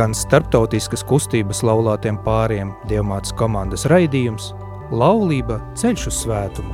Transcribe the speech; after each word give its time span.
skan 0.00 0.14
starptautiskas 0.16 1.02
kustības 1.04 1.58
laulātiem 1.60 2.16
pāriem 2.24 2.70
Dievmātas 2.88 3.34
komandas 3.36 3.82
raidījums 3.92 4.54
Laulība 4.96 5.58
ceļš 5.76 6.06
uz 6.08 6.20
svētumu. 6.22 6.72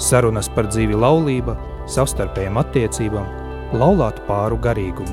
Sarunas 0.00 0.46
par 0.48 0.64
dzīvi 0.70 0.96
laulība, 0.96 1.58
savstarpējiem 1.92 2.56
attiecībām, 2.56 3.26
laulātu 3.76 4.24
pāru 4.24 4.56
garīgumu. 4.64 5.12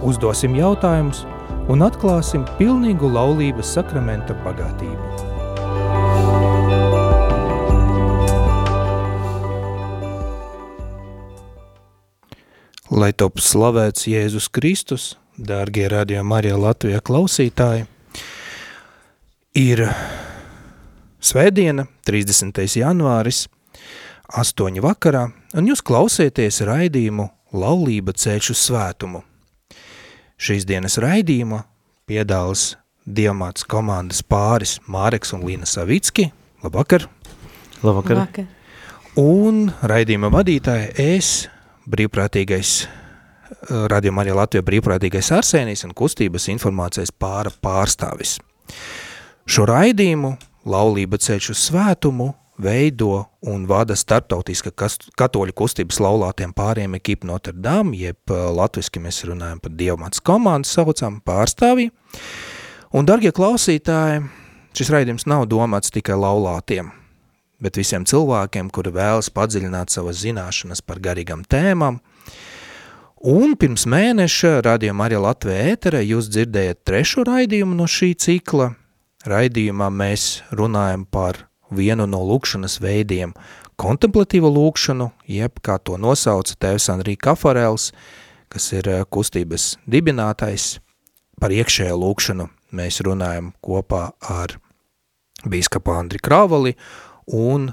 Uzdosim 0.00 0.56
jautājumus 0.56 1.26
un 1.68 1.84
atklāsim 1.84 2.46
pilnīgu 2.56 3.10
laulības 3.12 3.74
sakramenta 3.76 4.32
bagātību. 4.46 5.10
Lai 12.96 13.12
top 13.12 13.44
slavēts 13.44 14.08
Jēzus 14.08 14.48
Kristus, 14.48 15.10
dārgie 15.36 15.88
radio 15.90 16.22
Marija 16.24 16.56
Latvijā 16.58 17.00
klausītāji, 17.04 17.86
ir 19.58 19.84
svētdiena, 21.24 21.86
30. 22.06 22.62
janvāris, 22.78 23.44
8 24.34 24.80
vakarā, 24.84 25.26
un 25.54 25.70
jūs 25.70 25.82
klausieties 25.84 26.62
raidījumu 26.66 27.28
Laulība 27.54 28.14
ceļš 28.18 28.50
uz 28.50 28.62
svētumu. 28.66 29.20
Šīs 30.34 30.66
dienas 30.66 30.98
raidījuma 30.98 31.62
piedālas 32.08 32.74
Dievmāts 33.04 33.66
komandas 33.68 34.22
pāris 34.24 34.78
Māreks 34.88 35.34
un 35.36 35.44
Līna 35.44 35.68
Savicki. 35.68 36.30
Labvakar! 36.64 37.04
Labvakar! 37.84 38.24
Labvakar. 38.24 38.46
Un 39.20 39.68
raidījuma 39.86 40.32
vadītāja 40.32 40.88
es, 40.98 41.44
brīvprātīgais 41.86 43.03
Radio 43.90 44.12
Marija 44.12 44.36
Latvija 44.38 44.64
brīvprātīgais 44.66 45.30
Arsēnijas 45.36 45.84
un 45.86 45.94
kustības 45.96 46.48
informācijas 46.52 47.12
pāra 47.12 47.52
pārstāvis. 47.64 48.38
Šo 49.44 49.66
raidījumu 49.68 50.34
Laulība 50.64 51.18
ceļš 51.20 51.50
uz 51.52 51.60
svētumu 51.68 52.30
veido 52.56 53.24
un 53.44 53.66
vada 53.68 53.96
starptautiska 53.98 54.70
katoļu 55.18 55.54
kustības 55.56 55.98
laulātiem 56.00 56.54
pāriem 56.56 56.96
ekipa 56.96 57.28
Notre 57.28 57.52
Dame, 57.52 57.96
jeb 57.98 58.30
latviski 58.30 59.02
mēs 59.02 59.24
runājam 59.28 59.60
par 59.60 59.74
Dievmats 59.74 60.22
komandu 60.24 60.70
saucam 60.70 61.20
pārstāvī. 61.26 61.90
Un, 62.94 63.06
dargie 63.08 63.34
klausītāji, 63.34 64.22
šis 64.78 64.92
raidījums 64.94 65.26
nav 65.26 65.48
domāts 65.50 65.90
tikai 65.92 66.16
laulātiem, 66.18 66.92
bet 67.62 67.80
visiem 67.80 68.06
cilvēkiem, 68.06 68.70
kuri 68.70 68.94
vēlas 68.94 69.32
padziļināt 69.34 69.90
savas 69.90 70.22
zināšanas 70.22 70.84
par 70.86 71.02
garīgam 71.02 71.42
tēmām. 71.42 71.98
Un 73.24 73.54
pirms 73.56 73.86
mēneša 73.88 74.58
radījumā 74.66 75.08
arī 75.08 75.18
Latvijā 75.24 75.72
ēterē 75.72 76.02
jūs 76.04 76.28
dzirdējat 76.28 76.82
trešo 76.84 77.24
raidījumu 77.24 77.76
no 77.78 77.86
šī 77.88 78.12
cikla. 78.20 78.74
Raidījumā 79.24 79.88
mēs 79.88 80.42
runājam 80.52 81.06
par 81.08 81.46
vienu 81.72 82.04
no 82.04 82.20
lūkšanas 82.28 82.82
veidiem– 82.84 83.32
kontemplatīvu 83.80 84.50
lūkšanu, 84.54 85.10
jeb 85.30 85.58
kā 85.64 85.78
to 85.82 85.98
nosauca 86.00 86.56
tēvs 86.60 86.90
Andrī 86.92 87.16
Kafarels, 87.18 87.90
kas 88.52 88.70
ir 88.76 88.88
eh, 88.90 89.02
kustības 89.08 89.74
dibinātais. 89.90 90.78
Par 91.40 91.50
iekšējo 91.50 91.96
lūkšanu 91.98 92.48
mēs 92.78 93.00
runājam 93.04 93.50
kopā 93.64 94.06
ar 94.20 94.56
bīskapu 95.44 95.96
Andri 95.96 96.22
Krāvali 96.22 96.76
un 97.26 97.72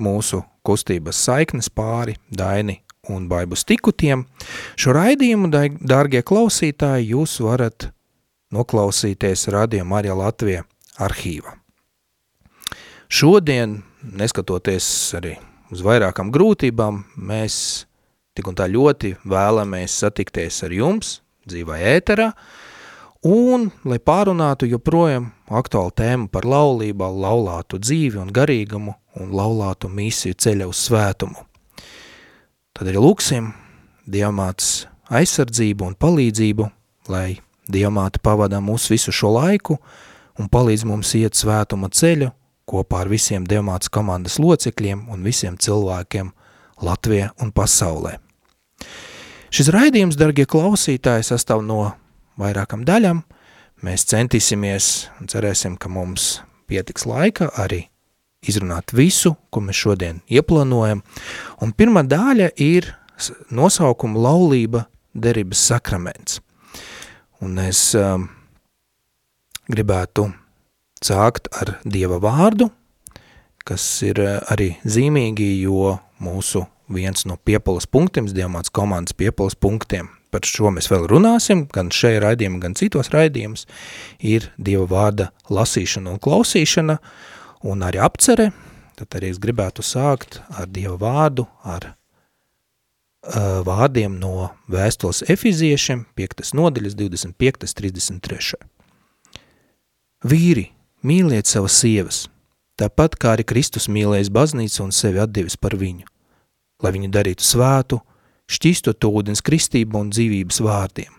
mūsu 0.00 0.44
kustības 0.64 1.18
saiknes 1.26 1.68
pāri 1.72 2.14
Daini 2.30 2.83
un 3.12 3.28
Baibu 3.28 3.56
Stikutiem. 3.58 4.24
Šo 4.80 4.94
raidījumu, 4.96 5.50
dārgie 5.80 6.22
klausītāji, 6.26 7.10
jūs 7.14 7.38
varat 7.44 7.90
noklausīties 8.54 9.48
Radio 9.52 9.84
Marija 9.88 10.16
Latvija 10.18 10.64
arhīva. 11.02 11.56
Šodien, 13.08 13.82
neskatoties 14.02 14.86
arī 15.18 15.36
uz 15.74 15.82
vairākām 15.84 16.32
grūtībām, 16.34 17.02
mēs 17.16 17.56
tik 18.34 18.48
un 18.50 18.56
tā 18.58 18.66
ļoti 18.70 19.14
vēlamies 19.28 19.98
satikties 20.02 20.62
ar 20.66 20.74
jums 20.74 21.18
dzīvā 21.48 21.78
ēterā, 21.94 22.30
un, 23.24 23.70
lai 23.84 24.00
pārunātu 24.00 24.68
joprojām 24.68 25.30
aktuālu 25.48 25.92
tēmu 25.96 26.28
par 26.32 26.48
laulībā, 26.48 27.08
laulātu 27.08 27.78
dzīvi 27.80 28.20
un 28.20 28.32
garīgumu 28.34 28.96
un 29.20 29.34
laulātu 29.36 29.90
misiju 29.92 30.36
ceļa 30.40 30.68
uz 30.70 30.86
svētumu. 30.88 31.44
Tad 32.74 32.88
arī 32.90 32.98
lūksim 32.98 33.52
Dievmātes 34.10 34.88
aizsardzību 35.14 35.86
un 35.86 35.94
palīdzību, 35.94 36.64
lai 37.06 37.36
Dievmāte 37.70 38.18
pavadā 38.18 38.58
mūsu 38.58 38.96
visu 38.96 39.14
šo 39.14 39.30
laiku 39.36 39.76
un 40.42 40.50
palīdz 40.50 40.82
mums 40.90 41.12
iet 41.14 41.38
svētuma 41.38 41.86
ceļu 41.94 42.32
kopā 42.66 43.04
ar 43.04 43.12
visiem 43.12 43.46
Dievmātes 43.46 43.92
komandas 43.94 44.40
locekļiem 44.42 45.06
un 45.06 45.22
visiem 45.22 45.54
cilvēkiem 45.54 46.32
Latvijā 46.82 47.30
un 47.38 47.54
pasaulē. 47.54 48.16
Šis 49.54 49.70
raidījums, 49.70 50.18
dargie 50.18 50.42
klausītāji, 50.50 51.28
sastāv 51.30 51.62
no 51.62 51.92
vairākam 52.42 52.82
daļam. 52.82 53.22
Mēs 53.86 54.08
centīsimies 54.10 55.12
un 55.20 55.30
cerēsim, 55.30 55.78
ka 55.78 55.86
mums 55.86 56.40
pietiks 56.66 57.06
laika 57.06 57.52
arī 57.54 57.84
izrunāt 58.50 58.94
visu, 58.96 59.34
ko 59.50 59.62
mēs 59.64 59.80
šodien 59.80 60.20
ieplānojam. 60.30 61.02
Un 61.62 61.74
pirmā 61.76 62.04
daļa 62.08 62.52
ir 62.60 62.92
nosaukuma 63.54 64.20
laulība 64.26 64.86
derības 65.14 65.66
sakraments. 65.70 66.40
Un 67.44 67.58
es 67.62 67.90
um, 67.98 68.28
gribētu 69.70 70.30
sākt 71.04 71.50
ar 71.60 71.78
Dieva 71.84 72.18
vārdu, 72.22 72.70
kas 73.64 73.84
ir 74.06 74.20
eh, 74.22 74.38
arī 74.52 74.74
zīmīgi, 74.84 75.48
jo 75.64 75.96
mūsu 76.22 76.64
viens 76.92 77.24
no 77.28 77.36
piepalas 77.36 77.86
punktiem, 77.88 78.28
Dievmāts 78.28 78.72
komandas 78.72 79.16
piepalas 79.16 79.56
punktiem, 79.56 80.10
par 80.32 80.44
šo 80.48 80.72
mēs 80.74 80.90
vēl 80.92 81.06
runāsim, 81.10 81.64
gan 81.72 81.92
šajā 81.94 82.20
raidījumā, 82.24 82.60
gan 82.64 82.76
citos 82.78 83.12
raidījumus, 83.14 83.66
ir 84.20 84.50
Dieva 84.56 84.88
vārda 84.90 85.30
lasīšana 85.52 86.14
un 86.14 86.20
klausīšana, 86.22 86.98
un 87.64 87.82
arī 87.86 88.00
apcere, 88.04 88.50
tad 88.98 89.16
arī 89.16 89.32
es 89.32 89.40
gribētu 89.42 89.82
sākt 89.84 90.40
ar 90.52 90.68
Dieva 90.70 90.98
vārdu, 91.00 91.46
ar 91.64 91.94
uh, 91.94 93.64
vārdiem 93.66 94.18
no 94.20 94.50
vēstules 94.70 95.24
efiziešiem, 95.32 96.04
5. 96.14 96.52
nodaļas, 96.56 96.96
25. 97.00 97.66
33. 97.72 98.60
Vīri, 100.24 100.70
Mīliet 101.04 101.44
savas 101.44 101.76
sievas, 101.76 102.22
tāpat 102.80 103.18
kā 103.20 103.34
arī 103.34 103.44
Kristus 103.44 103.90
mīlējis 103.92 104.30
baznīcu 104.32 104.86
un 104.86 104.92
sevi 104.96 105.20
atdevis 105.20 105.58
par 105.60 105.76
viņu, 105.76 106.06
lai 106.80 106.92
viņu 106.94 107.10
darītu 107.12 107.44
svētu, 107.44 107.98
šķistot 108.48 109.04
ūdens 109.04 109.44
kristību 109.44 110.00
un 110.00 110.12
dzīvības 110.14 110.62
vārdiem. 110.64 111.12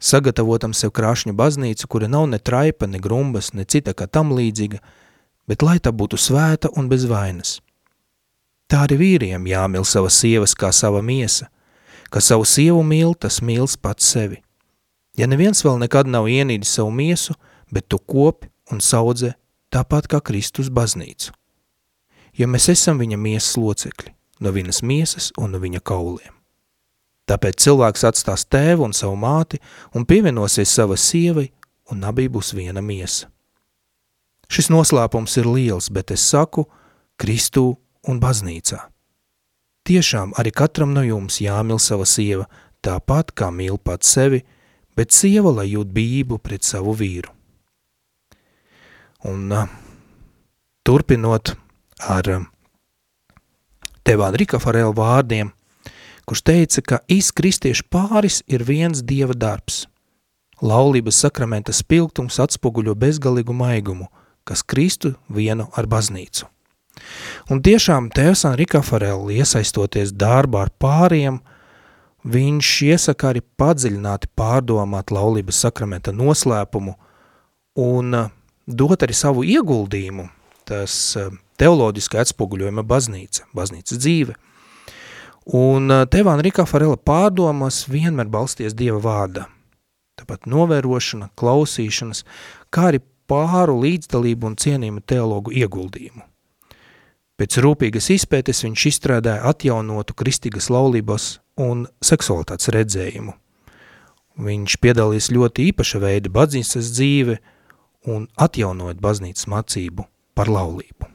Sagatavotam 0.00 0.72
sev 0.76 0.92
krāšņu 0.96 1.32
baznīcu, 1.36 1.88
kura 1.88 2.08
nav 2.08 2.26
ne 2.32 2.38
traipa, 2.40 2.88
ne 2.88 3.00
grumbas, 3.00 3.52
ne 3.52 3.64
cita 3.68 3.92
kā 3.96 4.04
tam 4.08 4.32
līdzīga, 4.36 4.80
bet 5.50 5.64
lai 5.66 5.80
tā 5.82 5.90
būtu 5.90 6.14
svēta 6.14 6.70
un 6.78 6.86
bez 6.86 7.08
vainas. 7.10 7.56
Tā 8.70 8.84
arī 8.86 9.00
vīriem 9.00 9.48
jāmil 9.50 9.82
savas 9.82 10.20
sievas 10.22 10.54
kā 10.54 10.70
sava 10.70 11.00
miesa, 11.02 11.48
ka 12.10 12.22
savu 12.22 12.46
sievu 12.46 12.84
mīl, 12.86 13.16
tas 13.18 13.40
mīls 13.42 13.74
pats 13.74 14.06
sevi. 14.14 14.38
Ja 15.18 15.26
neviens 15.26 15.64
vēl 15.66 15.80
nekad 15.82 16.06
nav 16.06 16.28
ienīdis 16.30 16.76
savu 16.78 16.92
miesu, 16.94 17.34
bet 17.66 17.88
tu 17.90 17.98
kopi 17.98 18.46
un 18.70 18.78
saudzē 18.78 19.32
tāpat 19.74 20.06
kā 20.06 20.20
Kristus 20.22 20.70
baznīcu. 20.70 21.34
Jo 22.38 22.46
mēs 22.46 22.68
esam 22.70 23.02
viņa 23.02 23.18
miesas 23.18 23.58
locekļi, 23.58 24.14
no 24.38 24.54
viņas 24.54 24.84
miesas 24.86 25.32
un 25.34 25.50
no 25.50 25.58
viņa 25.58 25.82
kauliem. 25.82 26.30
Tāpēc 27.26 27.58
cilvēks 27.66 28.06
atstās 28.06 28.46
tēvu 28.46 28.86
un 28.86 28.94
savu 28.94 29.18
māti 29.18 29.58
un 29.94 30.06
pievienosies 30.06 30.70
sava 30.78 30.94
sievai, 30.98 31.50
un 31.90 32.06
abī 32.06 32.30
būs 32.30 32.54
viena 32.54 32.82
miesa. 32.82 33.26
Šis 34.50 34.66
noslēpums 34.72 35.36
ir 35.38 35.46
liels, 35.46 35.90
bet 35.94 36.10
es 36.10 36.24
saku 36.26 36.66
Kristū 37.20 37.76
un 38.10 38.18
baznīcā. 38.18 38.80
Tiešām 39.86 40.34
arī 40.38 40.50
katram 40.52 40.90
no 40.94 41.04
jums 41.06 41.38
jāmil 41.40 41.78
sava 41.78 42.06
sieva, 42.08 42.48
tāpat 42.82 43.30
kā 43.36 43.50
mīl 43.54 43.78
pats 43.78 44.10
sevi, 44.10 44.42
bet 44.98 45.14
sieva, 45.14 45.52
lai 45.54 45.70
jūt 45.70 45.92
bību 45.94 46.40
pret 46.42 46.66
savu 46.66 46.96
vīru. 46.98 47.30
Un 49.28 49.52
turpinot 50.84 51.54
ar 52.08 52.28
tevā 54.04 54.30
Rika 54.34 54.58
Farela 54.58 54.94
vārdiem, 54.96 55.52
kurš 56.26 56.42
teica, 56.46 56.82
ka 56.82 57.00
izkristiešu 57.08 57.86
pāris 57.92 58.40
ir 58.48 58.64
viens 58.64 59.04
dieva 59.04 59.36
darbs. 59.36 59.84
Laulības 60.60 61.20
sakramenta 61.22 61.72
spilgtums 61.72 62.40
atspoguļo 62.42 62.96
bezgalīgu 62.98 63.54
maigumu, 63.56 64.08
kas 64.44 64.62
Kristu 64.62 65.14
vienu 65.28 65.68
ar 65.76 65.88
baznīcu. 65.90 66.48
Un 67.50 67.62
tiešām 67.64 68.10
Tevs 68.14 68.44
Rika 68.58 68.82
Farela 68.84 69.32
iesaistoties 69.32 70.12
darbā 70.12 70.66
ar 70.66 70.72
pāriem 70.78 71.40
viņš 72.24 72.72
iesaka 72.90 73.30
arī 73.32 73.42
padziļināti 73.58 74.28
pārdomāt 74.36 75.12
laulības 75.14 75.62
sakramenta 75.64 76.12
noslēpumu 76.12 76.96
un 77.80 78.14
uh, 78.14 78.28
dot 78.66 79.02
arī 79.02 79.16
savu 79.16 79.44
ieguldījumu, 79.46 80.28
tas 80.68 80.94
uh, 81.18 81.30
teoloģiski 81.60 82.20
atspoguļojuma 82.20 82.84
baznīca, 82.86 83.46
baznīcas 83.56 84.00
dzīve. 84.00 84.36
Un 85.56 85.90
uh, 85.90 86.04
Tevāna 86.10 86.44
Rikā 86.44 86.66
Farela 86.68 86.98
pārdomas 86.98 87.86
vienmēr 87.90 88.28
balsties 88.30 88.76
Dieva 88.76 89.00
vārdā. 89.02 89.48
Tāpat 90.20 90.44
novērošana, 90.50 91.30
klausīšanas, 91.40 92.26
kā 92.68 92.90
arī 92.90 93.00
pāru 93.30 93.78
līdzdalību 93.84 94.50
un 94.50 94.58
cienījumu 94.58 95.04
teologu 95.06 95.54
ieguldījumu. 95.54 96.26
Pēc 97.40 97.56
rūpīgas 97.64 98.10
izpētes 98.12 98.64
viņš 98.66 98.82
izstrādāja 98.90 99.46
atjaunotu 99.48 100.12
kristīgas 100.18 100.68
laulības 100.68 101.38
un 101.56 101.86
seksualitātes 102.04 102.68
redzējumu. 102.74 103.32
Viņš 104.40 104.76
piedalīs 104.80 105.30
ļoti 105.32 105.70
īpaša 105.70 106.00
veida 106.02 106.32
baznīcas 106.32 106.90
dzīve 106.92 107.38
un 108.12 108.26
atjaunojot 108.40 109.00
baznīcas 109.00 109.48
mācību 109.52 110.04
par 110.36 110.52
laulību. 110.52 111.08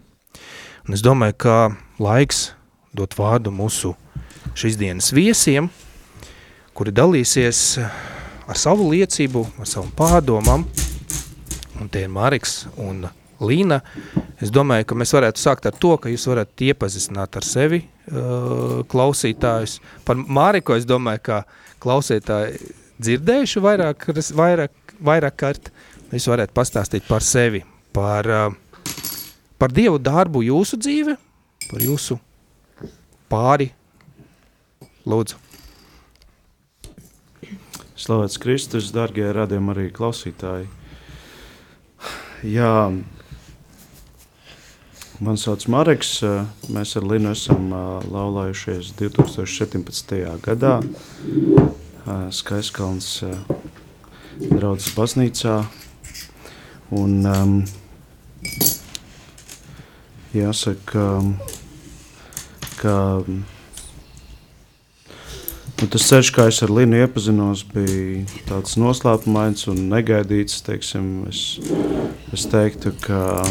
Un 0.85 0.97
es 0.97 1.01
domāju, 1.06 1.38
ka 1.45 1.56
laiks 2.01 2.51
dot 2.94 3.15
vārdu 3.17 3.53
mūsu 3.53 3.94
šīs 4.57 4.77
dienas 4.81 5.12
viesiem, 5.13 5.69
kuri 6.77 6.94
dalīsies 6.94 7.62
ar 7.81 8.59
savu 8.59 8.91
liecību, 8.91 9.45
ar 9.62 9.69
savu 9.69 9.89
pārdomām, 9.97 10.65
un 11.81 11.92
tie 11.92 12.06
ir 12.06 12.12
Mariks 12.12 12.66
un 12.81 13.06
Līna. 13.44 13.81
Es 14.39 14.51
domāju, 14.54 14.88
ka 14.88 14.95
mēs 14.95 15.12
varētu 15.16 15.42
sākt 15.42 15.68
ar 15.68 15.75
to, 15.75 15.95
ka 16.00 16.12
jūs 16.12 16.27
varat 16.30 16.63
iepazīstināt 16.63 17.36
ar 17.36 17.45
sevi 17.45 17.81
uh, 17.83 18.81
klausītājus. 18.92 19.80
Par 20.07 20.19
Māriku 20.19 20.77
es 20.77 20.88
domāju, 20.88 21.24
ka 21.25 21.42
klausītāji 21.83 22.62
dzirdējuši 23.04 23.63
vairāk, 23.66 24.07
vairāk, 24.39 24.95
vairāk 25.04 25.39
kārt. 25.42 25.72
Jūs 26.16 26.30
varētu 26.31 26.56
pastāstīt 26.56 27.07
par 27.10 27.25
sevi, 27.25 27.66
par, 27.95 28.30
uh, 28.30 28.94
par 29.60 29.75
Dievu 29.75 30.00
darbu 30.00 30.45
jūsu 30.45 30.80
dzīve, 30.80 31.18
par 31.68 31.83
jūsu 31.83 32.19
pāri. 33.31 33.74
Lūdzu. 35.06 35.38
Slavēts 38.00 38.39
Kristus, 38.42 38.89
darbie 38.94 39.27
radījumi, 39.33 39.72
arī 39.74 39.86
klausītāji. 39.94 40.66
Jā, 42.45 42.94
Man 45.24 45.38
sauc 45.39 45.63
Marks. 45.71 46.18
Mēs 46.75 46.92
ar 47.00 47.06
Linu 47.07 47.31
esam 47.31 47.69
laulājušies 48.12 48.89
2017. 49.00 50.18
gadā 50.44 50.74
Skaiskalns 52.36 53.07
draudzes 54.42 54.92
baznīcā. 54.97 55.56
Un, 57.00 57.15
um, 57.31 57.56
jāsaka, 60.36 61.07
ka 62.83 62.98
nu, 65.81 65.88
tas 65.92 66.07
ceļš, 66.10 66.31
kā 66.36 66.48
es 66.51 66.62
ar 66.66 66.72
Linu 66.74 67.00
iepazinos, 67.04 67.66
bija 67.74 68.24
tāds 68.48 68.77
noslēpumains 68.80 69.68
un 69.72 69.86
negaidīts. 69.92 70.62
Teiksim, 70.66 71.25
es, 71.30 71.57
es 72.36 72.45
teiktu, 72.51 72.94
ka 73.04 73.44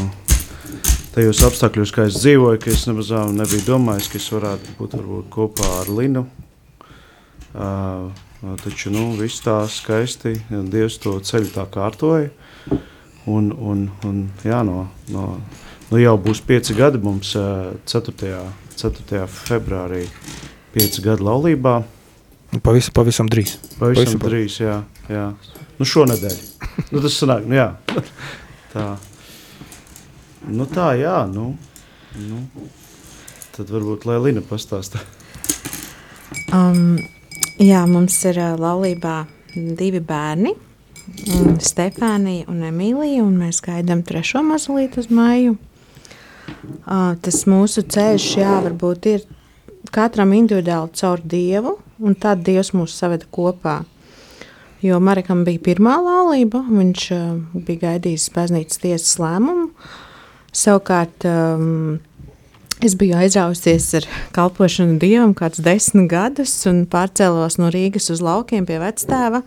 tajos 1.15 1.44
apstākļos, 1.47 1.93
kā 1.94 2.09
es 2.09 2.19
dzīvoju, 2.23 2.61
ka 2.62 2.73
es 2.73 2.87
nemaz 2.88 3.12
nebiju 3.37 3.67
domājis, 3.69 4.11
ka 4.11 4.19
es 4.21 4.31
varētu 4.35 4.76
būt 4.81 4.97
varbūt, 4.99 5.29
kopā 5.35 5.69
ar 5.82 5.93
Linu. 5.94 6.25
Uh, 7.55 8.09
taču 8.65 8.91
nu, 8.91 9.12
viss 9.19 9.44
tā 9.44 9.61
skaisti, 9.71 10.35
Dievs 10.50 10.99
to 11.03 11.17
ceļu 11.23 11.53
tā 11.55 11.69
kārtoja. 11.71 12.32
Un, 13.31 13.53
un, 13.53 13.87
un, 14.05 14.19
jā, 14.44 14.59
no, 14.67 14.88
no, 15.09 15.29
nu 15.88 16.00
jau 16.00 16.17
būs 16.21 16.43
pieci 16.44 16.76
gadi 16.76 17.00
mums 17.00 17.31
4. 17.32 18.41
4. 18.75 19.23
februārī, 19.31 20.03
pieci 20.75 21.05
gadi 21.05 21.25
laulībā. 21.25 21.79
Nu, 22.55 22.61
pavisam, 22.62 22.95
pavisam 22.95 23.27
drīz. 23.27 23.56
Pavisam, 23.81 24.05
pavisam 24.05 24.21
drīz, 24.23 24.61
jā. 24.62 24.77
jā. 25.11 25.25
Nu 25.81 25.87
šonedēļ. 25.91 26.35
nu, 26.93 27.01
tas 27.03 27.17
sanāk, 27.19 27.49
nu 27.51 27.56
jā. 27.59 27.67
tā. 28.75 28.85
Nu, 30.47 30.69
tā, 30.71 30.93
jā. 31.01 31.17
Nu, 31.27 31.49
nu. 32.15 32.43
Tad 33.56 33.73
varbūt 33.75 34.06
Lēlina 34.06 34.43
pastāstā. 34.47 35.03
um, 36.55 36.95
jā, 37.59 37.81
mums 37.91 38.21
ir 38.31 38.39
uh, 38.39 38.55
laulībā 38.61 39.25
divi 39.55 39.99
bērni. 39.99 40.55
Um, 41.35 41.57
Stefānija 41.59 42.47
un 42.53 42.62
Emīlija, 42.71 43.25
un 43.27 43.35
mēs 43.43 43.65
gaidām 43.67 44.05
trešo 44.07 44.45
mazulīti 44.47 45.03
uz 45.03 45.11
māju. 45.11 45.57
Uh, 46.87 47.17
tas 47.19 47.43
mūsu 47.50 47.83
ceļš, 47.83 48.29
jā, 48.45 48.55
varbūt 48.69 49.11
ir 49.11 49.27
katram 49.95 50.37
individuāli 50.39 50.95
caur 51.03 51.23
Dievu, 51.35 51.81
un 52.02 52.17
tad 52.19 52.43
Dievs 52.46 52.73
mūs 52.75 52.96
saveda 52.96 53.29
kopā. 53.31 53.82
Jo 54.85 54.99
Marekam 55.00 55.44
bija 55.46 55.62
pirmā 55.64 55.99
laulība, 56.02 56.64
viņš 56.69 57.05
uh, 57.14 57.29
bija 57.55 57.87
gaidījis 57.87 58.31
baznīcas 58.35 58.82
tiesas 58.82 59.14
lēmumu, 59.23 59.70
Savukārt, 60.55 61.25
um, 61.26 61.99
es 62.85 62.94
biju 62.99 63.17
aizrausies 63.19 63.88
ar 63.99 64.06
kalpošanu 64.37 65.00
dievam 65.02 65.32
kāds 65.35 65.58
desmit 65.64 66.06
gadus 66.12 66.52
un 66.70 66.85
pārcēlos 66.91 67.58
no 67.58 67.73
Rīgas 67.75 68.06
uz 68.14 68.23
laukiem 68.23 68.67
pie 68.69 68.79
vectēva, 68.79 69.40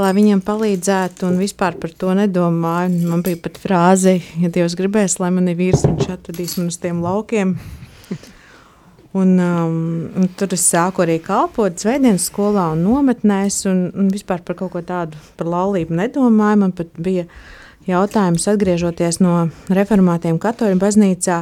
lai 0.00 0.10
viņam 0.16 0.42
palīdzētu 0.42 1.28
un 1.28 1.38
vispār 1.38 1.78
par 1.78 1.94
to 1.94 2.10
nedomāju. 2.18 3.04
Man 3.12 3.22
bija 3.26 3.38
pat 3.44 3.60
frāze, 3.62 4.16
ja 4.42 4.50
Dievs 4.50 4.74
gribēs, 4.78 5.20
lai 5.22 5.30
man 5.36 5.46
ir 5.52 5.60
vīrs, 5.60 5.86
viņš 5.86 6.10
atvedīs 6.16 6.58
man 6.58 6.72
uz 6.74 6.80
tiem 6.82 7.04
laukiem. 7.06 7.54
Un, 9.12 9.38
um, 9.42 10.10
un 10.14 10.28
tur 10.38 10.52
es 10.54 10.62
sāku 10.70 11.02
arī 11.02 11.16
kalpot 11.18 11.74
Zvaigznes 11.82 12.28
skolā 12.30 12.68
un 12.76 12.84
nometnēs, 12.86 13.64
un, 13.66 13.88
un 13.98 14.10
vispār 14.12 14.44
par 14.46 14.54
kaut 14.60 14.70
ko 14.76 14.82
tādu 14.86 15.18
par 15.38 15.48
laulību 15.50 15.96
nedomāju. 15.98 16.60
Man 16.60 16.74
pat 16.78 16.92
bija 16.94 17.24
jautājums, 17.90 18.46
atgriežoties 18.52 19.18
no 19.18 19.48
reformātiem 19.66 20.38
katoļu 20.38 20.78
baznīcā, 20.78 21.40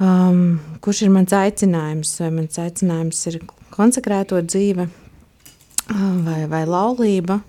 um, 0.00 0.40
kurš 0.80 1.02
ir 1.04 1.12
mans 1.12 1.34
aicinājums? 1.36 2.14
Vai 2.22 2.30
mans 2.38 2.60
aicinājums 2.62 3.20
ir 3.28 3.36
konsekrēto 3.74 4.40
dzīve 4.40 4.86
um, 4.88 6.22
vai, 6.24 6.46
vai 6.48 6.62
laulība? 6.64 7.42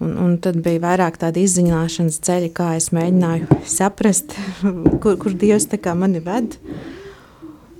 Un, 0.00 0.14
un 0.16 0.38
tad 0.40 0.56
bija 0.64 0.80
vairāk 0.86 1.18
tāda 1.20 1.42
izziņošanas 1.42 2.16
ceļa, 2.24 2.48
kā 2.56 2.70
es 2.78 2.88
mēģināju 2.96 3.60
saprast, 3.68 4.32
kur, 5.04 5.20
kur 5.20 5.36
Dievs 5.36 5.68
mani 5.92 6.24
ved. 6.24 6.56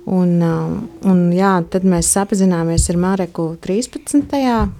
Un, 0.09 0.39
um, 0.41 0.77
un, 1.05 1.19
jā, 1.35 1.51
tad 1.69 1.83
mēs 1.85 2.09
apzināmies 2.17 2.87
ar 2.89 2.97
Mareku 2.97 3.51
13. 3.61 4.23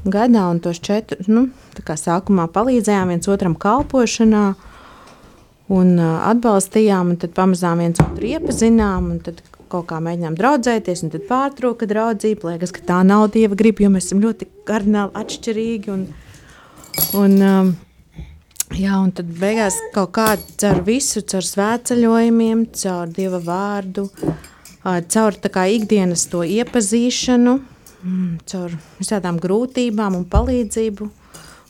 gadā, 0.09 0.45
un 0.49 0.59
tos 0.63 0.81
četrus 0.81 1.29
nu, 1.29 1.45
sākumā 1.77 2.47
palīdzējām 2.49 3.13
viens 3.13 3.29
otram 3.29 3.53
kalpošanā, 3.53 4.45
un 5.71 5.93
uh, 5.99 6.25
atbalstījām, 6.31 7.13
un 7.13 7.21
tad 7.21 7.35
pamazām 7.37 7.83
viens 7.85 8.01
otru 8.01 8.31
iepazinām, 8.33 9.11
un 9.13 9.21
tad 9.21 9.43
kaut 9.71 9.87
kā 9.91 10.01
mēģinām 10.03 10.35
draudzēties, 10.39 11.05
un 11.05 11.13
tad 11.13 11.29
pārtrauka 11.29 11.87
draudzība. 11.87 12.55
Liekas, 12.55 12.73
ka 12.75 12.83
tā 12.89 12.99
nav 13.07 13.29
dieva 13.35 13.55
griba, 13.55 13.85
jo 13.85 13.93
mēs 13.93 14.09
esam 14.09 14.25
ļoti 14.25 14.49
kardināli 14.67 15.15
atšķirīgi. 15.21 15.93
Un, 15.93 16.05
un, 17.21 17.37
um, 17.45 17.73
jā, 18.75 18.97
un 18.97 19.13
tad 19.15 19.31
beigās 19.39 19.77
kaut 19.95 20.15
kā 20.17 20.31
caur 20.61 20.81
visu, 20.87 21.23
caur 21.29 21.45
svētceļojumiem, 21.47 22.65
caur 22.81 23.13
dieva 23.15 23.39
vārdu, 23.45 24.09
caur 24.83 25.37
kā, 25.53 25.65
ikdienas 25.69 26.25
to 26.31 26.41
iepazīšanu, 26.41 27.59
mm, 28.03 28.29
caur 28.49 28.75
visādām 28.99 29.39
grūtībām 29.41 30.17
un 30.17 30.25
palīdzību. 30.25 31.09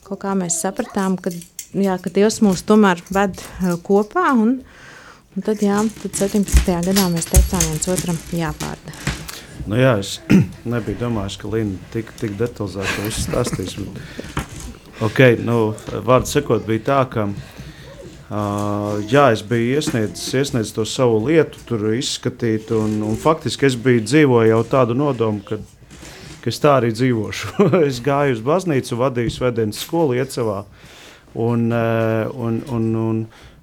Kaut 0.07 0.21
kā 0.23 0.35
mēs 0.35 0.61
sapratām, 0.63 1.17
ka, 1.19 1.31
jā, 1.73 1.97
ka 2.01 2.09
Dievs 2.09 2.41
mūs 2.43 2.63
tomēr 2.67 3.01
ved 3.11 3.41
kopā. 3.83 4.31
Un, 4.35 4.61
un 5.35 5.45
tad, 5.45 5.63
jā, 5.63 5.79
tad 6.01 6.17
17. 6.19 6.71
gadā 6.87 7.07
mēs 7.11 7.29
teicām 7.31 7.63
viens 7.67 7.91
otram 7.91 8.19
jāpārda. 8.31 8.97
Nu 9.67 9.77
jā, 9.77 9.97
es 10.01 10.19
nebiju 10.73 11.03
domājis, 11.03 11.37
ka 11.37 11.51
Līna 11.51 11.77
tik, 11.93 12.11
tik 12.19 12.35
detalizēti 12.39 12.97
to 12.97 13.07
visu 13.07 13.27
stāstīs. 13.27 13.77
Bet, 13.77 15.01
okay, 15.03 15.37
nu, 15.39 15.73
vārdu 16.07 16.31
sakot, 16.31 16.65
bija 16.67 16.87
tā, 16.91 17.01
ka 17.11 17.29
Uh, 17.29 17.50
jā, 18.31 19.25
es 19.33 19.41
biju 19.43 19.75
iesniedzis, 19.75 20.29
iesniedzis 20.39 20.75
to 20.75 20.85
savu 20.87 21.19
lietu, 21.25 21.59
tur 21.67 21.89
izskatīt, 21.97 22.71
un, 22.71 23.01
un 23.03 23.19
faktiski 23.19 23.67
es 23.67 23.75
biju 23.75 24.05
dzīvojis 24.05 24.53
jau 24.53 24.61
tādu 24.71 24.95
nodomu, 24.95 25.43
ka, 25.43 25.57
ka 26.39 26.51
es 26.51 26.61
tā 26.63 26.77
arī 26.79 26.93
dzīvošu. 26.95 27.67
es 27.89 27.99
gāju 28.03 28.37
uz 28.37 28.45
baznīcu, 28.45 28.99
vadīju 29.01 29.35
svētdienas 29.35 29.83
skolu 29.83 30.15
Iecavā, 30.21 30.63
un, 31.35 31.67
uh, 31.75 32.31
un, 32.31 32.61
un, 32.71 32.89
un, 33.03 33.21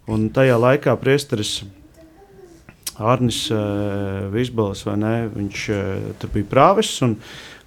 un 0.09 0.31
tajā 0.37 0.61
laikā 0.61 0.97
priesteris 1.01 1.63
Arnis 2.99 3.45
uh, 3.55 4.27
Visbalis, 4.35 4.85
vai 4.85 4.99
ne, 5.01 5.15
viņš 5.33 5.69
uh, 5.73 6.09
tur 6.21 6.35
bija 6.35 6.51
prāvis, 6.51 6.93
un, 7.07 7.17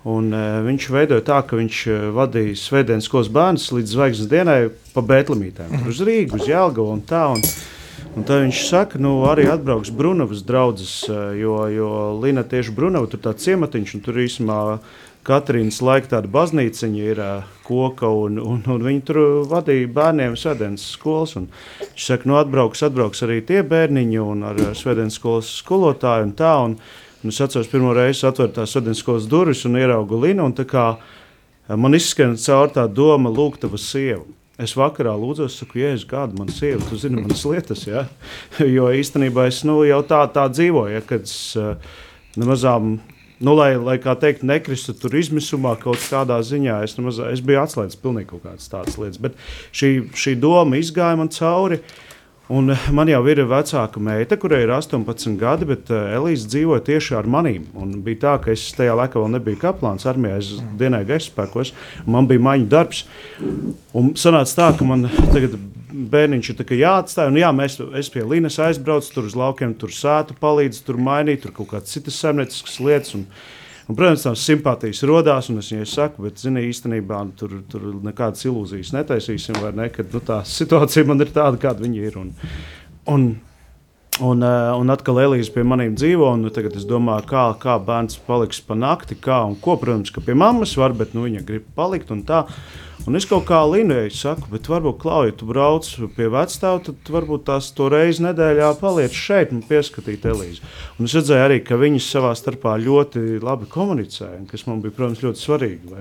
un 0.07 0.31
uh, 0.33 0.61
viņš 0.65 0.87
veidoja 0.93 1.25
tā, 1.25 1.41
ka 1.45 1.59
viņš 1.59 1.81
uh, 1.89 1.99
vadīja 2.15 2.57
svētdienas 2.57 3.09
skolas 3.09 3.29
bērnus 3.33 3.67
līdz 3.75 3.93
zvaigznes 3.95 4.31
dienai 4.31 4.59
pa 4.95 5.03
Bētlemītēm, 5.05 5.75
tur 5.77 5.91
uz 5.93 6.01
Rīgu, 6.07 6.39
uz 6.41 6.49
Jelgavu 6.49 6.95
un 6.95 7.03
tā, 7.05 7.27
un, 7.35 7.43
un 8.15 8.25
tad 8.25 8.45
viņš 8.47 8.63
saka, 8.69 9.01
nu 9.01 9.19
arī 9.29 9.45
atbrauks 9.51 9.93
Brunavas 9.93 10.41
draudzes, 10.47 10.95
uh, 11.09 11.29
jo, 11.37 11.59
jo 11.69 11.93
Lina 12.23 12.43
tieši 12.47 12.73
Brunava, 12.75 13.09
tur 13.11 13.21
tā 13.21 13.35
ciematiņš, 13.37 13.95
un 13.97 14.05
tur 14.07 14.21
īsumā 14.25 14.59
Katrīnas 15.21 15.77
laika 15.85 16.15
tāda 16.15 16.29
baznīca 16.33 16.87
ir 16.97 17.19
koka, 17.67 18.09
un, 18.09 18.39
un, 18.41 18.63
un 18.73 18.81
viņi 18.81 19.03
tur 19.05 19.19
vadīja 19.51 19.91
bērniem 19.93 20.33
svētdienas 20.33 20.87
skolas. 20.95 21.35
Viņš 21.37 22.07
saka, 22.07 22.25
nu 22.25 22.39
atbrauks, 22.39 22.81
atbrauks 22.87 23.21
arī 23.27 23.37
tie 23.45 23.61
bērniņi 23.61 24.17
un 24.23 24.41
ar 24.49 24.61
svētdienas 24.77 25.19
skolas 25.21 25.51
skolotāju 25.61 26.25
un 26.25 26.33
tā. 26.39 26.55
Un, 26.65 26.73
un 27.23 27.33
es 27.33 27.41
atceros, 27.43 27.69
pirmo 27.71 27.93
reizi 27.95 28.25
atvērt 28.27 28.55
tās 28.57 28.73
svētdienas 28.73 29.01
skolas 29.03 29.29
durvis 29.29 29.65
un 29.69 29.79
ieraugu 29.79 30.19
Linu, 30.23 30.49
un 30.49 30.55
kā 30.67 30.85
man 31.77 31.97
izskan 31.97 32.37
caur 32.41 32.71
tā 32.73 32.87
doma 32.89 33.31
lūgt 33.31 33.63
tavu 33.65 33.79
sievu. 33.81 34.27
Es 34.61 34.75
vakarā 34.77 35.13
lūdzu, 35.17 35.47
saku, 35.49 35.79
jēzus, 35.81 36.05
kāda 36.09 36.37
man 36.37 36.51
sieva, 36.53 36.83
tu 36.85 36.97
zini 36.99 37.21
manas 37.21 37.41
lietas, 37.47 37.87
ja? 37.87 38.03
jo 38.75 38.91
īstenībā 38.93 39.47
es 39.49 39.63
nu, 39.65 39.79
jau 39.87 40.01
tā, 40.05 40.21
tā 40.33 40.45
dzīvoju, 40.51 40.93
ja, 40.93 41.01
kad 41.07 41.25
es 41.25 41.55
uh, 41.57 41.73
nemazām 42.37 42.99
nu, 43.41 43.55
lai, 43.57 43.73
lai 43.81 43.97
kā 44.01 44.13
teikt, 44.21 44.45
nekristu 44.45 44.93
tur 44.97 45.15
izmisumā 45.17 45.73
kaut 45.81 46.03
kādā 46.11 46.37
ziņā. 46.45 46.77
Es, 46.85 46.93
nemaz, 46.99 47.17
es 47.31 47.41
biju 47.45 47.63
atslēdzis 47.63 47.99
pilnīgi 48.03 48.29
kaut 48.29 48.45
kādas 48.45 48.69
tādas 48.69 48.99
lietas, 49.01 49.21
bet 49.23 49.39
šī, 49.73 49.91
šī 50.13 50.35
doma 50.41 50.77
izgāja 50.77 51.17
man 51.17 51.31
cauri. 51.33 51.81
Un 52.51 52.73
man 52.91 53.07
jau 53.07 53.21
ir 53.31 53.43
vecāka 53.47 54.01
meita, 54.03 54.35
kurai 54.39 54.63
ir 54.65 54.71
18 54.73 55.37
gadi, 55.39 55.67
bet 55.69 55.91
uh, 55.93 56.09
Elīze 56.17 56.49
dzīvoja 56.51 56.83
tieši 56.89 57.15
ar 57.19 57.29
maniem. 57.29 57.67
Bija 58.03 58.21
tā, 58.25 58.33
ka 58.43 58.51
es 58.51 58.65
tajā 58.75 58.95
laikā 58.97 59.21
vēl 59.21 59.35
nebiju 59.37 59.59
kaplāns 59.61 60.07
armijā, 60.09 60.39
es 60.41 60.49
dienēju 60.79 61.07
gaisa 61.13 61.29
spēkos, 61.29 61.71
man 62.09 62.27
bija 62.27 62.43
maiņu 62.49 62.67
darbs. 62.71 63.05
Un 63.95 64.11
sanāca 64.19 64.57
tā, 64.57 64.67
ka 64.79 64.87
man 64.89 65.07
tagad 65.31 65.55
bērniņš 65.91 66.51
ir 66.51 66.75
jāatstāj. 66.81 67.31
Un, 67.31 67.39
jā, 67.39 67.53
mēs, 67.55 67.77
es 67.99 68.11
pie 68.11 68.25
Līnas 68.27 68.59
aizbraucu, 68.63 69.13
tur 69.15 69.27
uz 69.29 69.37
laukiem, 69.37 69.73
tur 69.77 69.93
sētu 69.95 70.35
palīdzu, 70.41 70.83
tur 70.87 70.99
mainīt, 71.01 71.43
tur 71.45 71.55
kaut 71.55 71.71
kādas 71.73 71.93
citas 71.93 72.19
saimnieciskas 72.23 72.79
lietas. 72.83 73.15
Un, 73.19 73.27
un, 73.91 73.97
protams, 73.99 74.23
tās 74.25 74.45
simpātijas 74.47 75.03
radās, 75.07 75.51
un 75.51 75.61
es 75.61 75.71
viņai 75.73 75.87
saku, 75.91 76.25
bet, 76.25 76.39
zini, 76.39 76.63
īstenībā 76.71 77.21
tur, 77.39 77.57
tur 77.71 77.87
nekādas 78.05 78.47
ilūzijas 78.47 78.93
netaisīsim, 78.95 79.59
vai 79.61 79.73
ne? 79.77 79.89
Kad 79.93 80.15
nu, 80.15 80.23
tā 80.25 80.41
situācija 80.57 81.07
man 81.09 81.23
ir 81.23 81.33
tāda, 81.35 81.59
kāda 81.61 81.83
viņa 81.83 82.05
ir. 82.07 82.19
Un, 82.21 82.33
un, 83.11 83.31
Un, 84.21 84.43
un 84.45 84.93
atkal 84.93 85.17
Elīze 85.23 85.49
pie 85.49 85.63
maniem 85.65 85.95
dzīvo. 85.97 86.29
Tagad 86.53 86.75
es 86.77 86.85
domāju, 86.85 87.25
kā, 87.31 87.47
kā 87.61 87.79
bērns 87.81 88.19
paliks 88.27 88.61
pa 88.61 88.77
nakti, 88.77 89.17
kā 89.17 89.39
un 89.49 89.55
ko. 89.57 89.79
Protams, 89.81 90.13
ka 90.13 90.21
pie 90.21 90.35
mammas 90.37 90.75
var, 90.77 90.93
bet 90.97 91.15
nu, 91.17 91.25
viņa 91.25 91.41
grib 91.47 91.65
palikt. 91.77 92.13
Un 92.13 93.17
es 93.17 93.25
kaut 93.25 93.47
kā 93.49 93.63
linēju, 93.65 94.11
saku, 94.13 94.45
bet 94.51 94.67
varbūt, 94.69 94.99
Klauja, 95.01 95.33
tu 95.33 95.47
brauc 95.49 95.87
pie 96.13 96.27
vecāta, 96.29 96.91
tad 96.93 97.09
varbūt 97.09 97.47
tās 97.47 97.71
to 97.73 97.87
reizi 97.89 98.21
nedēļā 98.27 98.67
paliec 98.77 99.15
šeit 99.17 99.55
un 99.55 99.63
pieskatīt 99.65 100.27
Elīzi. 100.29 100.61
Un 100.99 101.09
es 101.09 101.15
redzēju 101.17 101.47
arī, 101.47 101.57
ka 101.65 101.79
viņas 101.81 102.11
savā 102.13 102.35
starpā 102.37 102.75
ļoti 102.77 103.41
labi 103.41 103.65
komunicēja, 103.73 104.43
kas 104.51 104.67
man 104.69 104.83
bija, 104.85 104.93
protams, 104.99 105.25
ļoti 105.25 105.41
svarīgi. 105.41 105.95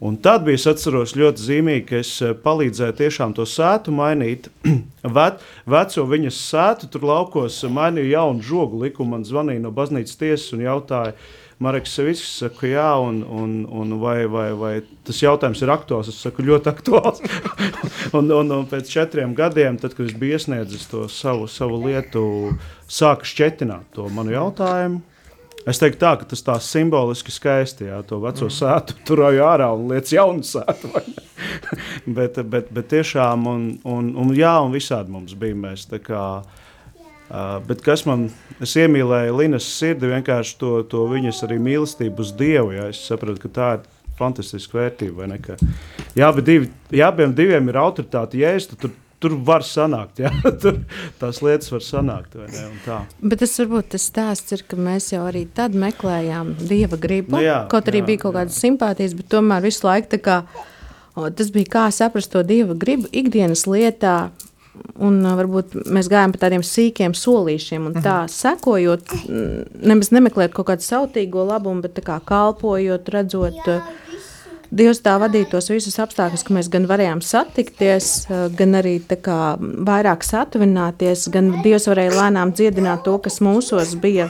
Un, 0.00 0.14
tad 0.22 0.44
bija, 0.46 0.60
atceros, 0.70 1.16
ļoti 1.18 1.42
zīmīgi, 1.42 1.84
ka 1.88 1.98
es 1.98 2.12
eh, 2.22 2.30
palīdzēju 2.44 2.94
tiešām 3.00 3.34
to 3.34 3.46
sētu 3.48 3.94
mainīt. 3.94 4.46
Ve, 5.16 5.26
veco 5.66 6.04
viņas 6.06 6.38
sētu 6.52 6.90
tur 6.92 7.06
laukos 7.08 7.58
mainīju 7.66 8.12
jaunu 8.12 8.46
žogu 8.46 8.84
likumu, 8.84 9.16
man 9.16 9.26
zvanīja 9.26 9.64
no 9.64 9.74
baznīcas 9.74 10.20
tiesas 10.20 10.54
un 10.54 10.62
jautāja, 10.66 11.16
Marks 11.58 11.90
Savickis 11.96 12.36
saka, 12.38 12.68
jā, 12.70 12.86
un, 13.02 13.16
un, 13.26 13.54
un 13.66 13.96
vai, 13.98 14.28
vai, 14.30 14.52
vai 14.54 14.72
tas 15.06 15.18
jautājums 15.18 15.58
ir 15.64 15.72
aktuāls. 15.74 16.10
Es 16.12 16.20
saku, 16.22 16.44
ļoti 16.46 16.70
aktuāls. 16.70 17.18
un, 18.18 18.30
un, 18.30 18.52
un 18.60 18.68
pēc 18.70 18.92
četriem 18.92 19.34
gadiem, 19.34 19.80
tad, 19.82 19.96
kad 19.98 20.06
es 20.06 20.14
biju 20.14 20.38
iesniedzis 20.38 20.86
to 20.92 21.08
savu, 21.10 21.48
savu 21.50 21.80
lietu, 21.82 22.22
sāka 22.86 23.26
šķetināt 23.26 23.90
to 23.98 24.06
manu 24.14 24.36
jautājumu. 24.36 25.02
Es 25.68 25.80
teiktu, 25.80 26.00
tā, 26.00 26.14
ka 26.20 26.28
tas 26.30 26.44
tā 26.44 26.54
simboliski 26.64 27.32
skaisti, 27.34 27.88
jā, 27.90 27.98
to 28.08 28.20
veco 28.22 28.46
mm. 28.46 28.54
sētu 28.58 28.96
turēju 29.08 29.44
ārā 29.44 29.68
un 29.76 29.90
lietas 29.92 30.14
jaunu 30.16 30.46
sētu. 30.46 30.92
bet, 32.18 32.40
bet, 32.40 32.72
bet 32.72 32.88
tiešām, 32.94 33.44
un, 33.50 33.68
un, 33.84 34.14
un, 34.16 34.32
jā, 34.36 34.54
un 34.64 34.72
visādi 34.74 35.12
mums 35.14 35.36
bija. 35.38 35.58
Mēs, 35.68 35.88
kā, 36.04 36.24
Uh, 37.28 37.58
bet 37.60 37.82
kas 37.84 38.06
man, 38.08 38.22
es 38.64 38.70
iemīlēju 38.80 39.34
Linas 39.36 39.66
sirdi, 39.68 40.08
vienkārši 40.08 40.54
to, 40.62 40.70
to 40.88 41.02
viņas 41.10 41.42
arī 41.44 41.58
mīlestību 41.60 42.24
uz 42.24 42.30
Dievu. 42.32 42.70
Ja? 42.72 42.86
Es 42.88 43.02
saprotu, 43.04 43.42
ka 43.42 43.50
tā 43.52 43.66
ir 43.76 43.82
fantastiska 44.16 44.78
vērtība. 44.78 45.28
Jā, 46.16 46.30
bet 46.32 46.46
divi, 46.46 46.70
jā, 46.88 47.10
abiem 47.10 47.34
diviem 47.36 47.68
ir 47.68 47.78
autoritāte. 47.82 48.40
Jēzus, 48.40 48.78
tur, 48.80 48.94
tur 49.22 49.34
var 49.44 49.64
sanākt, 49.66 50.22
jā, 50.22 50.32
tur 50.62 50.80
tās 51.20 51.42
lietas 51.44 51.72
var 51.74 51.84
sanākt. 51.84 52.38
Bet 53.20 53.42
tas 53.42 53.54
varbūt 53.62 53.92
tas 53.94 54.08
stāsts 54.10 54.54
ir, 54.56 54.64
ka 54.68 54.78
mēs 54.80 55.12
jau 55.14 55.24
arī 55.28 55.44
tad 55.54 55.76
meklējām 55.78 56.54
Dieva 56.62 56.98
gribu. 57.00 57.36
Nu, 57.36 57.44
jā, 57.44 57.60
kaut 57.72 57.90
arī 57.90 58.02
jā, 58.02 58.08
bija 58.12 58.24
kaut 58.26 58.36
kādas 58.38 58.58
simpātijas, 58.62 59.16
bet 59.18 59.30
tomēr 59.34 59.64
visu 59.66 59.86
laiku 59.88 60.12
tā 60.14 60.20
kā, 60.22 60.42
o, 61.14 61.28
tas 61.30 61.52
bija 61.54 61.72
kā 61.78 61.86
saprast 61.94 62.32
to 62.34 62.44
Dieva 62.46 62.78
gribu 62.78 63.10
ikdienas 63.10 63.66
lietā, 63.70 64.30
un 65.02 65.20
varbūt 65.22 65.74
mēs 65.90 66.10
gājām 66.10 66.34
pa 66.34 66.44
tādiem 66.44 66.62
sīkiem 66.66 67.14
solīšiem, 67.16 67.88
un 67.90 67.98
tā 67.98 68.20
mhm. 68.24 68.34
sekojot, 68.34 69.16
nemaz 69.82 70.12
nemeklēt 70.14 70.54
kaut 70.54 70.70
kādu 70.70 70.86
sautīgo 70.86 71.46
labumu, 71.48 71.82
bet 71.86 71.98
kā 72.06 72.20
kalpojot, 72.24 73.10
redzot. 73.14 73.66
Dievs 74.68 75.00
tā 75.00 75.14
vadīja 75.16 75.48
tos 75.54 75.70
visus 75.72 75.96
apstākļus, 76.02 76.42
ka 76.44 76.54
mēs 76.56 76.68
gan 76.72 76.84
varējām 76.90 77.22
satikties, 77.24 78.26
gan 78.58 78.76
arī 78.76 78.98
kā, 79.08 79.56
vairāk 79.60 80.26
satuvināties, 80.26 81.28
gan 81.32 81.54
Dievs 81.64 81.88
varēja 81.88 82.16
lēnām 82.18 82.52
dziedināt 82.52 83.06
to, 83.06 83.16
kas 83.24 83.40
mūsos 83.44 83.94
bija 84.02 84.28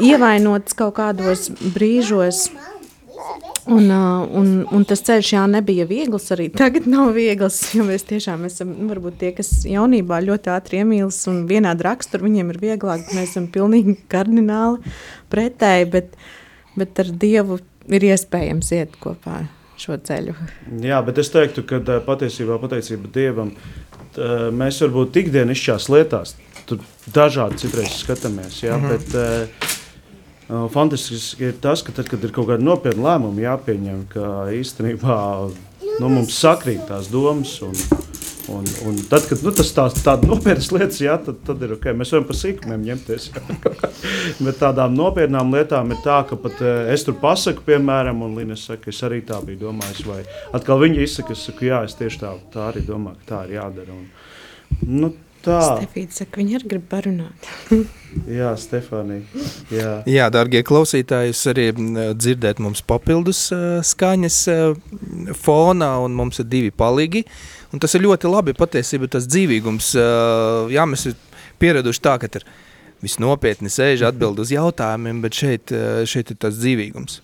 ievainots 0.00 0.76
kaut 0.78 0.96
kādos 0.96 1.50
brīžos. 1.74 2.48
Un, 3.64 3.88
un, 3.88 4.48
un 4.76 4.82
tas 4.84 5.00
ceļš 5.04 5.30
jā, 5.32 5.42
nebija 5.48 5.86
viegls. 5.88 6.26
Arī 6.34 6.50
tagad 6.52 6.88
nav 6.90 7.14
viegls. 7.16 7.60
Jo 7.76 7.86
mēs 7.88 8.04
tiešām 8.08 8.44
esam 8.48 8.74
nu, 8.74 8.88
varbūt 8.90 9.16
tie, 9.22 9.30
kas 9.36 9.50
jaunībā 9.68 10.20
ļoti 10.24 10.52
ātri 10.52 10.82
iemīlas 10.82 11.22
un 11.32 11.44
vienādi 11.48 11.86
rakstur, 11.86 12.24
viņiem 12.24 12.52
ir 12.52 12.60
vieglāk. 12.64 13.06
Mēs 13.16 13.32
esam 13.32 13.48
pilnīgi 13.52 13.96
kardināli 14.12 14.96
pretēji, 15.32 15.88
bet, 15.96 16.18
bet 16.76 17.00
ar 17.00 17.12
Dievu 17.24 17.60
ir 17.88 18.08
iespējams 18.12 18.72
iet 18.76 18.96
kopā 19.02 19.44
šo 19.80 19.98
ceļu. 19.98 20.34
Jā, 20.84 21.00
bet 21.02 21.18
es 21.18 21.32
teiktu, 21.34 21.64
ka 21.66 21.82
patiesībā 22.06 22.60
pateicība 22.62 23.10
Dievam 23.14 23.50
mēs 24.54 24.80
varbūt 24.84 25.16
ikdienišķās 25.24 25.90
lietās 25.90 26.36
tur 26.68 26.82
dažādi 27.14 27.60
citreiz 27.64 27.98
skatāmies. 28.02 28.62
Jā, 28.64 28.78
mm 28.78 28.84
-hmm. 28.84 28.88
bet, 28.90 29.70
Fantastiski 30.72 31.44
ir 31.44 31.54
tas, 31.60 31.82
ka 31.82 31.92
tad, 31.92 32.08
kad 32.08 32.24
ir 32.24 32.32
kaut 32.32 32.48
kāda 32.48 32.62
nopietna 32.62 33.02
lēmuma 33.02 33.40
jāpieņem, 33.40 34.02
ka 34.12 34.24
īstenībā 34.52 35.16
nu, 36.00 36.08
mums 36.08 36.36
sakrīt 36.36 36.84
tās 36.88 37.08
domas. 37.08 37.62
Un, 37.62 37.72
un, 38.52 38.66
un 38.86 38.98
tad, 39.08 39.26
kad 39.28 39.42
nu, 39.44 39.52
tas 39.56 39.70
tās, 39.76 39.96
tādas 40.04 40.28
nopietnas 40.28 40.70
lietas, 40.74 41.00
jā, 41.02 41.16
tad, 41.22 41.40
tad 41.46 41.62
ir 41.64 41.74
ok. 41.76 41.90
Mēs 41.96 42.12
varam 42.14 42.26
par 42.28 42.38
sīkumiem 42.38 42.86
ņemties. 42.90 43.28
Bet 44.44 44.60
tādām 44.60 44.96
nopietnām 44.98 45.52
lietām 45.54 45.94
ir 45.94 46.00
tā, 46.04 46.20
ka 46.28 46.38
pat 46.40 46.60
es 46.92 47.06
tur 47.06 47.18
pasaku, 47.22 47.64
piemēram, 47.68 48.24
un 48.26 48.36
Līna 48.38 48.58
saka, 48.60 48.92
es 48.92 49.02
arī 49.06 49.22
tā 49.26 49.40
biju 49.44 49.62
domājis. 49.66 50.04
Vai 50.08 50.22
atkal 50.56 50.82
viņa 50.84 51.04
izsaka, 51.04 51.36
es 51.36 51.44
saku, 51.48 51.68
jā, 51.70 51.84
es 51.88 51.96
tieši 51.98 52.22
tā, 52.24 52.34
tā 52.54 52.68
arī 52.72 52.84
domāju, 52.88 53.20
ka 53.22 53.30
tā 53.32 53.44
ir 53.48 53.56
jādara. 53.58 53.96
Un, 53.96 54.08
nu, 54.88 55.14
tā. 55.44 55.60
Stefīte 55.78 56.16
saka, 56.16 56.40
viņa 56.40 56.58
arī 56.58 56.70
grib 56.72 56.86
parunāt. 56.90 57.48
jā, 58.38 58.50
Stefānija. 58.60 59.44
Jā. 59.72 59.92
jā, 60.10 60.28
dārgie 60.32 60.64
klausītāji, 60.66 61.32
jūs 61.32 61.44
arī 61.52 61.66
dzirdēt 62.16 62.62
mums 62.64 62.84
papildus 62.86 63.46
uh, 63.54 63.78
skaņas 63.84 64.40
uh, 64.52 64.98
fonā, 65.38 65.94
un 66.04 66.16
mums 66.18 66.42
ir 66.42 66.50
divi 66.50 66.74
palīgi. 66.74 67.24
Un 67.74 67.82
tas 67.82 67.96
ir 67.96 68.04
ļoti 68.04 68.30
labi, 68.30 68.54
patiesībā 68.58 69.10
tas 69.12 69.26
dzīvīgums. 69.30 69.94
Uh, 69.98 70.70
jā, 70.74 70.86
mēs 70.88 71.08
ir 71.10 71.18
pieraduši 71.62 72.04
tā, 72.04 72.18
ka 72.22 72.30
ir 72.30 72.46
viss 73.04 73.20
nopietni 73.20 73.68
sēž 73.68 74.06
atbild 74.08 74.38
uz 74.40 74.52
jautājumiem, 74.54 75.18
bet 75.20 75.36
šeit, 75.36 75.72
šeit 76.08 76.30
ir 76.32 76.38
tas 76.40 76.56
dzīvīgums. 76.56 77.18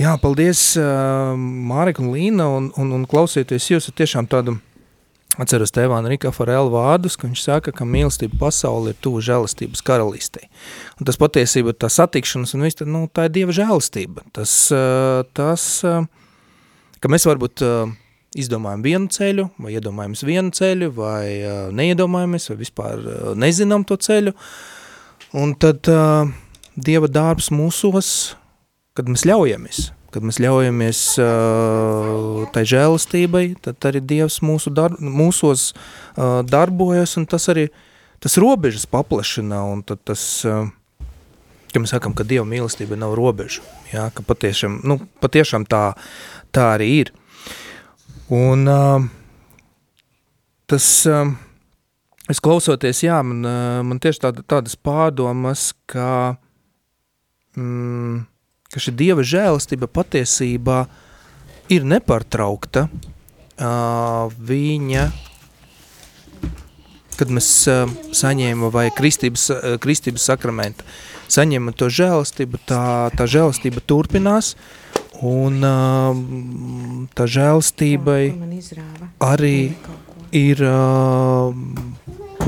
Jā, 0.00 0.16
paldies, 0.20 0.72
uh, 0.80 1.32
Mārika 1.38 2.04
un 2.04 2.12
Līna, 2.12 2.50
un, 2.58 2.68
un, 2.76 2.92
un 2.98 3.08
klausieties, 3.08 3.70
jūs 3.72 3.88
ir 3.88 3.96
tiešām 4.02 4.28
tādu 4.28 4.58
Atceros 5.40 5.72
Tevāna 5.72 6.10
Rika 6.12 6.28
Farela 6.34 6.68
vārdus, 6.68 7.16
ka 7.16 7.24
viņš 7.24 7.44
saka, 7.46 7.72
ka 7.72 7.86
mīlestība 7.88 8.36
pasauli 8.42 8.92
ir 8.92 8.98
tuvu 9.00 9.22
žēlastības 9.24 9.80
karalistei. 9.86 10.50
Un 11.00 11.08
tas 11.08 11.16
patiesība, 11.20 11.72
tā 11.72 11.88
satikšanas 11.88 12.52
un 12.56 12.66
viss, 12.66 12.84
nu, 12.84 13.06
tā 13.08 13.28
ir 13.28 13.36
Dieva 13.38 13.56
žēlastība. 13.56 14.26
Tas, 14.36 14.52
tas, 15.32 15.64
ka 17.00 17.12
mēs 17.12 17.24
varbūt 17.30 17.64
izdomājam 18.36 18.84
vienu 18.84 19.08
ceļu, 19.12 19.48
vai 19.60 19.72
iedomājamies 19.78 20.26
vienu 20.28 20.52
ceļu, 20.56 20.92
vai 21.00 21.24
neiedomājamies, 21.80 22.52
vai 22.52 22.60
vispār 22.60 23.08
nezinām 23.40 23.88
to 23.88 23.96
ceļu, 24.00 24.36
Un 25.32 25.54
tad 25.56 25.88
Dieva 26.76 27.08
darbs 27.08 27.48
mūsos, 27.52 28.08
kad 28.96 29.08
mēs 29.08 29.24
ļaujamies, 29.28 29.86
kad 30.12 30.24
mēs 30.26 30.38
ļaujamies 30.42 31.00
uh, 31.22 32.42
tai 32.52 32.64
žēlastībai, 32.68 33.44
tad 33.64 33.88
arī 33.88 34.02
Dievs 34.04 34.40
mūsu 34.44 34.72
dar 34.74 34.94
mūsos 35.00 35.70
uh, 35.72 36.42
darbojas, 36.46 37.16
un 37.20 37.26
tas 37.30 37.48
arī 37.52 37.68
tas 38.22 38.36
robežas 38.40 38.86
paplašina, 38.90 39.62
un 39.72 39.82
tad 39.86 40.02
tas, 40.08 40.22
uh, 40.48 40.68
ja 41.72 41.82
mēs 41.82 41.94
sakam, 41.94 42.14
ka 42.16 42.26
Dieva 42.28 42.44
mīlestība 42.48 42.98
nav 43.00 43.16
robeža, 43.18 43.64
jā, 43.92 44.08
ka 44.14 44.24
patiešām, 44.28 44.82
nu, 44.86 45.00
patiešām 45.24 45.66
tā, 45.70 45.84
tā 46.54 46.68
arī 46.76 46.90
ir. 47.00 47.14
Un 48.32 48.68
uh, 48.70 49.08
tas, 50.70 50.90
uh, 51.08 51.32
es 52.32 52.40
klausoties, 52.44 53.04
jā, 53.04 53.22
man, 53.26 53.40
uh, 53.48 53.80
man 53.86 54.02
tieši 54.02 54.26
tāda, 54.28 54.44
tādas 54.54 54.76
pārdomas, 54.76 55.70
ka 55.90 56.36
mm, 57.56 58.31
ka 58.72 58.80
šī 58.80 58.94
Dieva 58.96 59.24
žēlastība 59.26 59.88
patiesībā 59.92 60.86
ir 61.72 61.84
nepārtraukta. 61.84 62.86
Viņa, 64.48 65.02
kad 67.18 67.34
mēs 67.36 67.50
saņēmām 68.16 68.72
vai 68.72 68.86
kristības, 68.96 69.50
kristības 69.84 70.24
sakramenta, 70.30 70.88
saņēmām 71.32 71.76
to 71.76 71.90
žēlastību, 71.92 72.62
tā, 72.68 72.86
tā 73.12 73.28
žēlastība 73.28 73.84
turpinās, 73.84 74.54
un 75.20 75.60
tā 77.12 77.28
žēlastībai 77.36 78.22
arī 79.28 79.56
ir 80.32 80.64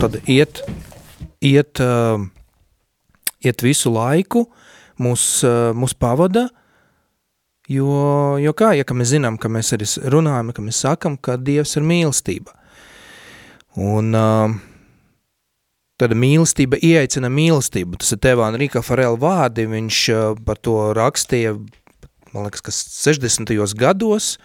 tad 0.01 0.21
iet, 0.25 0.65
iet, 1.45 1.85
iet 3.45 3.69
visu 3.69 3.93
laiku, 3.93 4.49
uh, 4.49 4.64
mūs, 5.03 5.25
mūs 5.77 5.95
pavada, 5.99 6.49
jo, 7.71 7.89
jo 8.41 8.53
kā, 8.57 8.75
ja 8.79 8.85
mēs 8.91 9.15
zinām, 9.15 9.39
ka 9.41 9.51
mēs 9.53 9.73
arī 9.77 9.89
runājam, 10.13 10.53
ka 10.55 10.65
mēs 10.65 10.83
sakam, 10.85 11.17
ka 11.17 11.39
Dievs 11.41 11.77
ir 11.79 11.87
mīlestība. 11.87 12.55
Un 13.81 14.15
uh, 14.15 14.55
tad 15.99 16.15
mīlestība 16.15 16.79
ieaicina 16.79 17.31
mīlestību. 17.33 17.99
Tas 17.99 18.15
ir 18.15 18.21
Tevāna 18.23 18.61
Rīka 18.61 18.85
Farela 18.87 19.19
vārdi, 19.19 19.67
viņš 19.71 20.03
uh, 20.15 20.27
par 20.47 20.61
to 20.63 20.93
rakstīja, 20.95 21.57
man 22.35 22.47
liekas, 22.47 22.63
kas 22.67 22.85
60. 23.03 23.51
gados, 23.79 24.37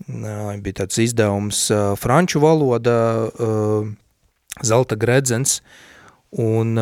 bija 0.00 0.78
tāds 0.80 0.96
izdevums 1.02 1.66
franču 2.00 2.40
valoda, 2.40 3.28
Zelta 4.64 4.96
Gredzens, 4.96 5.60
un 6.32 6.72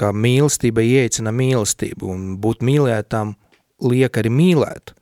kā 0.00 0.12
mīlestība 0.16 0.84
ieicina 0.84 1.32
mīlestību, 1.34 2.08
un 2.08 2.24
būt 2.40 2.64
mīlētām 2.66 3.34
liek 3.90 4.16
arī 4.20 4.32
mīlēt. 4.32 4.94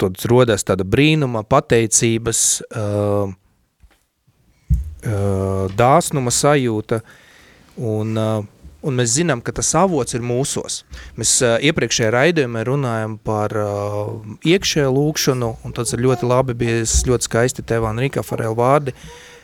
Tad 0.00 0.24
rodas 0.30 0.64
tāda 0.66 0.86
brīnuma, 0.88 1.44
pateicības, 1.46 2.40
uh, 2.74 3.30
uh, 5.06 5.68
dāsnuma 5.78 6.32
sajūta, 6.34 7.02
un, 7.76 8.16
uh, 8.18 8.42
un 8.82 8.98
mēs 8.98 9.14
zinām, 9.18 9.42
ka 9.44 9.54
tas 9.56 9.74
avots 9.78 10.16
ir 10.16 10.24
mūsos. 10.26 10.82
Mēs 11.20 11.36
uh, 11.44 11.58
iepriekšējā 11.62 12.10
raidījumā 12.16 12.64
runājam 12.68 13.18
par 13.22 13.54
uh, 13.60 14.16
iekšēju 14.48 14.96
lūkšanu, 14.96 15.52
un 15.62 15.76
tas 15.76 15.94
ir 15.94 16.04
ļoti 16.08 16.28
labi, 16.28 16.58
bija 16.64 16.82
ļoti 16.82 17.28
skaisti 17.28 17.66
Tevā 17.68 17.92
un 17.92 18.02
Rīkā 18.02 18.24
Farēl 18.26 18.56
vārdi, 18.58 18.96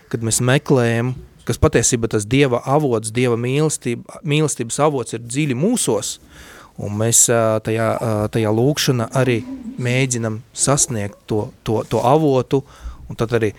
kad 0.08 0.24
mēs 0.24 0.40
meklējam 0.44 1.14
kas 1.48 1.60
patiesībā 1.60 2.10
tas 2.12 2.26
Dieva 2.28 2.60
avots, 2.68 3.12
Dieva 3.14 3.38
mīlestība, 3.40 4.20
mīlestības 4.28 4.78
avots 4.84 5.16
ir 5.16 5.24
dziļi 5.24 5.56
mūsos, 5.58 6.18
un 6.78 6.94
mēs 7.00 7.24
tajā, 7.64 7.88
tajā 8.34 8.52
lūkšana 8.54 9.08
arī 9.18 9.40
mēģinam 9.82 10.42
sasniegt 10.52 11.18
to, 11.30 11.48
to, 11.66 11.80
to 11.90 12.02
avotu, 12.06 12.62
un 13.08 13.18
tad 13.18 13.34
arī 13.38 13.52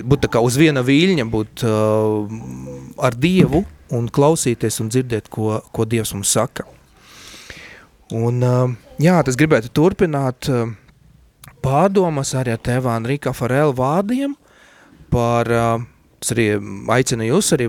būt 0.00 0.24
tā 0.24 0.30
kā 0.32 0.40
uz 0.40 0.56
viena 0.56 0.80
viļņa, 0.84 1.26
būt 1.28 1.64
uh, 1.68 2.30
ar 3.02 3.16
Dievu 3.18 3.64
un 3.92 4.08
klausīties 4.08 4.80
un 4.80 4.88
dzirdēt, 4.92 5.28
ko, 5.32 5.58
ko 5.72 5.84
Dievs 5.84 6.14
mums 6.16 6.32
saka. 6.32 6.64
Un 8.12 8.40
uh, 8.44 8.72
jā, 9.02 9.18
tas 9.24 9.36
gribētu 9.40 9.72
turpināt 9.76 10.48
uh, 10.52 10.70
pārdomas 11.64 12.32
arī 12.38 12.54
ar 12.56 12.62
tevā 12.64 12.96
Enrika 13.00 13.34
Farela 13.36 13.74
vārdiem 13.76 14.36
par 15.12 15.52
uh, 15.52 15.84
Es 16.22 16.30
arī 16.30 16.46
aicinu 16.94 17.26
jūs 17.26 17.48
arī 17.56 17.66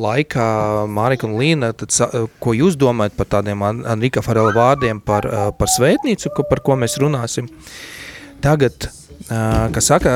laikā, 0.00 0.46
Mārika 0.92 1.24
un 1.24 1.38
Līna, 1.40 1.70
tad, 1.72 1.94
ko 2.36 2.52
jūs 2.52 2.76
domājat 2.80 3.16
par 3.16 3.30
tādiem 3.32 3.64
Enrika 3.64 4.20
Farela 4.24 4.52
vārdiem 4.52 5.00
par, 5.00 5.24
par 5.56 5.72
svētnīcu, 5.72 6.34
par 6.50 6.60
ko 6.64 6.76
mēs 6.76 6.98
runāsim. 7.00 7.48
Tagad, 8.44 8.90
kas 9.26 9.88
saka, 9.88 10.12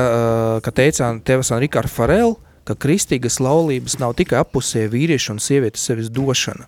ka 0.61 0.73
teicā 0.77 1.09
tevas 1.25 1.49
Enrika 1.55 1.81
Farela, 1.89 2.35
ka 2.65 2.77
kristīgas 2.77 3.39
laulības 3.41 3.99
nav 4.01 4.15
tikai 4.17 4.39
apusē 4.41 4.87
vīriešu 4.89 5.35
un 5.35 5.41
sievietes 5.41 5.83
sevis 5.85 6.11
došana. 6.13 6.65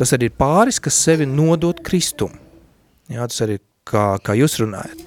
Tas 0.00 0.14
arī 0.16 0.30
ir 0.30 0.36
pāris, 0.40 0.80
kas 0.80 0.96
sevi 0.96 1.26
nodot 1.28 1.80
Kristumu. 1.84 2.36
Jā, 3.12 3.26
tas 3.28 3.42
arī 3.44 3.58
kā, 3.88 4.14
kā 4.24 4.36
jūs 4.38 4.56
runājat. 4.62 5.02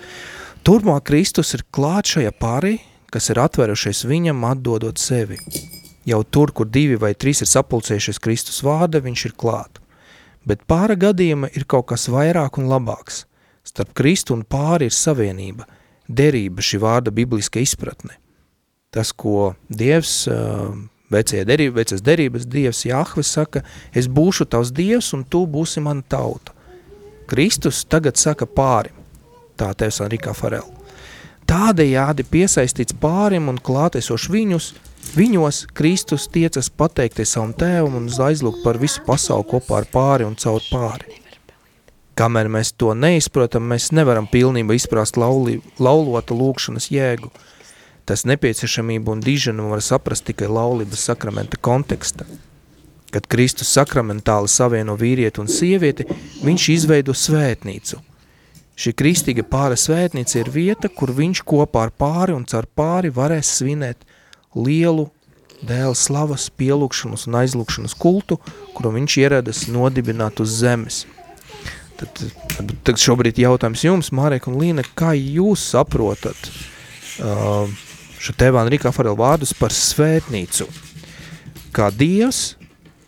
Turmāk 0.65 1.07
Kristus 1.09 1.53
ir 1.57 1.63
klāt 1.73 2.12
šajā 2.13 2.33
pārī, 2.38 2.75
kas 3.13 3.30
ir 3.30 3.39
atverušies 3.43 4.04
viņam, 4.10 4.41
atdodot 4.49 4.97
sevi. 5.02 5.38
Jau 6.10 6.23
tur, 6.23 6.52
kur 6.52 6.67
divi 6.67 6.97
vai 6.99 7.13
trīs 7.15 7.43
ir 7.43 7.49
sapulcējušies 7.52 8.19
Kristus 8.23 8.63
vārda, 8.65 8.99
viņš 9.04 9.26
ir 9.30 9.36
klāt. 9.39 9.80
Bet 10.43 10.65
pāra 10.67 10.97
gadījuma 10.99 11.47
ir 11.56 11.63
kaut 11.69 11.88
kas 11.93 12.10
vairāk 12.12 12.60
un 12.60 12.67
labāks. 12.71 13.23
Starp 13.63 13.93
Kristu 13.95 14.36
un 14.36 14.43
pāri 14.43 14.89
ir 14.89 14.95
savienība, 14.95 15.67
derība 16.10 16.65
šī 16.65 16.82
vārda 16.84 17.13
bibliska 17.15 17.63
izpratne. 17.63 18.17
Tas, 18.93 19.13
ko 19.15 19.54
Dievs, 19.71 20.26
vecajā 21.13 21.47
derība, 21.47 21.80
vecas 21.80 22.04
derības 22.04 22.49
Dievs 22.52 22.84
Jahve 22.89 23.23
saka, 23.23 23.63
es 23.95 24.12
būšu 24.12 24.49
tavs 24.52 24.73
Dievs 24.76 25.13
un 25.15 25.23
tu 25.23 25.45
būsi 25.47 25.82
mana 25.86 26.04
tauta. 26.04 26.52
Kristus 27.32 27.86
tagad 27.88 28.19
saka 28.19 28.45
pāri, 28.45 28.91
tā 29.56 29.71
tevs 29.80 30.04
Enrikā 30.04 30.36
Farela. 30.36 30.82
Tādējādi 31.53 32.23
piesaistīts 32.25 32.95
pārim 32.97 33.45
un 33.51 33.59
klātesoši 33.61 34.31
viņus, 34.33 34.67
viņos 35.13 35.57
Kristus 35.77 36.23
tiecas 36.33 36.71
pateikties 36.73 37.35
savam 37.35 37.51
tēvam 37.53 37.99
un 37.99 38.07
aizlūgt 38.09 38.63
par 38.63 38.79
visu 38.81 39.03
pasauli 39.05 39.45
kopā 39.51 39.83
ar 39.83 39.85
pāri 39.91 40.25
un 40.25 40.33
caur 40.33 40.63
pāri. 40.71 41.19
Kamēr 42.17 42.49
mēs 42.55 42.71
to 42.73 42.95
neizprotam, 42.97 43.67
mēs 43.69 43.91
nevaram 43.93 44.25
pilnībā 44.31 44.73
izprast 44.73 45.19
lauli, 45.21 45.59
laulota 45.77 46.33
lūkšanas 46.33 46.89
jēgu. 46.89 47.29
Tas 48.09 48.25
nepieciešamību 48.25 49.13
un 49.13 49.21
dižanu 49.21 49.67
var 49.69 49.83
saprast 49.85 50.25
tikai 50.31 50.49
laulības 50.49 51.05
sakramenta 51.11 51.59
konteksta. 51.61 52.25
Kad 53.13 53.29
Kristus 53.29 53.69
sakramentāli 53.77 54.49
savieno 54.49 54.97
vīrieti 54.97 55.43
un 55.43 55.53
sievieti, 55.53 56.09
viņš 56.41 56.67
izveido 56.79 57.13
svētnīcu– 57.13 58.01
Šī 58.73 58.89
kristīga 58.97 59.43
pāra 59.45 59.75
svētnīca 59.77 60.39
ir 60.39 60.49
vieta, 60.49 60.89
kur 60.89 61.12
viņš 61.13 61.43
kopā 61.45 61.86
ar 61.88 61.91
pāri 61.93 62.33
un 62.33 62.45
caur 62.49 62.65
pāri 62.65 63.12
varēs 63.13 63.51
svinēt 63.59 64.01
lielu 64.57 65.12
dēla 65.63 65.93
slavas, 65.95 66.47
pielūkšanas 66.57 67.27
un 67.29 67.38
aizlūkšanas 67.43 67.93
kultu, 68.01 68.39
kuru 68.73 68.95
viņš 68.97 69.17
ieradas 69.21 69.67
nodibināt 69.71 70.41
uz 70.41 70.57
zemes. 70.63 71.03
Tad, 71.99 72.23
tad 72.83 72.97
šobrīd 72.99 73.38
jautājums 73.43 73.83
jums, 73.86 74.09
Mārek 74.15 74.49
un 74.49 74.57
Līna, 74.59 74.83
kā 74.97 75.13
jūs 75.13 75.67
saprotat 75.75 76.49
uh, 77.21 77.69
šo 78.17 78.36
tevāna 78.41 78.73
Rīkā 78.73 78.91
Farela 78.95 79.19
vārdus 79.21 79.53
par 79.55 79.71
svētnīcu? 79.77 80.65
Kā 81.73 81.91
Dievs, 81.93 82.57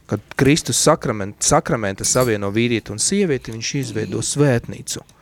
kad 0.06 0.22
Kristus 0.38 0.78
sakramenta, 0.86 1.42
sakramenta 1.50 2.06
savieno 2.06 2.54
vīrieti 2.54 2.94
un 2.94 3.02
sievieti, 3.02 3.58
viņš 3.58 3.76
izveido 3.82 4.22
svētnīcu– 4.22 5.02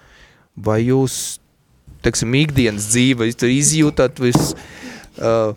vai 0.56 0.80
jūs, 0.86 1.40
teiksim, 2.06 2.34
ikdienas 2.38 2.90
dzīve, 2.92 3.30
jūs 3.30 3.46
izjūtat 3.48 4.20
vis, 4.22 4.54
uh, 5.18 5.54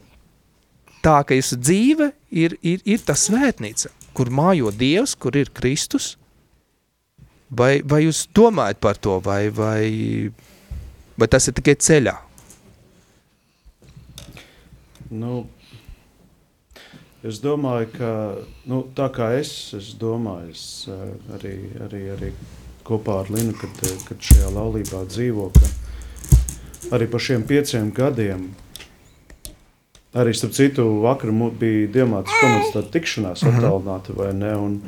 tā, 1.04 1.18
ka 1.26 1.36
jūsu 1.36 1.58
dzīve 1.60 2.10
ir, 2.30 2.56
ir, 2.62 2.84
ir 2.84 3.02
tā 3.04 3.16
svētnīca, 3.18 3.92
kur 4.16 4.32
mājo 4.32 4.72
Dievs, 4.72 5.14
kur 5.18 5.36
ir 5.36 5.52
Kristus, 5.54 6.14
vai, 7.50 7.80
vai 7.84 8.04
jūs 8.06 8.26
domājat 8.34 8.80
par 8.82 8.98
to, 8.98 9.18
vai, 9.24 9.46
vai, 9.54 10.32
vai 11.18 11.28
tas 11.30 11.48
ir 11.48 11.58
tikai 11.58 11.76
ceļā? 11.76 12.16
Nu, 15.06 15.44
es 17.22 17.38
domāju, 17.38 17.92
ka 17.94 18.12
nu, 18.66 18.82
tā 18.96 19.06
kā 19.14 19.30
es, 19.38 19.52
es 19.76 19.92
domāju, 20.00 20.50
es 20.56 20.64
uh, 20.90 21.12
arī, 21.36 21.58
arī, 21.86 22.02
arī 22.16 22.32
kopā 22.86 23.20
ar 23.22 23.32
Linu, 23.34 23.54
kad, 23.58 23.82
kad 24.06 24.30
šajā 24.30 24.52
laulībā 24.54 25.02
dzīvo. 25.10 25.50
Arī 26.94 27.10
par 27.10 27.22
šiem 27.22 27.42
pieciem 27.46 27.90
gadiem. 27.94 28.48
Arī, 30.16 30.32
starp 30.32 30.54
citu, 30.56 30.86
vakar 31.02 31.34
bija 31.60 31.90
Diemātas 31.92 32.32
komandas 32.40 32.90
tikšanās 32.94 33.44
mhm. 33.44 33.58
attālināta 33.58 34.16
vai 34.16 34.32
ne. 34.36 34.54
Un, 34.56 34.80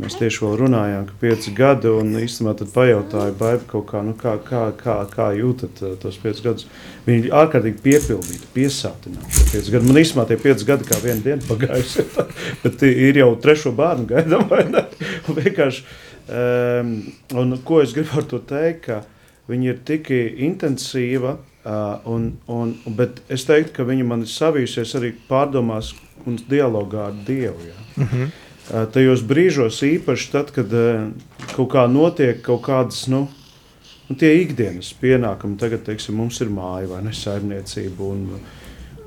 Mēs 0.00 0.14
tieši 0.16 0.40
vēl 0.40 0.54
runājām, 0.56 1.02
ka 1.04 1.16
pieci 1.20 1.50
gadi, 1.52 1.90
un 1.92 2.14
īstenībā 2.16 2.54
tad 2.56 2.70
pajautāja 2.72 3.34
Baiba 3.36 3.66
kaut 3.68 3.84
kā, 3.90 4.00
nu 4.00 4.14
kā, 4.16 4.38
kā, 4.40 4.62
kā, 4.78 4.94
kā 5.10 5.26
jūtat 5.36 5.82
uh, 5.84 5.90
tos 6.00 6.16
piecus 6.22 6.40
gadus. 6.46 6.68
Viņi 7.04 7.28
ārkārtīgi 7.36 7.82
piepildīti, 7.84 8.48
piesātināti 8.54 9.44
pieci 9.50 9.74
gadi. 9.74 9.90
Man 9.90 10.00
īstenībā 10.00 10.24
tie 10.30 10.38
pieci 10.40 10.68
gadi 10.70 10.88
kā 10.88 10.96
viena 11.02 11.20
diena 11.26 11.44
pagājusi, 11.44 12.06
bet 12.64 12.86
ir 12.88 13.20
jau 13.20 13.28
trešo 13.44 13.74
bērnu 13.76 14.08
gaidām, 14.14 14.46
vai 14.48 14.64
ne? 14.70 14.86
Un 15.28 15.38
vienkārši, 15.42 15.84
um, 16.28 16.92
un 17.40 17.56
ko 17.64 17.80
es 17.82 17.94
gribu 17.96 18.20
ar 18.22 18.28
to 18.30 18.38
teikt, 18.38 18.86
ka 18.86 19.02
viņi 19.50 19.72
ir 19.72 19.82
tik 19.88 20.12
intensīva, 20.12 21.36
uh, 21.38 21.98
un, 22.10 22.32
un, 22.46 22.76
bet 22.98 23.22
es 23.32 23.46
teiktu, 23.48 23.74
ka 23.78 23.88
viņi 23.88 24.06
man 24.06 24.24
ir 24.26 24.30
savijusies 24.30 24.94
arī 25.00 25.12
pārdomās 25.28 25.94
un 26.26 26.38
dialogā 26.48 27.08
ar 27.10 27.20
Dievu. 27.26 27.68
Ja? 27.68 27.78
Mm 27.96 28.08
-hmm 28.08 28.32
tajos 28.92 29.22
brīžos, 29.26 29.82
īpaši 29.84 30.30
tad, 30.32 30.52
kad 30.54 30.72
kaut 31.52 31.70
kā 31.72 31.86
notiek 31.90 32.42
kaut 32.44 32.62
kādas, 32.66 33.04
nu, 33.10 33.26
nu 34.08 34.16
tie 34.18 34.34
ikdienas 34.42 34.92
pienākumi, 35.00 35.58
tagad, 35.60 35.84
teiksim, 35.86 36.16
mums 36.16 36.40
ir 36.40 36.52
māja 36.52 36.90
vai 36.92 37.02
ne 37.06 37.14
saimniecība, 37.16 38.08
un, 38.12 38.40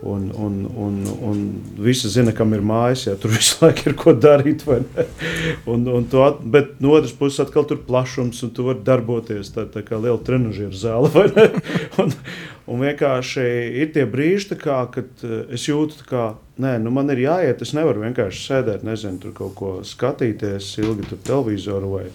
un, 0.06 0.28
un, 0.38 0.58
un, 0.86 0.98
un 1.30 1.44
visi 1.82 2.12
zina, 2.14 2.34
kam 2.36 2.54
ir 2.54 2.64
mājas, 2.66 3.08
ja 3.10 3.16
tur 3.20 3.34
visu 3.36 3.60
laiku 3.64 3.90
ir 3.90 3.98
ko 4.00 4.14
darīt, 4.14 4.66
un, 4.70 5.88
un 5.90 6.10
at, 6.26 6.42
bet 6.56 6.76
no 6.84 6.96
otras 6.98 7.16
puses 7.18 7.42
atkal 7.44 7.68
tur 7.70 7.82
plašums, 7.88 8.44
un 8.46 8.54
tu 8.56 8.68
vari 8.70 8.84
darboties 8.86 9.54
tā, 9.56 9.66
tā 9.72 9.86
kā 9.86 10.00
liela 10.00 10.22
trenažieru 10.22 10.78
zāle, 10.78 11.28
un, 12.04 12.14
Un 12.66 12.82
vienkārši 12.82 13.44
ir 13.78 13.92
tie 13.94 14.08
brīži, 14.10 14.56
kā, 14.58 14.80
kad 14.94 15.22
eh, 15.26 15.54
es 15.54 15.68
jūtu, 15.70 16.02
ka 16.10 16.34
nu 16.58 16.94
man 16.94 17.12
ir 17.14 17.22
jāiet. 17.28 17.62
Es 17.62 17.76
nevaru 17.78 18.02
vienkārši 18.08 18.42
sēdēt, 18.42 18.86
nezinu, 18.88 19.22
tur 19.22 19.36
kaut 19.38 19.54
ko 19.60 19.72
skatīties, 19.86 20.72
ilgi 20.82 21.06
tur 21.12 21.22
televizoru 21.28 21.92
vai, 21.94 22.08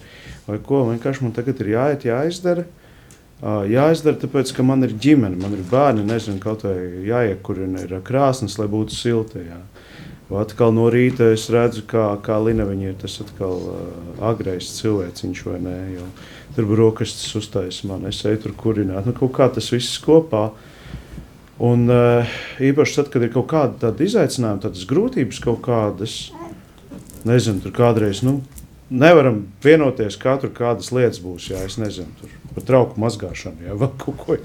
vai 0.49 0.59
ko. 0.65 0.83
Vienkārši 0.89 1.23
man 1.23 1.35
tagad 1.37 1.63
ir 1.63 1.71
jāiet, 1.77 2.07
jāizdara. 2.09 2.67
Jāizdara, 3.41 4.19
tāpēc, 4.21 4.51
ka 4.53 4.61
man 4.61 4.85
ir 4.85 4.91
ģimene, 5.01 5.39
man 5.41 5.55
ir 5.57 5.63
bērni, 5.65 6.03
nezinu, 6.05 6.37
kaut 6.43 6.61
vai 6.67 6.75
jāiet, 7.07 7.39
kur 7.41 7.57
ir 7.57 7.95
krāsnes, 8.05 8.59
lai 8.61 8.67
būtu 8.69 8.93
silti. 8.93 9.41
Jā. 9.47 9.57
Atkal 10.37 10.71
no 10.71 10.85
rīta 10.93 11.31
es 11.33 11.47
redzu, 11.51 11.81
kā, 11.89 12.05
kā 12.23 12.37
Lina 12.39 12.63
ir 12.71 12.93
tas 13.01 13.17
atkal 13.19 13.57
uh, 13.67 13.79
agrais 14.29 14.69
cilvēciņš 14.77 15.41
vai 15.47 15.57
nē. 15.59 15.79
Jo, 15.97 16.05
tur 16.55 16.69
brokastis 16.69 17.33
uztaisīja 17.35 17.89
man, 17.89 18.05
es 18.07 18.21
eju 18.23 18.45
tur 18.45 18.53
kurināt. 18.55 19.09
Nu, 19.09 19.15
kaut 19.17 19.33
kā 19.35 19.49
tas 19.51 19.71
viss 19.73 19.99
kopā. 19.99 20.51
Un 21.61 21.89
uh, 21.91 22.29
īpaši 22.61 22.95
tad, 23.01 23.11
kad 23.11 23.25
ir 23.25 23.33
kaut 23.33 23.49
kāda 23.51 23.87
tāda 23.87 24.05
izaicinājuma, 24.05 24.61
tādas 24.69 24.85
grūtības 24.87 25.41
kaut 25.43 25.59
kādas, 25.65 26.15
nezinu, 27.27 27.65
tur 27.65 27.75
kādreiz, 27.75 28.23
nu, 28.25 28.39
nevaram 28.91 29.41
vienoties, 29.63 30.19
tur 30.19 30.51
kādas 30.55 30.91
lietas 30.91 31.21
būs, 31.23 31.49
jā, 31.53 31.63
es 31.65 31.77
nezinu, 31.81 32.11
tur 32.19 32.37
par 32.51 32.65
trauku 32.67 33.01
mazgāšanu, 33.01 33.65
jā, 33.69 33.75
vai 33.79 33.89
kaut 34.01 34.17
ko, 34.19 34.37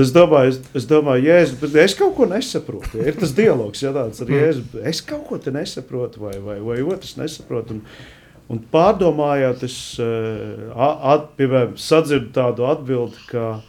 es 0.00 0.12
domāju, 0.14 0.54
es, 0.54 0.60
es 0.78 0.88
domāju, 0.90 1.26
Jēzus, 1.28 1.56
bet 1.62 1.78
es 1.82 1.96
kaut 1.98 2.14
ko 2.18 2.28
nesaprotu, 2.30 3.00
jā, 3.00 3.08
ir 3.10 3.18
tas 3.18 3.34
dialogs, 3.34 3.82
jā, 3.82 3.94
tāds 3.96 4.22
ar 4.22 4.30
mm. 4.30 4.42
Jēzu, 4.42 4.66
es 4.92 5.02
kaut 5.06 5.24
ko 5.30 5.40
te 5.42 5.54
nesaprotu, 5.54 6.22
vai, 6.28 6.36
vai, 6.44 6.60
vai 6.62 6.82
otrs 6.86 7.16
nesaprotu, 7.20 7.80
un, 7.80 8.12
Un 8.44 8.58
pārdomājot, 8.60 9.62
es 9.64 9.74
uh, 10.04 10.74
at, 10.76 11.30
piemēram, 11.38 11.78
sadzirdu 11.80 12.28
tādu 12.36 12.66
atbildi, 12.68 13.22
ka 13.30 13.62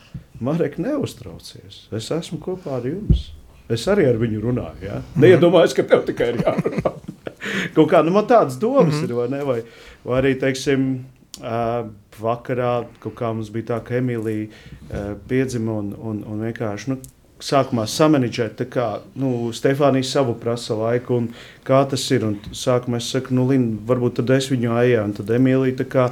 Marek 0.44 0.76
neuztraucies. 0.84 1.86
Es 1.96 2.10
esmu 2.12 2.42
kopā 2.44 2.82
ar 2.82 2.90
jums. 2.90 3.30
Es 3.72 3.88
arī 3.90 4.10
ar 4.10 4.20
viņu 4.22 4.44
runāju. 4.44 4.84
Ja? 4.84 5.00
Neiedomājos, 5.18 5.74
ka 5.78 5.88
tev 5.88 6.04
tikai 6.10 6.34
ir 6.34 6.44
jārunā. 6.44 6.92
Kaut 7.76 7.92
kā 7.92 8.04
nu, 8.06 8.14
man 8.16 8.28
tādas 8.30 8.60
domas 8.60 8.94
mm 8.94 9.02
-hmm. 9.02 9.10
ir, 9.10 9.14
vai 9.14 9.28
ne? 9.30 9.44
Vai, 9.44 9.62
vai 10.06 10.22
arī, 10.22 10.40
teiksim, 10.40 11.06
uh, 11.40 11.90
vakarā 12.22 12.86
kaut 13.00 13.16
kā 13.16 13.34
mums 13.34 13.50
bija 13.50 13.66
tā, 13.66 13.84
ka 13.84 13.96
Emīlija 14.00 14.48
uh, 14.48 15.18
piedzima 15.28 15.72
un, 15.72 15.96
un, 16.00 16.24
un 16.28 16.42
vienkārši 16.42 16.90
nu, 16.90 16.98
sākumā 17.40 17.86
samanģēt, 17.88 18.66
kā 18.72 19.00
nu, 19.16 19.52
Stefānija 19.54 20.04
savu 20.04 20.34
prasa 20.40 20.76
laiku, 20.76 21.18
un 21.18 21.30
kā 21.68 21.84
tas 21.90 22.12
ir. 22.12 22.26
Un 22.26 22.40
sākumā 22.52 22.98
es 22.98 23.12
saku, 23.12 23.34
nu, 23.36 23.48
Lina, 23.50 23.78
varbūt 23.88 24.22
tad 24.22 24.30
es 24.38 24.50
viņu 24.52 24.72
aijā, 24.72 25.04
un 25.04 25.14
tad 25.14 25.30
Emīlija. 25.30 25.86
Kā, 25.90 26.12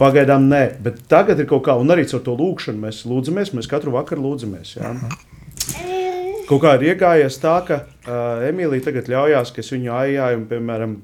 Pagaidām 0.00 0.48
nē, 0.50 0.64
bet 0.82 0.96
tagad 1.06 1.38
ir 1.38 1.46
kaut 1.46 1.62
kā, 1.68 1.76
un 1.78 1.92
arī 1.94 2.02
ar 2.02 2.22
to 2.26 2.34
lūkšanu 2.34 2.88
mēs 2.88 3.04
lūdzamies, 3.06 3.52
mēs 3.54 3.70
katru 3.70 3.94
vakaru 3.94 4.24
lūdzamies. 4.24 4.72
Jā. 4.80 4.90
Kaut 6.50 6.64
kā 6.64 6.74
ir 6.78 6.88
iegājies 6.90 7.38
tā, 7.38 7.60
ka 7.66 7.84
uh, 7.84 8.42
Emīlija 8.48 8.88
tagad 8.88 9.10
ļaujās, 9.12 9.54
ka 9.54 9.62
es 9.62 9.70
viņu 9.70 9.94
aijāju, 9.94 10.40
un, 10.40 10.48
piemēram, 10.50 10.98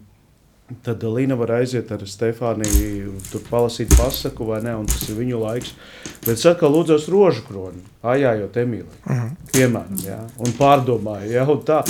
Tad 0.83 1.05
Līna 1.07 1.37
var 1.39 1.53
aiziet 1.61 1.93
ar 1.95 2.01
Stefāniju, 2.11 3.13
tur 3.31 3.43
palasīt 3.47 3.93
pasaku, 3.95 4.49
vai 4.49 4.59
ne? 4.65 4.73
Un 4.75 4.89
tas 4.91 5.05
ir 5.07 5.15
viņu 5.15 5.39
laiks. 5.39 5.77
Bet 6.25 6.33
es 6.33 6.47
atkal 6.51 6.75
lūdzu 6.75 6.97
rožu 7.13 7.45
kroni, 7.47 7.85
ajājot 8.03 8.59
Emīliju. 8.65 8.91
Uh 9.05 9.13
mhm. 9.13 9.21
-huh. 9.21 9.53
Piemēram, 9.53 10.01
ja? 10.03 10.19
un 10.43 10.57
pārdomāju, 10.59 11.31
ja? 11.31 11.45
un 11.47 11.63
tā. 11.63 11.85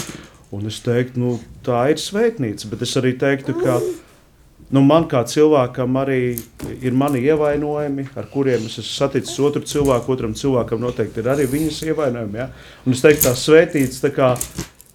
Un 0.52 0.66
es 0.66 0.80
teiktu, 0.80 1.20
nu, 1.20 1.38
tā 1.64 1.88
ir 1.90 1.98
svētnīca, 1.98 2.68
bet 2.70 2.82
es 2.82 2.92
arī 2.96 3.16
teiktu, 3.18 3.54
ka 3.64 3.80
nu, 4.74 4.82
man 4.82 5.06
kā 5.10 5.22
cilvēkam 5.28 5.98
arī 6.00 6.20
ir 6.82 6.96
mani 6.96 7.22
ievainojumi, 7.26 8.08
ar 8.18 8.30
kuriem 8.32 8.66
es 8.66 8.78
esmu 8.80 8.92
saticis 8.92 9.38
otru 9.46 9.62
cilvēku, 9.66 10.14
otram 10.16 10.34
cilvēkam 10.38 10.82
noteikti 10.82 11.22
ir 11.22 11.30
arī 11.34 11.46
viņas 11.50 11.82
ievainojumi. 11.90 12.40
Ja? 12.40 12.48
Un 12.86 12.96
es 12.96 13.04
teiktu, 13.04 13.28
tā 13.28 13.34
svētīts 13.38 14.02
tā 14.02 14.12
kā 14.14 14.32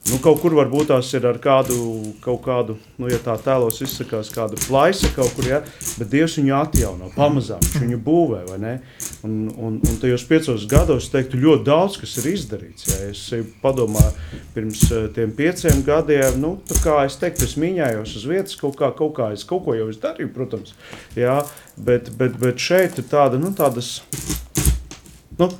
Nu, 0.09 0.17
kaut 0.17 0.39
kur 0.41 0.55
varbūt 0.57 0.87
tās 0.89 1.11
ir 1.13 1.27
ar 1.29 1.37
kādu, 1.37 1.75
kādu 2.25 2.73
nu, 2.97 3.05
ja 3.11 3.19
tā 3.21 3.35
tēlos 3.37 3.77
izsakās, 3.85 4.31
kādu 4.33 4.57
plaisu 4.63 5.11
kaut 5.13 5.29
kur, 5.37 5.45
ja? 5.45 5.59
bet 5.99 6.07
Dievs 6.09 6.39
viņu 6.39 6.55
atjauno 6.57 7.09
pamazām, 7.13 7.61
viņš 7.61 7.83
viņu 7.83 7.99
būvē, 8.01 8.39
vai 8.47 8.57
ne? 8.63 8.71
Un, 9.27 9.35
un, 9.53 9.75
un 9.77 9.99
tajos 10.01 10.23
piecos 10.25 10.65
gados, 10.69 11.11
teiktu, 11.13 11.37
ļoti 11.43 11.65
daudz, 11.67 11.99
kas 12.01 12.15
ir 12.17 12.31
izdarīts. 12.31 12.87
Ja? 12.89 12.97
Es 13.11 13.21
padomāju, 13.61 14.39
pirms 14.55 14.81
eh, 14.89 15.05
tiem 15.13 15.35
pieciem 15.37 15.83
gadiem, 15.85 16.39
nu, 16.41 16.55
tā 16.65 16.79
kā 16.81 16.97
es 17.05 17.19
teiktu, 17.21 17.45
es 17.45 17.53
mīņājos 17.61 18.15
uz 18.17 18.25
vietas, 18.31 18.57
kaut 18.57 18.79
kā, 18.81 18.89
kaut 18.97 19.13
kā 19.19 19.29
es 19.35 19.45
kaut 19.45 19.67
ko 19.67 19.77
jau 19.77 19.85
es 19.93 20.01
darīju, 20.01 20.31
protams, 20.33 20.73
ja? 21.13 21.43
bet, 21.77 22.09
bet, 22.17 22.41
bet 22.41 22.57
šeit 22.57 22.97
ir 22.97 23.05
tāda, 23.13 23.37
nu, 23.37 23.53
tādas, 23.53 23.99
nu, 25.37 25.51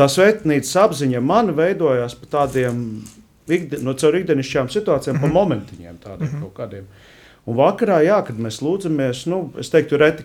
tā 0.00 0.08
svētnīcas 0.08 0.74
apziņa 0.86 1.20
man 1.20 1.52
veidojās 1.60 2.16
pa 2.16 2.32
tādiem 2.38 2.80
ikdi, 3.48 3.82
no 3.84 3.94
caur 3.98 4.16
ikdienišķām 4.18 4.72
situācijām, 4.72 5.20
pa 5.20 5.26
mhm. 5.26 5.34
momentiņiem 5.34 6.00
tādiem 6.02 6.28
mm 6.28 6.34
-hmm. 6.34 6.46
kaut 6.46 6.54
kādiem. 6.60 6.88
Un 7.46 7.54
vakarā, 7.54 8.00
jā, 8.02 8.16
kad 8.26 8.38
mēs 8.42 8.58
lūdzamies, 8.58 9.20
nu, 9.30 9.52
es 9.62 9.70
teiktu, 9.70 9.96
reti 9.96 10.24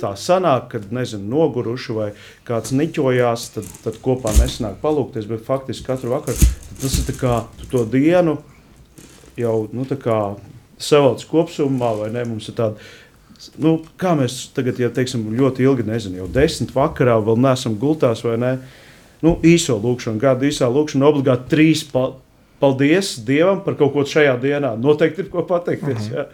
tā 0.00 0.12
sanāk, 0.16 0.70
kad, 0.72 0.86
nezinu, 0.92 1.28
noguruši 1.28 1.92
vai 1.92 2.12
kāds 2.48 2.72
niķojās, 2.72 3.50
tad, 3.54 3.68
tad 3.84 3.98
kopā 4.00 4.32
nesanāk 4.38 4.78
palūkties, 4.80 5.28
bet 5.28 5.44
faktiski 5.44 5.84
katru 5.86 6.14
vakaru 6.14 6.36
tas 6.80 6.98
ir 6.98 7.04
tā 7.12 7.14
kā 7.20 7.34
to 7.70 7.84
dienu 7.84 8.38
jau, 9.36 9.68
nu, 9.72 9.84
tā 9.84 9.98
kā 10.00 10.18
savalds 10.80 11.28
kopsumā, 11.28 11.92
vai 12.00 12.10
ne, 12.14 12.24
mums 12.24 12.48
ir 12.48 12.56
tāda, 12.56 12.80
nu, 13.60 13.76
kā 14.00 14.16
mēs 14.18 14.48
tagad, 14.56 14.80
ja 14.80 14.88
teiksim, 14.88 15.28
ļoti 15.38 15.66
ilgi, 15.66 15.86
nezinu, 15.88 16.22
jau 16.22 16.30
desmit 16.32 16.74
vakarā 16.74 17.18
vēl 17.20 17.36
neesam 17.42 17.76
gultās, 17.78 18.24
vai 18.24 18.38
ne, 18.40 18.52
nu, 19.22 19.36
īso 19.44 19.76
lūkšanu, 19.76 20.20
gadu 20.22 20.48
īsā 20.48 20.72
lūkšana, 20.72 21.08
obligāti 21.12 21.52
trīs 21.52 21.84
pa, 21.92 22.14
paldies 22.62 23.16
Dievam 23.26 23.62
par 23.64 23.76
kaut 23.80 23.94
ko 23.96 24.06
šajā 24.06 24.36
dienā. 24.42 24.76
Noteikti 24.78 25.26
ir 25.26 25.30
ko 25.32 25.42
pateikties. 25.48 26.08
-huh. 26.08 26.16
Ja? 26.16 26.26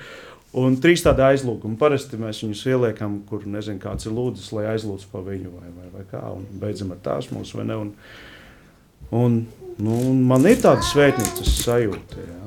Un 0.56 0.78
trīs 0.80 1.02
tādi 1.04 1.20
aizlūgumi. 1.26 1.76
Parasti 1.76 2.16
mēs 2.16 2.40
viņus 2.44 2.64
ieliekam, 2.70 3.18
kur 3.28 3.44
nezinu, 3.44 3.80
kāds 3.82 4.08
ir 4.08 4.14
lūdzis, 4.16 4.48
lai 4.56 4.64
aizlūdz 4.72 5.04
par 5.12 5.26
viņu 5.26 5.52
vai, 5.52 5.68
vai, 5.76 5.88
vai 5.92 6.04
kā. 6.08 6.22
Un 6.32 6.46
beidzam 6.60 6.94
ar 6.94 7.02
tās 7.04 7.28
mūsu 7.34 7.60
vai 7.60 7.66
ne. 7.68 7.76
Un, 7.76 7.92
un, 9.10 9.46
nu, 9.78 9.98
un 10.10 10.22
man 10.30 10.48
ir 10.48 10.56
tāda 10.64 10.82
svētnīcas 10.88 11.52
sajūta. 11.66 12.24
Ja? 12.24 12.38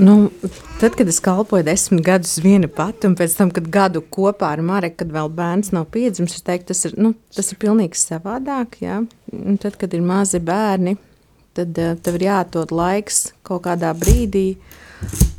Nu, 0.00 0.30
tad, 0.78 0.94
kad 0.94 1.08
es 1.08 1.18
kalpoju 1.24 1.64
desmit 1.66 2.04
gadus 2.06 2.36
viena 2.44 2.68
pati, 2.70 3.08
un 3.08 3.16
pēc 3.18 3.34
tam, 3.36 3.50
kad 3.50 3.66
gadu 3.72 4.04
kopā 4.06 4.52
ar 4.54 4.62
Mareku, 4.64 5.00
kad 5.02 5.10
vēl 5.16 5.32
bērns 5.40 5.72
nav 5.74 5.88
piedzimis, 5.92 6.36
es 6.38 6.44
teiktu, 6.46 6.70
tas 6.70 6.84
ir, 6.86 6.94
nu, 7.00 7.14
tas 7.36 7.50
ir 7.50 7.58
pilnīgi 7.64 7.98
savādāk. 7.98 8.78
Ja? 8.84 9.00
Un 9.32 9.58
tad, 9.60 9.80
kad 9.80 9.96
ir 9.96 10.04
mazi 10.04 10.38
bērni, 10.44 10.94
tad 11.56 11.78
uh, 11.78 11.96
tev 12.00 12.20
ir 12.20 12.28
jāatrod 12.28 12.72
laiks 12.74 13.30
kaut 13.46 13.64
kādā 13.66 13.92
brīdī 13.96 14.54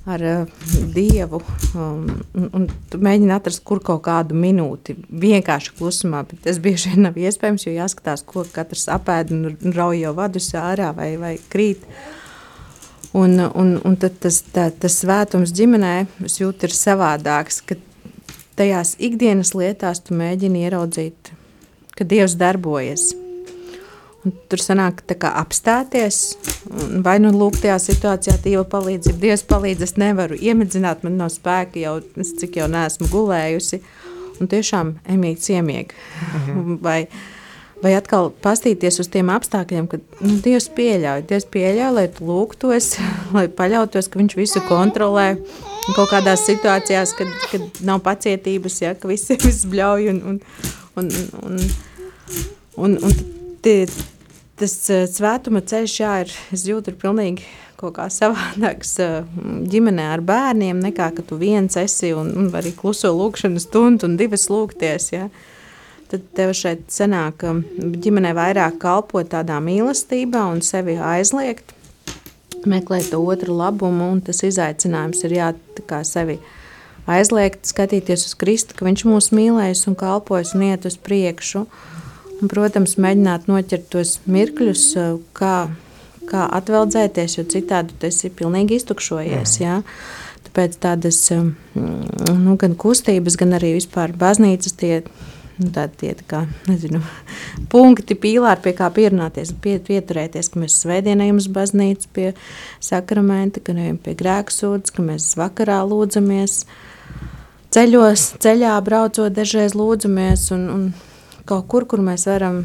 ar 0.09 0.23
uh, 0.25 0.45
Dievu. 0.93 1.41
Um, 1.75 2.07
un, 2.35 2.47
un 2.57 2.67
mēģini 2.97 3.35
atrast, 3.35 3.63
kur 3.67 3.81
kaut 3.85 4.03
kādu 4.07 4.37
minūti 4.37 4.95
vienkārši 5.09 5.75
klusumā, 5.77 6.23
bet 6.27 6.41
tas 6.47 6.59
bieži 6.63 6.93
vien 6.93 7.05
nav 7.07 7.19
iespējams, 7.19 7.67
jo 7.67 7.75
jāskatās, 7.75 8.25
ko 8.27 8.45
katrs 8.53 8.87
apēd 8.91 9.35
un 9.35 9.75
rauj 9.75 10.01
jau 10.01 10.15
vadus 10.17 10.49
ārā 10.57 10.91
vai, 10.97 11.13
vai 11.21 11.35
krīt. 11.51 11.85
Un, 13.13 13.35
un, 13.39 13.75
un 13.83 13.95
tad 13.99 14.21
tas, 14.23 14.39
tā, 14.55 14.69
tas 14.71 15.01
svētums 15.03 15.51
ģimenē, 15.55 15.95
es 16.25 16.39
jūtu, 16.39 16.69
ir 16.69 16.75
savādāks, 16.75 17.59
ka 17.67 17.75
tajās 18.59 18.95
ikdienas 19.03 19.51
lietās 19.57 19.99
tu 20.05 20.15
mēģini 20.15 20.63
ieraudzīt, 20.67 21.33
ka 21.97 22.07
Dievs 22.07 22.37
darbojas. 22.39 23.11
Un 24.21 24.33
tur 24.51 24.61
sanāk 24.61 24.99
tā 25.09 25.15
kā 25.17 25.31
apstāties, 25.39 26.35
vai 27.01 27.15
nu 27.23 27.31
lūk 27.33 27.55
tajā 27.63 27.79
situācijā 27.81 28.35
Dieva 28.43 28.61
palīdzību, 28.69 29.17
Dievs 29.23 29.43
palīdz, 29.49 29.81
es 29.87 29.95
nevaru 29.97 30.37
iemedzināt, 30.37 31.01
man 31.01 31.17
nav 31.17 31.31
spēka 31.33 31.81
jau, 31.81 31.95
cik 32.13 32.59
jau 32.59 32.67
neesmu 32.69 33.09
gulējusi, 33.09 33.79
un 34.37 34.51
tiešām 34.51 34.93
emīt 35.09 35.41
ciemieg. 35.41 35.95
Mhm. 36.27 36.77
vai, 36.85 36.99
vai 37.81 37.95
atkal 37.97 38.29
pastīties 38.45 39.01
uz 39.01 39.09
tiem 39.09 39.33
apstākļiem, 39.33 39.89
kad 39.89 40.05
nu, 40.21 40.37
Dievs 40.45 40.69
pieļauj, 40.77 41.25
Dievs 41.33 41.49
pieļauj, 41.57 41.89
lai 41.97 42.05
tu 42.13 42.29
lūgtos, 42.29 42.93
lai 43.35 43.47
paļautos, 43.49 44.05
ka 44.05 44.21
viņš 44.21 44.37
visu 44.37 44.61
kontrolē, 44.69 45.31
kaut 45.95 46.13
kādās 46.13 46.45
situācijās, 46.45 47.17
kad, 47.17 47.35
kad 47.49 47.83
nav 47.89 48.05
pacietības, 48.05 48.83
ja, 48.85 48.93
ka 48.93 49.09
viss, 49.09 49.33
viss 49.49 49.65
bļauj 49.65 50.13
un, 50.13 50.23
un, 50.35 50.41
un, 51.01 51.13
un, 51.41 51.61
un, 51.65 51.69
un, 52.85 52.99
un 53.09 53.21
tie, 53.63 53.85
tas 54.59 54.75
svētuma 55.15 55.61
ceļš, 55.65 55.97
jā, 56.01 56.13
ir, 56.25 56.33
es 56.53 56.65
jūtu, 56.69 56.93
ir 56.93 56.99
pilnīgi 57.01 57.45
kaut 57.81 57.95
kā 57.97 58.07
savādāks 58.13 58.97
ģimenē 59.71 60.11
ar 60.13 60.21
bērniem, 60.25 60.81
nekā, 60.85 61.11
ka 61.17 61.25
tu 61.25 61.39
viens 61.41 61.77
esi 61.81 62.13
un, 62.17 62.29
un 62.37 62.51
arī 62.57 62.73
kluso 62.77 63.13
lūkšanu 63.15 63.61
stundu 63.61 64.09
un 64.09 64.19
divas 64.19 64.47
lūgties, 64.51 65.11
jā. 65.15 65.27
Tad 66.11 66.25
tev 66.35 66.51
šeit 66.57 66.89
sanāk 66.91 67.45
ģimenē 68.03 68.33
vairāk 68.35 68.81
kalpot 68.81 69.29
tādā 69.31 69.61
mīlestībā 69.63 70.43
un 70.51 70.59
sevi 70.65 70.97
aizliegt, 70.99 71.71
meklēt 72.67 73.13
to 73.13 73.21
otru 73.23 73.55
labumu, 73.55 74.09
un 74.17 74.19
tas 74.25 74.43
izaicinājums 74.45 75.23
ir 75.25 75.37
jā, 75.37 75.53
kā 75.87 76.01
sevi 76.05 76.37
aizliegt, 77.09 77.63
skatīties 77.65 78.27
uz 78.27 78.35
Kristu, 78.37 78.75
ka 78.75 78.85
viņš 78.85 79.05
mūs 79.07 79.31
mīlēs 79.33 79.87
un 79.89 79.95
kalpojas 79.97 80.51
un 80.53 80.67
iet 80.67 80.85
uz 80.85 80.99
priekšu, 81.01 81.63
uh, 81.63 82.00
Un, 82.41 82.49
protams, 82.49 82.95
mēģināt 82.97 83.45
noķert 83.49 83.91
tos 83.93 84.15
mirkļus, 84.25 84.83
eh, 84.97 85.09
kā, 85.37 85.55
kā 86.29 86.47
atveldzēties, 86.57 87.37
jo 87.37 87.45
citādi 87.45 87.93
tas 88.01 88.17
ir 88.25 88.33
pilnīgi 88.37 88.79
iztukšojies. 88.79 89.59
Jā. 89.61 89.81
Tāpēc 90.47 90.79
tādas 90.81 91.19
eh, 91.35 91.51
nu, 91.77 92.55
gan 92.57 92.73
kustības, 92.75 93.37
gan 93.37 93.53
arī 93.59 93.75
vispār 93.75 94.15
baznīcas 94.17 94.73
tie, 94.73 95.03
nu, 95.59 95.69
tādi, 95.75 95.99
tie 96.01 96.15
tā 96.17 96.25
kā, 96.33 96.39
nezinu, 96.65 97.03
punkti, 97.73 98.17
pīlāri, 98.17 98.63
pie 98.65 98.73
kā 98.79 98.89
pierunāties, 98.95 99.53
pie, 99.61 99.77
pieturēties, 99.85 100.49
ka 100.49 100.63
mēs 100.63 100.79
svētdienējam 100.81 101.43
uz 101.43 101.49
baznīcu 101.53 102.09
pie 102.17 102.27
sakramenta, 102.81 103.61
ka 103.61 103.77
ejam 103.77 104.01
pie 104.01 104.17
grēksūdas, 104.17 104.97
ka 104.97 105.05
mēs 105.05 105.29
vakarā 105.37 105.77
lūdzamies, 105.85 106.63
ceļos, 107.69 108.27
ceļā 108.41 108.73
braucot 108.81 109.29
dažreiz 109.37 109.77
lūdzamies 109.77 110.49
un, 110.57 110.67
un 110.73 110.91
kaut 111.49 111.67
kur, 111.71 111.87
kur 111.89 112.03
mēs 112.05 112.27
varam 112.29 112.63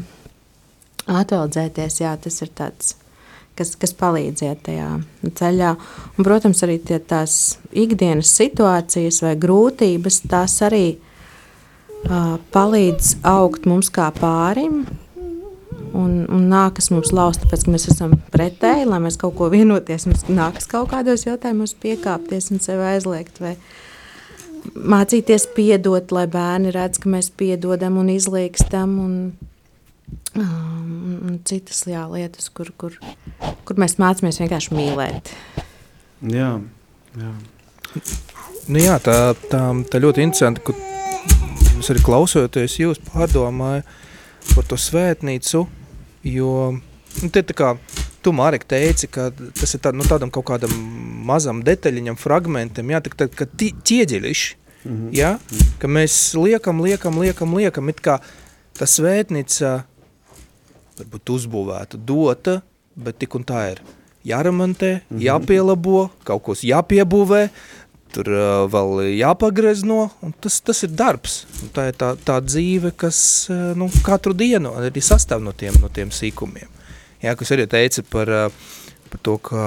atveldzēties, 1.07 2.01
jā, 2.03 2.13
tas 2.21 2.41
ir 2.43 2.51
tāds, 2.57 2.95
kas, 3.57 3.73
kas 3.79 3.95
palīdziet 3.97 4.63
tajā 4.67 4.89
ceļā. 5.39 5.73
Un, 6.17 6.27
protams, 6.27 6.63
arī 6.67 6.77
tie, 6.83 6.99
tās 6.99 7.57
ikdienas 7.71 8.31
situācijas 8.37 9.21
vai 9.25 9.33
grūtības, 9.39 10.21
tās 10.29 10.59
arī 10.67 10.85
uh, 10.97 12.37
palīdz 12.53 13.17
augt 13.27 13.67
mums 13.69 13.91
kā 13.93 14.09
pārim, 14.19 14.83
un, 15.97 16.13
un 16.29 16.47
nākas 16.51 16.91
mums 16.93 17.13
laust, 17.15 17.43
tāpēc, 17.43 17.65
ka 17.65 17.73
mēs 17.73 17.89
esam 17.93 18.15
pretēji, 18.33 18.87
lai 18.89 19.01
mēs 19.03 19.19
kaut 19.21 19.37
ko 19.39 19.49
vienoties, 19.53 20.07
mums 20.09 20.27
nākas 20.29 20.69
kaut 20.69 20.91
kādos 20.93 21.25
jautājumos 21.27 21.75
piekāpties 21.81 22.51
un 22.53 22.63
sevi 22.63 22.85
aizliegt 22.93 23.41
vai 23.43 23.55
mācīties 24.75 25.47
piedot, 25.55 26.11
lai 26.15 26.25
bērni 26.31 26.71
redz, 26.75 26.99
ka 27.01 27.11
mēs 27.11 27.29
piedodam 27.37 27.99
un 28.01 28.09
izlīkstam 28.13 28.97
un, 29.03 29.13
um, 30.37 30.89
un 31.29 31.39
citas 31.47 31.83
jā, 31.89 32.03
lietas, 32.11 32.49
kur, 32.53 32.71
kur, 32.77 32.97
kur 33.67 33.79
mēs 33.81 33.97
mācāmies 34.01 34.41
vienkārši 34.43 34.75
mīlēt. 34.77 35.33
Jā, 36.33 36.51
jā. 37.17 37.31
Nu 38.67 38.81
jā, 38.83 38.97
tā, 38.99 39.17
tā, 39.47 39.61
tā 39.87 40.01
ļoti 40.03 40.25
interesanti, 40.25 40.63
ka 40.67 40.75
es 41.77 41.87
arī 41.93 42.03
klausoties 42.03 42.79
jūs 42.81 42.99
pārdomāju 43.11 43.85
par 44.53 44.67
to 44.67 44.79
svētnīcu, 44.79 45.63
jo 46.27 46.51
nu, 46.73 47.29
te 47.31 47.43
tā 47.47 47.55
kā 47.57 47.73
tu, 48.21 48.33
Marek, 48.35 48.65
teici, 48.67 49.09
ka 49.11 49.29
tas 49.31 49.75
ir 49.75 49.81
tā, 49.83 49.93
nu, 49.95 50.05
tādam 50.07 50.31
kaut 50.33 50.47
kādam 50.49 50.73
mazam 51.27 51.61
detaļiņam, 51.65 52.17
fragmentam, 52.19 52.89
jā, 52.93 53.01
tā, 53.05 53.13
tā, 53.23 53.27
ka 53.29 53.47
ķieģeļiši, 53.57 54.55
mm 54.83 54.95
-hmm. 54.95 55.13
jā, 55.15 55.37
ka 55.81 55.87
mēs 55.87 56.35
liekam, 56.37 56.81
liekam, 56.81 57.19
liekam, 57.19 57.55
liekam, 57.57 57.89
it 57.89 58.01
kā 58.01 58.19
ta 58.77 58.85
svētnica 58.85 59.83
varbūt 60.97 61.29
uzbūvēta, 61.29 61.97
dota, 61.97 62.61
bet 62.95 63.19
tik 63.19 63.35
un 63.35 63.43
tā 63.45 63.71
ir 63.71 63.81
jāramantē, 64.23 64.93
mm 64.93 65.17
-hmm. 65.17 65.23
jāpielabo, 65.23 66.09
kaut 66.23 66.43
kos 66.43 66.63
jāpiebūvē, 66.63 67.49
tur 68.13 68.29
uh, 68.31 68.71
vēl 68.71 69.17
jāpagrezno, 69.17 70.09
un 70.21 70.33
tas, 70.41 70.61
tas 70.61 70.83
ir 70.83 70.89
darbs. 70.89 71.45
Un 71.63 71.69
tā 71.75 71.89
ir 71.91 71.97
tā, 71.99 72.15
tā 72.15 72.39
dzīve, 72.41 72.91
kas 72.95 73.19
uh, 73.49 73.75
nu, 73.77 73.89
katru 74.05 74.33
dienu 74.33 74.73
arī 74.79 75.03
sastāv 75.03 75.43
no 75.43 75.51
tiem, 75.51 75.73
no 75.81 75.89
tiem 75.89 76.09
sīkumiem. 76.09 76.76
Jā, 77.23 77.33
kas 77.37 77.53
arī 77.55 77.65
teica 77.69 78.03
par, 78.11 78.29
par 79.09 79.23
to, 79.25 79.37
ka 79.41 79.63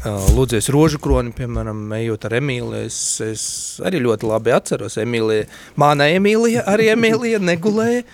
Lūdzies 0.00 0.70
rožu 0.72 0.96
kroni, 1.02 1.28
piemēram, 1.36 1.82
ejot 1.98 2.22
ar 2.24 2.38
Emīliju, 2.38 2.86
es, 2.88 2.96
es 3.20 3.42
arī 3.84 4.00
ļoti 4.00 4.30
labi 4.30 4.54
atceros 4.56 4.96
Emīliju. 5.02 5.44
Māna 5.80 6.06
Emīlija, 6.14 6.62
arī 6.72 6.88
Emīlija 6.94 7.40
negulēja. 7.44 8.06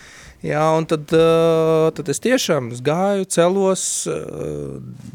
Jā, 0.47 0.65
un 0.79 0.85
tad, 0.91 1.07
tad 1.97 2.11
es 2.11 2.21
tiešām 2.23 2.73
gāju, 2.85 3.29
celos 3.31 3.85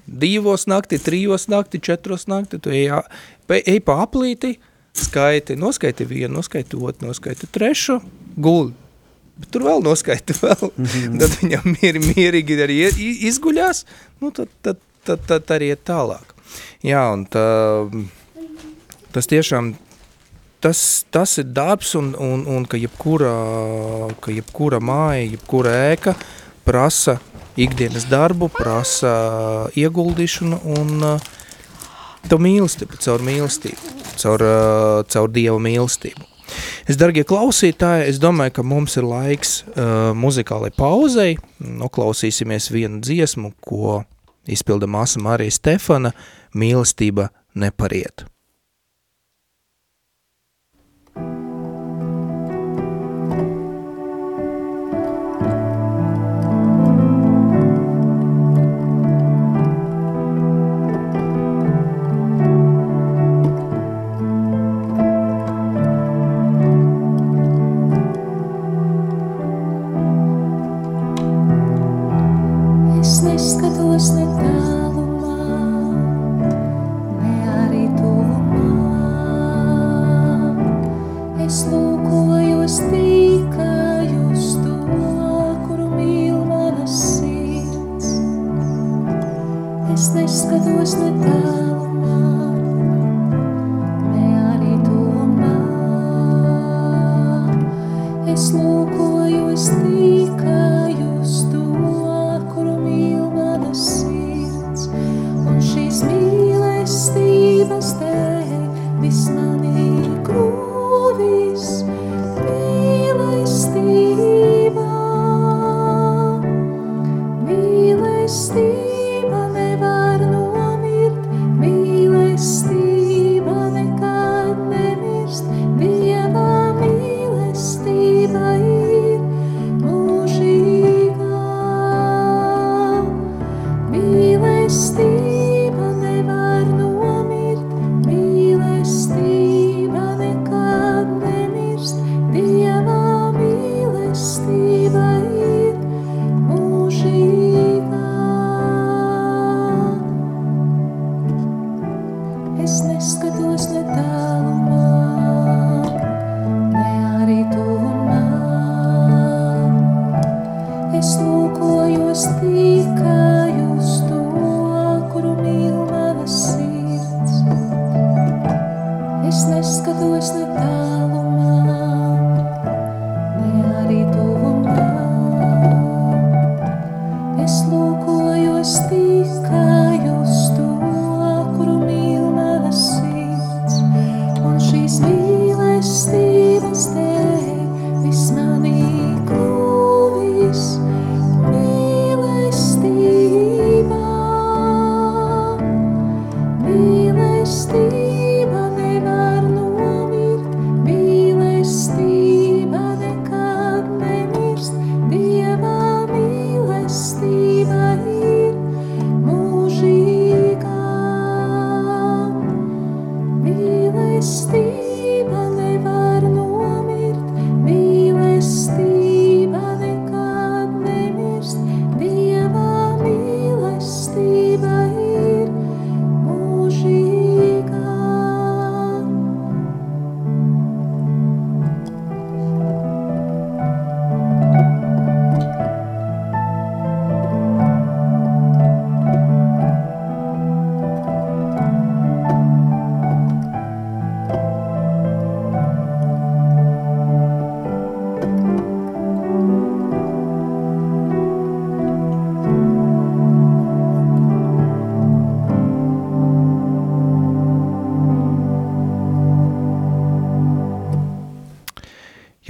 divos 0.07 0.65
nakti, 0.71 0.99
trijos 1.03 1.49
nakti, 1.51 1.83
četros 1.83 2.25
nakti, 2.31 2.59
tu 2.63 2.71
ej, 2.73 2.87
ej 3.59 3.81
pa 3.85 3.99
aplīti, 4.05 4.55
skaiti, 4.97 5.59
noskaiti 5.59 6.07
vienu, 6.07 6.39
noskaiti 6.39 6.79
otru, 6.79 7.11
noskaiti 7.11 7.51
trešu, 7.51 7.99
guli 8.39 8.73
bet 9.37 9.51
tur 9.53 9.65
vēl 9.67 9.83
noskaita 9.85 10.35
vēl. 10.41 10.71
Mm 10.75 10.85
-hmm. 10.85 11.19
Tad 11.19 11.37
viņam 11.41 11.75
mier, 11.75 12.01
mierīgi 12.07 12.59
arī 12.65 12.79
izguļās, 13.29 13.85
nu 14.21 14.31
tad, 14.31 14.49
tad, 14.61 14.81
tad, 15.05 15.25
tad 15.27 15.55
arī 15.55 15.71
iet 15.75 15.85
tālāk. 15.87 16.35
Jā, 16.83 17.05
un 17.13 17.25
tā, 17.25 17.45
tas 19.11 19.27
tiešām, 19.27 19.73
tas, 20.59 21.05
tas 21.11 21.37
ir 21.37 21.45
darbs 21.53 21.95
un, 21.95 22.15
un, 22.19 22.45
un 22.47 22.65
ka 22.65 22.77
jebkura, 22.77 23.33
ka 24.19 24.31
jebkura 24.31 24.79
māja, 24.79 25.31
jebkura 25.31 25.75
ēka 25.93 26.15
prasa 26.65 27.19
ikdienas 27.59 28.07
darbu, 28.09 28.49
prasa 28.53 29.13
ieguldīšanu 29.75 30.61
un 30.77 31.05
to 32.29 32.37
mīlestību, 32.41 32.99
caur 33.01 33.23
mīlestību, 33.25 33.95
caur, 34.21 34.45
caur 35.09 35.31
Dieva 35.33 35.57
mīlestību. 35.59 36.27
Es, 36.89 36.97
darbie 36.99 37.23
klausītāji, 37.27 38.09
es 38.11 38.19
domāju, 38.21 38.57
ka 38.57 38.65
mums 38.67 38.97
ir 38.99 39.07
laiks 39.07 39.61
uh, 39.71 40.11
muzikālai 40.17 40.71
pauzei. 40.75 41.37
Noklausīsimies 41.61 42.71
vienu 42.73 43.01
dziesmu, 43.05 43.53
ko 43.63 44.01
izpilda 44.49 44.89
māsa 44.89 45.21
Marija 45.23 45.59
Stefana– 45.59 46.15
Mīlestība 46.51 47.29
nepariet. 47.55 48.25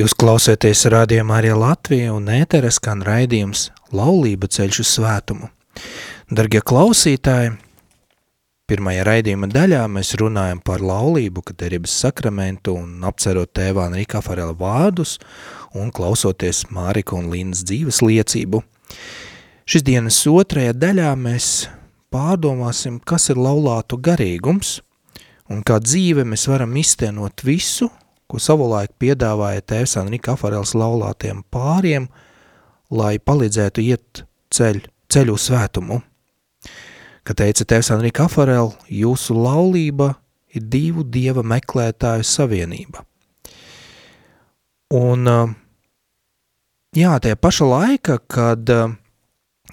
Jūs 0.01 0.15
klausieties 0.17 0.79
rādījumā 0.89 1.35
arī 1.37 1.51
Latvija 1.53 2.13
un 2.15 2.25
ēteres 2.33 2.79
skan 2.79 3.03
raidījums 3.05 3.67
Laulība 3.93 4.47
ceļš 4.49 4.79
uz 4.81 4.93
svētumu. 4.95 5.49
Dargie 6.33 6.61
klausītāji, 6.65 7.51
pirmajā 8.71 9.03
raidījuma 9.05 9.51
daļā 9.51 9.83
mēs 9.93 10.15
runājam 10.17 10.63
par 10.65 10.81
laulību, 10.81 11.43
katerības 11.51 11.99
sakramentu 12.01 12.79
un 12.79 13.05
apcerot 13.05 13.51
tēvā 13.53 13.91
Enrika 13.91 14.23
Farela 14.25 14.57
vārdus 14.57 15.19
un 15.77 15.93
klausoties 15.93 16.63
Mārika 16.73 17.19
un 17.19 17.29
Līnas 17.29 17.61
dzīves 17.69 18.01
liecību. 18.01 18.63
Šis 19.69 19.85
dienas 19.85 20.23
otrajā 20.25 20.73
daļā 20.81 21.13
mēs 21.29 21.51
pārdomāsim, 22.09 22.97
kas 23.05 23.29
ir 23.29 23.37
laulātu 23.37 24.01
garīgums 24.01 24.79
un 25.51 25.61
kā 25.61 25.77
dzīve 25.83 26.25
mēs 26.25 26.49
varam 26.49 26.73
iztenot 26.81 27.45
visu, 27.45 27.91
ko 28.31 28.39
savulaik 28.39 28.93
piedāvāja 29.01 29.63
tēvs 29.73 29.97
Anrika 29.99 30.37
Afarels 30.37 30.71
laulātiem 30.77 31.43
pāriem, 31.51 32.07
lai 32.91 33.17
palīdzētu 33.19 33.83
iet 33.83 34.23
ceļ, 34.55 34.85
ceļu 35.11 35.35
svētumu. 35.35 35.99
Kad 37.27 37.41
teica 37.43 37.67
tēvs 37.67 37.91
Anrika 37.93 38.29
Afarel, 38.29 38.71
jūsu 38.87 39.35
laulība 39.35 40.13
ir 40.55 40.63
divu 40.71 41.03
dieva 41.03 41.43
meklētāju 41.43 42.25
savienība. 42.27 43.03
Un 44.95 45.27
jā, 46.95 47.11
tajā 47.23 47.37
paša 47.39 47.67
laika, 47.67 48.17
kad 48.31 48.63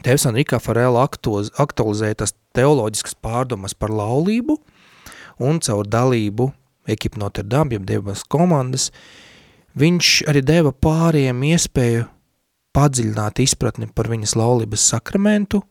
tēvs 0.03 0.29
Anrika 0.31 0.59
Afarel 0.59 0.99
aktualizēja 0.99 2.25
tas 2.25 2.35
teoloģiskas 2.59 3.15
pārdomas 3.23 3.75
par 3.75 3.95
laulību 3.95 4.59
un 5.43 5.63
caur 5.63 5.87
dalību 5.87 6.51
ekipa 6.89 7.21
Notre 7.23 7.45
Dame, 7.47 7.77
jeb 7.77 7.87
devas 7.89 8.25
komandas, 8.29 8.91
viņš 9.79 10.13
arī 10.31 10.43
deva 10.45 10.73
pāriem 10.73 11.43
iespēju 11.53 12.07
padziļināt 12.77 13.43
izpratni 13.43 13.89
par 13.95 14.11
viņas 14.11 14.37
laulības 14.39 14.87
sakramentu, 14.93 15.63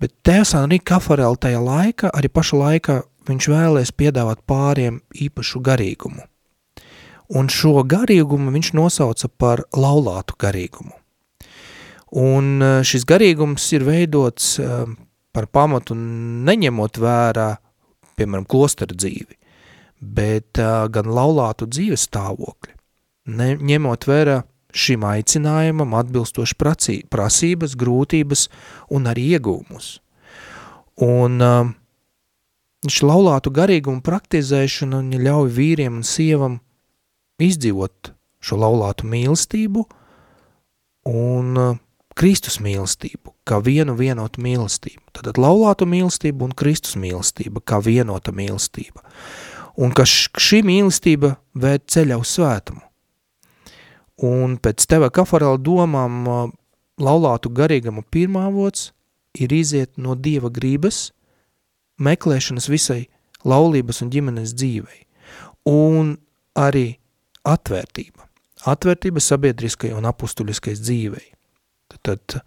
bet 0.00 0.12
tēvs 0.26 0.54
Anri 0.58 0.80
Kafarel 0.82 1.38
tajā 1.40 1.60
laikā, 1.62 2.10
arī 2.12 2.30
paša 2.32 2.60
laikā, 2.60 2.96
viņš 3.26 3.48
vēlēs 3.50 3.92
piedāvāt 3.96 4.42
pāriem 4.46 5.00
īpašu 5.14 5.62
garīgumu. 5.64 6.26
Un 7.36 7.48
šo 7.50 7.80
garīgumu 7.82 8.52
viņš 8.54 8.70
nosauca 8.78 9.30
par 9.38 9.64
laulātu 9.74 10.36
garīgumu. 10.38 10.94
Un 12.22 12.62
e, 12.62 12.68
šis 12.86 13.02
garīgums 13.08 13.64
ir 13.74 13.82
veidots 13.82 14.52
e, 14.62 14.68
par 15.34 15.48
pamatu 15.50 15.96
neņemot 15.98 17.00
vērā, 17.02 17.48
piemēram, 18.16 18.46
klostera 18.46 18.94
dzīvi 18.94 19.34
bet 20.00 20.58
gan 20.92 21.08
laulātu 21.08 21.68
dzīves 21.70 22.06
stāvokļi, 22.08 22.74
ne, 23.36 23.54
ņemot 23.56 24.06
vērā 24.08 24.42
šim 24.76 25.06
aicinājumam 25.08 25.94
atbilstoši 25.96 26.56
prasī, 26.60 26.96
prasības, 27.08 27.76
grūtības 27.80 28.46
un 28.92 29.08
arī 29.10 29.30
iegūmus. 29.36 29.96
Un 31.06 31.40
šī 32.86 33.08
laulātu 33.08 33.52
garīgumu 33.56 34.04
praktizēšana 34.04 35.02
ļauj 35.16 35.50
vīriem 35.56 36.00
un 36.00 36.06
sievam 36.06 36.60
izdzīvot 37.42 38.12
šo 38.44 38.60
laulātu 38.60 39.08
mīlestību 39.08 39.84
un 41.10 41.58
Kristus 42.16 42.56
mīlestību, 42.64 43.34
kā 43.44 43.58
vienu 43.60 43.92
vienotu 43.98 44.40
mīlestību. 44.40 45.02
Tad 45.16 45.36
laulātu 45.40 45.88
mīlestību 45.88 46.48
un 46.48 46.54
Kristus 46.56 46.96
mīlestība, 47.00 47.60
kā 47.60 47.80
vienota 47.84 48.32
mīlestība 48.32 49.04
un 49.76 49.92
ka 49.92 50.06
šī 50.08 50.62
mīlestība 50.66 51.36
vēd 51.56 51.86
ceļa 51.92 52.18
uz 52.20 52.32
svētumu. 52.36 52.82
Un 54.26 54.56
pēc 54.56 54.86
teva 54.88 55.10
kafarela 55.12 55.60
domām 55.60 56.24
laulātu 56.96 57.52
garīgama 57.52 58.04
pirmā 58.10 58.46
vots 58.52 58.90
ir 59.36 59.52
iziet 59.52 59.98
no 60.00 60.16
Dieva 60.16 60.48
gribas, 60.48 61.10
meklēšanas 62.00 62.70
visai 62.72 63.02
laulības 63.44 64.00
un 64.04 64.12
ģimenes 64.12 64.54
dzīvei, 64.56 65.02
un 65.68 66.16
arī 66.56 66.96
atvērtība. 67.44 68.24
Atvērtība 68.66 69.20
sabiedriskai 69.20 69.92
un 69.94 70.08
apustuļiskais 70.08 70.80
dzīvei. 70.80 71.26
Tad, 71.92 72.00
tad, 72.08 72.40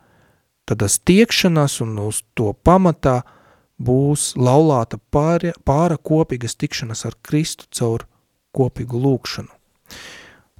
tad 0.66 0.82
tas 0.82 0.98
tiekšanās 1.06 1.78
un 1.86 2.00
uz 2.10 2.24
to 2.34 2.56
pamatā– 2.66 3.22
būs 3.80 4.34
laulāta 4.38 5.00
pāra, 5.12 5.54
pāra 5.66 5.98
kopīgas 5.98 6.58
tikšanas 6.60 7.06
ar 7.08 7.16
Kristu 7.24 7.70
caur 7.76 8.06
kopīgu 8.56 9.00
lūkšanu. 9.00 9.56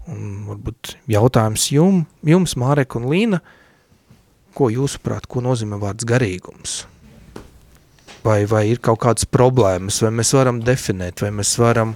Un 0.10 0.30
varbūt 0.48 0.96
jautājums 1.12 1.68
jum, 1.74 2.06
jums, 2.26 2.56
Mārek 2.58 2.96
un 2.98 3.10
Līna, 3.12 3.42
ko 4.58 4.72
jūsuprāt, 4.74 5.28
ko 5.30 5.44
nozīmē 5.46 5.78
vārds 5.82 6.08
garīgums? 6.08 6.80
Vai, 8.24 8.44
vai 8.50 8.66
ir 8.72 8.82
kaut 8.84 9.00
kādas 9.04 9.28
problēmas, 9.30 10.02
vai 10.04 10.12
mēs 10.18 10.34
varam 10.36 10.60
definēt, 10.66 11.22
vai 11.24 11.30
mēs 11.36 11.54
varam, 11.62 11.94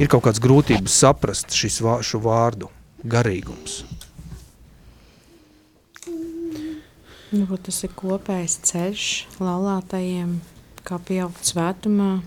ir 0.00 0.10
kaut 0.10 0.26
kādas 0.26 0.42
grūtības 0.42 0.98
saprast 1.04 1.54
šis, 1.56 1.80
šo 1.80 2.20
vārdu 2.24 2.68
garīgums? 3.08 3.84
Nu, 7.30 7.46
tas 7.62 7.76
ir 7.86 7.92
kopējs 7.94 8.56
ceļš 8.66 9.06
laulātajiem, 9.38 10.32
kā 10.82 10.96
pieaugt 11.06 11.46
svētumā. 11.46 12.24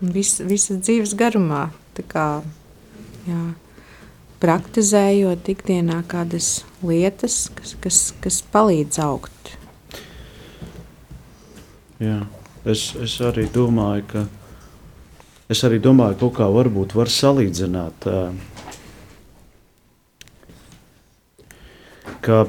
Vis, 0.00 0.36
visas 0.38 0.78
dzīves 0.78 1.16
garumā. 1.18 1.64
Kā, 2.08 2.40
jā, 3.26 3.40
praktizējot 4.40 5.50
ikdienā 5.52 5.98
kādas 6.08 6.60
lietas, 6.86 7.42
kas, 7.58 7.74
kas, 7.82 7.98
kas 8.22 8.38
palīdz 8.54 9.00
augt. 9.04 9.50
Jā, 12.00 12.22
es, 12.64 12.86
es 13.02 13.18
arī 13.26 13.44
domāju, 13.52 14.06
ka 14.14 14.24
es 15.52 15.60
arī 15.66 15.82
domāju, 15.82 16.20
kaut 16.22 16.38
kā 16.38 16.46
varbūt 16.54 16.94
var 16.96 17.10
salīdzināt, 17.12 18.08
ka 22.24 22.40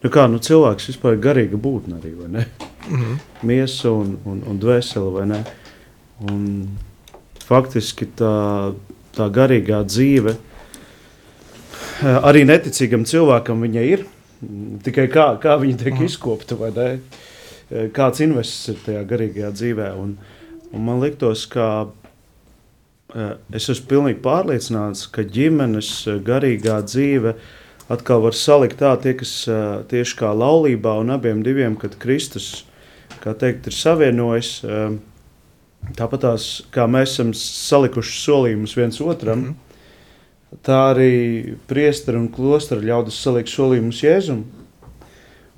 Nu 0.00 0.08
kā, 0.08 0.24
nu 0.32 0.38
cilvēks 0.40 0.86
vispār 0.88 1.16
ir 1.16 1.24
garīga 1.24 1.58
būtne 1.60 1.98
arī, 1.98 2.14
vai 2.16 2.28
ne? 2.32 2.44
Mm 2.88 3.00
-hmm. 3.00 3.16
Miesa 3.42 3.90
un, 3.90 4.16
un, 4.24 4.42
un 4.48 4.60
dvēsele, 4.60 5.10
vai 5.12 5.26
ne? 5.26 5.44
Un 6.30 6.68
faktiski 7.44 8.06
tā, 8.16 8.72
tā 9.16 9.28
garīgā 9.28 9.84
dzīve 9.84 10.34
eh, 12.02 12.18
arī 12.30 12.44
neticīgam 12.44 13.04
cilvēkam 13.04 13.60
viņai 13.60 13.86
ir. 13.92 14.06
Tikai 14.82 15.08
kā, 15.12 15.38
kā 15.40 15.60
viņa 15.60 15.76
tiek 15.76 15.94
mm. 15.94 16.04
izkopta, 16.04 16.56
vai 16.56 16.70
ne? 16.76 17.00
Eh, 17.70 17.90
kāds 17.92 18.20
invests 18.20 18.68
ir 18.68 18.76
tajā 18.86 19.04
garīgajā 19.04 19.52
dzīvē. 19.52 19.92
Un, 20.00 20.16
un 20.72 20.84
man 20.84 21.00
liktos, 21.00 21.46
ka 21.46 21.88
eh, 23.14 23.36
es 23.52 23.68
esmu 23.68 23.86
pilnīgi 23.86 24.20
pārliecināts, 24.20 25.10
ka 25.12 25.22
ģimenes 25.22 26.08
garīgā 26.24 26.80
dzīve 26.82 27.28
ir 27.28 27.59
atkal 27.90 28.22
var 28.24 28.36
salikt 28.36 28.78
tā, 28.80 28.94
tie, 29.02 29.14
kas 29.18 29.32
tieši 29.90 30.18
kā 30.20 30.30
laulībā 30.36 30.94
un 31.02 31.10
abiem 31.16 31.42
diviem, 31.46 31.76
kad 31.80 31.96
Kristus, 32.00 32.64
kā 33.24 33.34
teikt, 33.34 33.66
ir 33.66 33.76
savienojis, 33.76 34.52
tāpat 35.98 36.24
tās, 36.26 36.46
kā 36.74 36.86
mēs 36.90 37.16
esam 37.16 37.34
salikuši 37.36 38.16
solījumus 38.20 38.76
viens 38.78 39.00
otram, 39.00 39.38
mm 39.38 39.50
-hmm. 39.50 40.58
tā 40.66 40.78
arī 40.94 41.56
priesteri 41.66 42.18
un 42.18 42.28
klosteri 42.28 42.86
ļaudis 42.86 43.22
salikt 43.22 43.48
solījumus 43.48 44.02
Jēzum, 44.04 44.44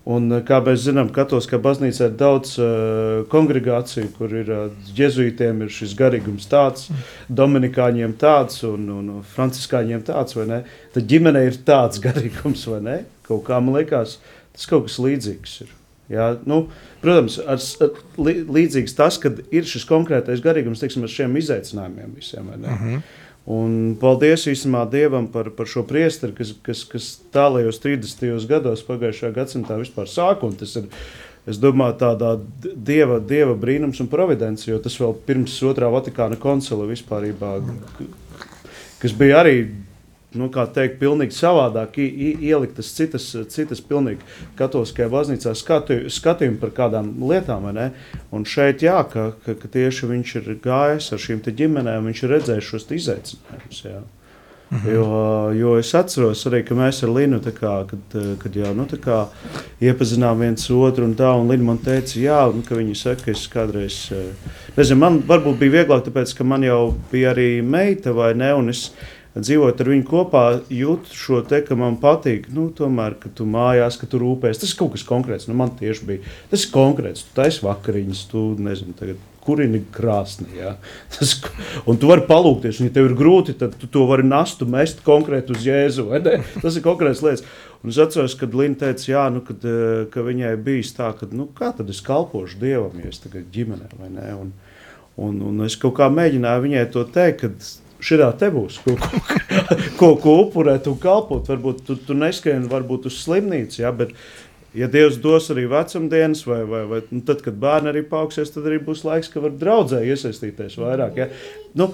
Un, 0.02 0.26
kā 0.42 0.58
mēs 0.66 0.80
zinām, 0.88 1.12
katos, 1.14 1.46
ka 1.46 1.60
baznīcā 1.62 2.08
ir 2.10 2.14
daudz 2.18 2.56
uh, 2.58 3.20
kongregāciju, 3.30 4.08
kur 4.16 4.32
ir 4.34 4.48
uh, 4.50 4.64
jezuītiem 4.98 5.62
ir 5.62 5.70
šis 5.70 5.94
garīgums 5.98 6.48
tāds, 6.50 6.88
dominikāņiem 7.30 8.16
tāds 8.18 8.64
un, 8.66 8.88
un 8.90 9.12
franciskāņiem 9.36 10.02
tāds, 10.08 10.34
vai 10.34 10.48
ne? 10.50 10.58
Tad 10.94 11.06
ģimene 11.12 11.44
ir 11.46 11.60
tāds 11.68 12.02
garīgums, 12.06 12.66
vai 12.72 12.80
ne? 12.82 12.98
Kaut 13.28 13.46
kā 13.46 13.60
man 13.62 13.78
liekas, 13.78 14.18
tas 14.56 14.66
kaut 14.66 14.88
kas 14.88 14.98
līdzīgs 15.04 15.54
ir. 15.62 15.70
Jā, 16.12 16.32
nu, 16.50 16.64
protams, 17.00 17.38
ar, 17.46 17.62
ar, 17.86 18.00
līdzīgs 18.18 18.98
tas, 18.98 19.16
ka 19.22 19.30
ir 19.54 19.70
šis 19.70 19.86
konkrētais 19.88 20.42
garīgums, 20.44 20.82
teiksim, 20.82 21.06
ar 21.06 21.14
šiem 21.14 21.38
izaicinājumiem 21.38 22.16
visiem, 22.18 22.50
vai 22.50 22.58
ne? 22.58 22.66
Uh 22.66 22.74
mhm. 22.74 22.96
-huh. 22.96 23.20
Un 23.50 23.96
paldies 23.98 24.44
īstenībā 24.46 24.84
Dievam 24.92 25.26
par, 25.32 25.50
par 25.56 25.66
šo 25.66 25.82
priesteri, 25.86 26.34
kas, 26.36 26.52
kas, 26.62 26.84
kas 26.86 27.08
tālajos 27.34 27.80
30. 27.82 28.46
gados 28.46 28.84
pagājušā 28.86 29.32
gadsimtā 29.34 29.80
vispār 29.80 30.06
sāka. 30.06 30.50
Tas 30.60 30.76
ir, 30.78 30.86
es 31.50 31.58
domāju, 31.58 31.96
tādā 32.04 32.36
dieva, 32.62 33.18
dieva 33.18 33.56
brīnums 33.58 33.98
un 34.04 34.10
providence, 34.12 34.68
jo 34.70 34.78
tas 34.82 34.94
vēl 35.00 35.16
pirms 35.26 35.56
otrā 35.66 35.90
Vatikāna 35.90 36.38
koncila 36.38 36.86
vispārībā, 36.86 37.56
kas 39.02 39.16
bija 39.18 39.42
arī 39.42 39.56
nu, 40.38 40.48
kā 40.52 40.64
teikt, 40.72 40.98
pilnīgi 41.00 41.36
savādāk 41.36 41.98
ieliktas 42.02 42.92
citas, 42.96 43.28
citas 43.52 43.82
pilnīgi 43.84 44.24
katoliskajā 44.58 45.10
baznīcā 45.12 45.54
skatu, 45.58 45.98
skatījumi 46.12 46.60
par 46.62 46.74
kādām 46.76 47.12
lietām. 47.28 47.68
Un 48.32 48.48
šeit, 48.48 48.82
jā, 48.84 48.98
ka, 49.12 49.30
ka, 49.44 49.54
ka 49.58 49.70
tieši 49.76 50.10
viņš 50.10 50.34
ir 50.40 50.50
gājis 50.64 51.12
ar 51.14 51.22
šīm 51.26 51.44
ģimenēm, 51.46 52.10
viņš 52.10 52.24
ir 52.24 52.36
redzējis 52.36 52.72
šos 52.72 52.90
izaicinājumus. 52.98 53.84
Jā. 53.86 54.02
Mhm. 54.72 54.94
Jo, 54.94 55.06
jo 55.52 55.72
es 55.76 55.90
atceros 55.92 56.46
arī, 56.48 56.62
ka 56.64 56.72
mēs 56.72 57.02
ar 57.04 57.10
Linu, 57.12 57.42
kā, 57.44 57.72
kad, 57.90 58.14
kad 58.40 58.54
jau 58.56 58.70
nu, 58.72 58.86
kā, 59.04 59.18
iepazinām 59.84 60.40
viens 60.40 60.64
otru, 60.72 61.04
un 61.04 61.12
tā, 61.18 61.28
un 61.36 61.50
Lina 61.52 61.66
man 61.66 61.80
teica, 61.84 62.16
jā, 62.16 62.38
nu, 62.56 62.64
ka 62.64 62.78
viņi 62.78 62.96
saka, 62.96 63.26
ka 63.26 63.34
es 63.34 63.42
kādreiz, 63.52 63.98
nezinu, 64.78 65.02
man 65.02 65.18
varbūt 65.28 65.58
bija 65.60 65.74
vieglāk, 65.74 66.06
tāpēc, 66.06 66.32
ka 66.38 66.48
man 66.48 66.64
jau 66.64 66.94
bija 67.12 67.34
arī 67.34 67.50
meita 67.60 68.16
vai 68.16 68.32
ne, 68.32 68.48
un 68.56 68.72
es 68.72 68.86
dzīvojot 69.40 69.80
ar 69.80 69.90
viņu 69.94 70.06
kopā, 70.08 70.44
jūtu 70.68 71.16
šo 71.16 71.40
te, 71.48 71.62
ka 71.64 71.76
man 71.78 71.96
patīk, 72.02 72.50
nu, 72.52 72.68
tomēr, 72.76 73.16
ka 73.22 73.32
tu 73.32 73.46
mājās, 73.48 73.96
ka 74.00 74.08
tu 74.10 74.20
rūpējies. 74.20 74.60
Tas 74.60 74.74
ir 74.74 74.80
kaut 74.82 74.92
kas 74.96 75.06
konkrēts. 75.08 75.48
Nu, 75.48 75.56
man 75.56 75.72
tieši 75.78 76.08
bija 76.08 76.32
tas 76.52 76.66
konkrēts. 76.68 77.24
Tu 77.24 77.36
taisi 77.38 77.64
vakariņas, 77.64 78.24
tu 78.32 78.50
nezini, 78.60 78.96
tagad 78.98 79.20
kurini 79.42 79.82
krāsni. 79.94 80.48
Ja? 80.58 80.76
Tas, 81.16 81.34
un 81.88 81.98
tu 82.00 82.10
vari 82.10 82.26
palūkties, 82.28 82.80
un, 82.80 82.88
ja 82.88 82.94
tev 82.94 83.10
ir 83.10 83.16
grūti, 83.18 83.56
tad 83.58 83.74
tu 83.80 83.88
to 83.90 84.06
vari 84.10 84.26
nastu 84.26 84.68
mest 84.70 85.02
konkrēti 85.06 85.56
uz 85.56 85.66
Jēzu. 85.66 86.08
Tas 86.62 86.78
ir 86.78 86.84
konkrēts 86.84 87.24
lietas. 87.24 87.46
Un 87.82 87.90
es 87.90 87.98
atceros, 87.98 88.36
kad 88.38 88.52
Līna 88.54 88.78
teica, 88.78 89.08
jā, 89.08 89.22
nu, 89.34 89.40
kad, 89.42 89.64
eh, 89.66 90.04
ka 90.12 90.22
viņai 90.22 90.52
bija 90.62 90.84
tā, 90.94 91.08
ka 91.18 91.26
nu, 91.34 91.48
kā 91.50 91.72
tad 91.74 91.88
es 91.90 91.98
kalpošu 92.04 92.60
Dievam, 92.60 92.94
ja 93.02 93.10
es 93.10 93.18
tagad 93.24 93.48
ģimenē 93.50 93.88
vai 93.98 94.10
nē. 94.12 94.28
Un, 94.38 94.52
un, 95.18 95.40
un 95.48 95.64
es 95.66 95.74
kaut 95.82 95.96
kā 95.98 96.06
mēģināju 96.12 96.62
viņai 96.68 96.84
to 96.94 97.02
teikt, 97.10 97.72
šitā 98.02 98.30
te 98.38 98.50
būs, 98.52 98.80
ko, 98.84 98.96
ko, 100.00 100.14
ko, 100.20 100.36
upurēt 100.46 100.88
un 100.90 100.98
kalpot. 101.02 101.48
Varbūt 101.48 101.84
tu, 101.86 101.98
tu 102.08 102.16
neskrien 102.18 102.68
varbūt 102.70 103.08
uz 103.10 103.20
slimnīcu, 103.22 103.82
ja, 103.84 103.92
bet, 103.96 104.14
ja 104.76 104.90
Dievs 104.90 105.20
dos 105.22 105.50
arī 105.54 105.68
vecumdienas, 105.70 106.44
vai, 106.48 106.62
vai, 106.68 106.84
vai 106.90 107.02
nu, 107.10 107.22
tad, 107.26 107.44
kad 107.46 107.58
bērni 107.62 107.92
arī 107.92 108.06
paaugsies, 108.08 108.52
tad 108.54 108.66
arī 108.70 108.80
būs 108.82 109.04
laiks, 109.08 109.30
ka 109.32 109.44
var 109.44 109.54
draudzē 109.58 110.02
iesaistīties 110.08 110.80
vairāk. 110.82 111.22
Ja. 111.22 111.30
Nu, 111.78 111.92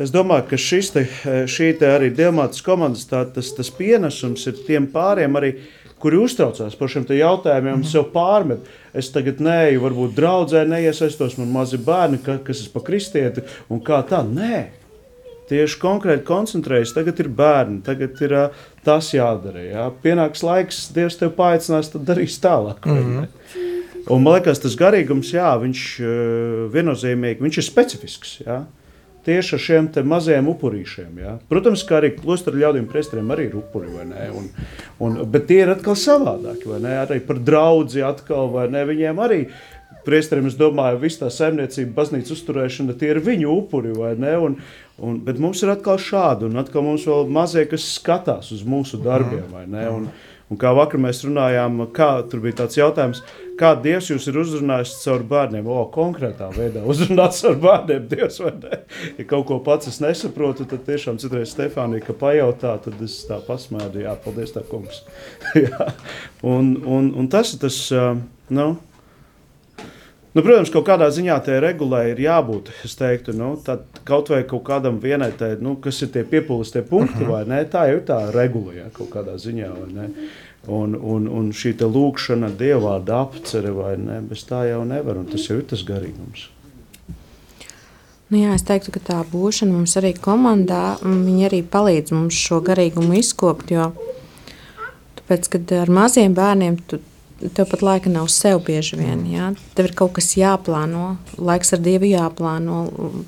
Es 0.00 0.08
domāju, 0.08 0.46
ka 0.48 0.56
šis 0.56 0.88
te, 0.94 1.02
šī 1.50 1.74
te 1.76 1.88
arī 1.92 2.06
Dienvidas 2.16 2.62
komandas 2.64 3.02
tā, 3.10 3.18
tas, 3.34 3.50
tas 3.52 3.68
pienesums 3.76 4.46
ir 4.48 4.62
tiem 4.64 4.86
pāriem, 4.88 5.34
arī, 5.36 5.50
kuri 6.00 6.16
uztraucās 6.22 6.76
par 6.78 6.88
šiem 6.88 7.04
jautājumiem 7.04 7.74
mm 7.74 7.82
-hmm. 7.82 7.90
sev 7.90 8.06
pārmet. 8.14 8.64
Es 8.94 9.12
tagad 9.12 9.40
neju, 9.40 9.82
varbūt 9.84 10.14
draudzē 10.16 10.64
neiesaistos, 10.64 11.36
man 11.38 11.52
mazi 11.52 11.76
bērni, 11.76 12.18
ka, 12.24 12.38
kas 12.38 12.62
ir 12.62 12.70
pa 12.72 12.80
kristieti 12.80 13.42
un 13.68 13.80
kā 13.80 14.00
tā. 14.08 14.24
Nē, 14.24 14.64
tieši 15.50 15.78
konkrēti 15.82 16.26
koncentrējas. 16.28 16.94
Tagad 16.96 17.20
ir 17.22 17.30
bērni, 17.36 17.80
tagad 17.86 18.20
ir 18.24 18.36
uh, 18.38 18.64
tas 18.86 19.12
jādara. 19.14 19.62
Jā. 19.66 19.86
Pienāks 20.04 20.44
laiks, 20.46 20.82
Dievs 20.94 21.18
tevi 21.20 21.34
paaicinās, 21.36 21.92
tad 21.92 22.06
darīs 22.08 22.38
tālāk. 22.42 22.86
Mm 22.86 22.98
-hmm. 22.98 23.28
Un, 24.10 24.22
man 24.22 24.38
liekas, 24.38 24.62
tas 24.62 24.76
garīgums, 24.78 25.34
jā, 25.34 25.50
viņš 25.60 25.86
uh, 26.00 26.68
viennozīmīgi 26.74 27.42
viņš 27.44 27.58
ir 27.58 27.66
specifisks. 27.66 28.36
Jā. 28.46 28.62
Tieši 29.24 29.54
ar 29.54 29.60
šiem 29.60 29.88
mazajiem 30.08 30.46
upurīšiem. 30.48 31.18
Jā. 31.20 31.34
Protams, 31.48 31.82
kā 31.84 31.98
arī 31.98 32.14
klostra 32.16 32.56
ļaudīm 32.56 32.86
priesteriem 32.88 33.28
arī 33.34 33.50
ir 33.50 33.56
upuri, 33.60 33.90
un, 34.32 34.48
un, 34.98 35.18
bet 35.28 35.44
tie 35.50 35.60
ir 35.66 35.74
atkal 35.74 35.98
savādāki. 35.98 36.72
Arī 36.72 37.20
par 37.26 37.36
draugu 37.36 38.00
atkal, 38.06 38.48
vai 38.54 38.68
ne? 38.72 38.86
Viņiem 38.88 39.20
arī 39.20 39.42
priesteriem, 40.06 40.48
es 40.50 40.58
domāju, 40.58 41.00
viss 41.02 41.20
tā 41.20 41.30
saimniecība, 41.32 41.94
baznīcas 41.98 42.34
uzturēšana, 42.38 42.96
tie 43.00 43.12
ir 43.14 43.22
viņu 43.24 43.52
upuri, 43.60 43.94
vai 43.96 44.14
ne? 44.20 44.34
Un, 44.40 44.58
un, 44.98 45.20
bet 45.26 45.40
mums 45.42 45.62
ir 45.64 45.74
atkal 45.74 46.00
šādi, 46.00 46.48
un 46.48 46.60
atkal 46.62 46.86
mums 46.86 47.06
vēl 47.08 47.30
mazie, 47.32 47.66
kas 47.70 47.86
skatās 47.96 48.52
uz 48.56 48.66
mūsu 48.66 49.00
darbiem, 49.04 49.46
vai 49.52 49.66
ne? 49.70 49.86
Un, 49.90 50.10
un 50.50 50.58
kā 50.60 50.72
vakar 50.74 51.00
mēs 51.02 51.22
runājām, 51.26 51.84
kā 51.94 52.10
tur 52.30 52.42
bija 52.42 52.62
tāds 52.62 52.78
jautājums, 52.78 53.22
kā 53.60 53.74
Dievs 53.78 54.08
jūs 54.10 54.26
ir 54.30 54.40
uzrunājis 54.40 54.96
caur 55.04 55.22
bērniem, 55.30 55.68
o, 55.70 55.84
konkrētā 55.94 56.48
veidā 56.56 56.82
uzrunāt 56.88 57.36
caur 57.38 57.58
bērniem, 57.62 58.08
Dievs, 58.10 58.40
vai 58.42 58.54
ne? 58.56 58.82
Ja 59.20 59.28
kaut 59.30 59.46
ko 59.50 59.60
pats 59.64 59.90
es 59.92 60.00
nesaprotu, 60.02 60.66
tad 60.70 60.84
tiešām 60.88 61.20
citreiz 61.22 61.54
Stefānija, 61.54 62.08
ka 62.08 62.16
pajautā, 62.18 62.76
tad 62.82 63.00
es 63.04 63.20
tā 63.28 63.38
pasmēdu, 63.46 64.04
jā, 64.06 64.16
paldies 64.24 64.56
tā 64.56 64.64
kungs. 64.66 65.04
jā. 65.64 65.90
Un, 66.46 66.76
un, 66.82 67.12
un 67.20 67.30
tas 67.30 67.54
ir 67.54 67.62
tas, 67.62 67.82
nu, 68.50 68.70
Nu, 70.30 70.44
protams, 70.46 70.70
kaut 70.70 70.84
kādā 70.86 71.08
ziņā 71.10 71.36
tai 71.42 71.56
regulē 71.62 72.04
ir 72.12 72.20
jābūt. 72.22 72.68
Es 72.86 72.94
teiktu, 72.98 73.32
nu, 73.34 73.56
kaut 74.06 74.30
vai 74.30 74.44
kaut 74.46 74.62
kādam 74.68 75.00
vienai, 75.02 75.32
tai, 75.34 75.56
nu, 75.58 75.74
kas 75.82 75.98
ir 76.06 76.12
tie 76.14 76.22
piepūles 76.22 76.70
tie 76.70 76.84
punkti, 76.86 77.16
uh 77.16 77.20
mhm. 77.20 77.26
-huh. 77.26 77.32
vai 77.32 77.44
ne? 77.48 77.64
Tā 77.64 77.88
jau 77.90 77.96
ir 77.98 78.04
tā 78.06 78.20
regulē, 78.30 78.76
ja, 78.76 78.86
kaut 78.92 79.10
kādā 79.10 79.34
ziņā. 79.34 79.72
Un, 80.68 80.94
un, 80.94 81.28
un 81.28 81.50
šī 81.50 81.74
lūkšana, 81.82 82.52
dievvvārda 82.56 83.20
apcere, 83.20 83.70
vai 83.70 83.96
ne? 83.96 84.20
Bez 84.20 84.44
tā 84.44 84.68
jau 84.68 84.84
nevar, 84.84 85.16
un 85.16 85.26
tas 85.26 85.48
jau 85.48 85.56
ir 85.58 85.64
tas 85.64 85.82
garīgums. 85.82 86.48
Nu 88.30 88.38
jā, 88.38 88.54
es 88.54 88.62
teiktu, 88.62 88.92
ka 88.94 89.00
tā 89.00 89.24
būšana 89.26 89.72
mums 89.72 89.96
arī 89.96 90.14
komandā 90.14 91.00
arī 91.46 91.64
palīdz 91.66 92.12
mums 92.12 92.34
šo 92.34 92.60
garīgumu 92.60 93.18
izkopt. 93.18 93.70
Jo, 93.70 93.92
tāpēc, 95.18 95.48
kad 95.48 95.72
ar 95.72 95.90
maziem 95.90 96.34
bērniem 96.34 96.76
tu 96.86 97.00
tev 97.54 97.68
pat 97.70 97.82
laika 97.82 98.10
nav 98.10 98.28
sev 98.28 98.60
bieži 98.66 98.96
vien. 98.96 99.24
Ja? 99.32 99.52
Tev 99.74 99.88
ir 99.88 99.94
kaut 99.96 100.12
kas 100.18 100.34
jāplāno, 100.36 101.16
laiks 101.38 101.72
ar 101.72 101.82
Dievu 101.84 102.10
jāplāno. 102.10 102.82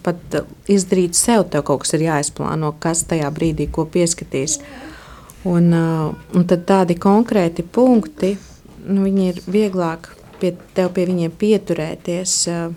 Pat 0.05 0.39
izdarīt 0.71 1.17
sev, 1.19 1.47
tev 1.53 1.65
kaut 1.69 1.85
kas 1.85 1.97
ir 1.97 2.07
jāizplāno, 2.07 2.75
kas 2.83 3.05
tajā 3.09 3.31
brīdī 3.35 3.69
ko 3.73 3.87
pieskatīs. 3.89 4.59
Un, 5.49 5.73
uh, 5.75 6.13
un 6.37 6.47
tad 6.47 6.67
tādi 6.69 6.95
konkrēti 7.03 7.65
punkti, 7.67 8.37
nu, 8.87 9.03
viņi 9.09 9.29
ir 9.33 9.41
vieglāk 9.51 10.13
pie 10.39 10.53
tev 10.77 10.93
pie 10.95 11.07
viņiem 11.09 11.35
pieturēties. 11.39 12.37
Uh, 12.53 12.75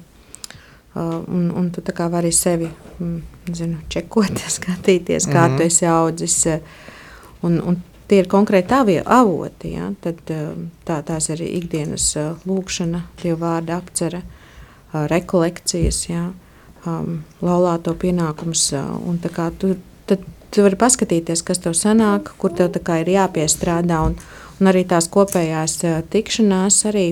uh, 0.96 1.20
un, 1.28 1.52
un 1.52 1.70
tu 1.74 1.84
vari 1.98 2.32
sevi 2.34 2.70
mm, 2.72 3.20
zinu, 3.54 3.84
čekot, 3.90 4.42
skatīties, 4.58 5.28
kā 5.28 5.48
mm 5.48 5.52
-hmm. 5.52 5.58
tu 5.58 5.64
esi 5.64 5.86
audzis. 5.86 6.46
Un, 7.42 7.62
un 7.62 7.82
tie 8.08 8.22
ir 8.22 8.30
konkrēti 8.32 8.74
avoti. 9.06 9.74
Ja? 9.76 9.92
Tad, 10.02 10.22
um, 10.34 10.70
tā, 10.88 11.02
tās 11.06 11.30
ir 11.34 11.42
ikdienas 11.46 12.08
uh, 12.20 12.48
lūkšana, 12.48 13.06
dievu 13.22 13.40
vārda 13.42 13.80
apcere, 13.82 14.22
uh, 14.22 15.06
rekolekcijas, 15.12 16.02
ja? 16.10 16.30
um, 16.86 17.22
laulāto 17.46 17.96
pienākums. 17.98 18.70
Un, 19.06 19.20
kā, 19.20 19.50
tu, 19.60 19.76
tad, 20.10 20.26
tu 20.52 20.66
vari 20.66 20.80
paskatīties, 20.80 21.44
kas 21.46 21.62
tev 21.64 21.78
sanāk, 21.78 22.34
kur 22.42 22.54
tev 22.56 22.76
ir 23.02 23.14
jāpiestrādā. 23.18 24.02
Un, 24.10 24.20
un 24.60 24.72
arī 24.72 24.86
tās 24.88 25.10
kopējās 25.12 25.82
tikšanās, 26.14 26.84
arī, 26.92 27.08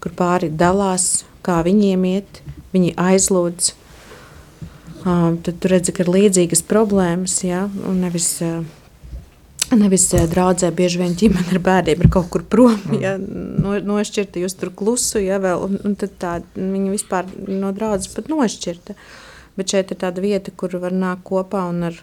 kur 0.00 0.14
pāri 0.16 0.50
dalās, 0.50 1.24
kā 1.46 1.60
viņiem 1.66 2.06
iet, 2.08 2.40
viņi 2.74 2.94
aizlūdz. 2.98 3.74
Um, 5.06 5.36
tad 5.38 5.60
tu 5.62 5.70
redzi, 5.70 5.92
ka 5.94 6.02
ir 6.02 6.10
līdzīgas 6.10 6.64
problēmas, 6.66 7.38
ja? 7.46 7.68
un 7.86 8.00
nevis 8.02 8.32
uh, 8.42 8.64
Nevis 9.74 10.06
eh, 10.14 10.26
draudzē, 10.30 10.70
bieži 10.74 11.00
vien 11.00 11.14
ģimene 11.18 11.56
ar 11.56 11.62
bērniem 11.62 12.04
ir 12.04 12.10
kaut 12.12 12.28
kur 12.30 12.44
prom, 12.46 12.76
mm. 12.76 12.98
ja, 13.02 13.16
no, 13.18 13.74
nošķirta, 13.82 14.38
jūs 14.44 14.54
tur 14.60 14.70
klusu, 14.76 15.18
ja 15.24 15.40
vēl, 15.42 15.64
un, 15.66 15.78
un 15.88 15.96
tad 15.98 16.14
tā, 16.22 16.34
viņi 16.54 16.92
vispār 16.92 17.26
no 17.50 17.72
draudzes 17.74 18.14
pat 18.14 18.30
nošķirta. 18.30 18.94
Bet 19.56 19.72
šeit 19.72 19.90
ir 19.90 19.98
tāda 20.02 20.22
vieta, 20.22 20.52
kur 20.54 20.76
var 20.78 20.94
nākt 20.94 21.24
kopā 21.26 21.64
un 21.70 21.88
ar 21.88 21.98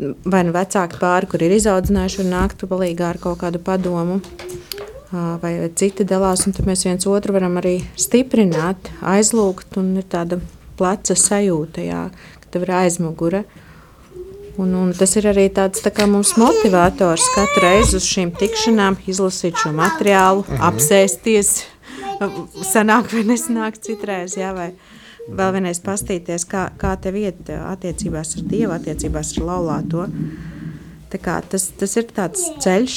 vai 0.00 0.44
nu 0.46 0.54
vecāki 0.54 0.96
pāri, 1.00 1.28
kur 1.28 1.42
ir 1.44 1.52
izaudzinājuši, 1.58 2.22
un 2.24 2.32
nākt 2.32 2.64
palīgā 2.70 3.10
ar 3.10 3.18
kaut 3.20 3.40
kādu 3.42 3.60
padomu, 3.60 4.20
vai 5.10 5.52
citi 5.76 6.06
dalās, 6.08 6.46
un 6.46 6.54
tad 6.56 6.68
mēs 6.68 6.86
viens 6.86 7.06
otru 7.10 7.34
varam 7.36 7.58
arī 7.60 7.80
stiprināt, 8.00 8.92
aizlūgt, 9.04 9.76
un 9.80 9.92
ir 10.00 10.06
tāda 10.08 10.40
pleca 10.80 11.16
sajūta, 11.18 11.84
jā, 11.84 12.04
ka 12.40 12.54
tev 12.54 12.64
ir 12.64 12.74
aizmugure. 12.80 13.44
Un, 14.58 14.74
un 14.74 14.92
tas 14.96 15.12
ir 15.16 15.28
arī 15.30 15.46
tāds 15.54 15.82
tā 15.84 16.06
mums 16.10 16.34
motivators 16.40 17.26
katru 17.34 17.62
reizi 17.64 17.96
uz 18.00 18.06
šīm 18.08 18.32
tikšanām, 18.38 18.98
izlasīt 19.06 19.56
šo 19.60 19.72
materiālu, 19.76 20.42
-hmm. 20.42 20.62
apsēsties, 20.68 21.64
sanāk 22.72 23.12
vai 23.12 23.24
nesanāk 23.24 23.78
citreiz. 23.80 24.36
Jā, 24.36 24.52
vai 24.54 24.72
vēl 25.28 25.52
vienreiz 25.52 25.80
pastīties, 25.80 26.44
kā, 26.48 26.70
kā 26.76 26.96
tev 27.00 27.16
iet 27.16 27.50
attiecībās 27.50 28.36
ar 28.36 28.42
Dievu, 28.42 28.72
attiecībās 28.72 29.36
ar 29.38 29.44
laulāto. 29.44 30.08
Kā, 31.10 31.40
tas, 31.42 31.70
tas 31.74 31.96
ir 31.96 32.06
tāds 32.14 32.44
ceļš, 32.62 32.96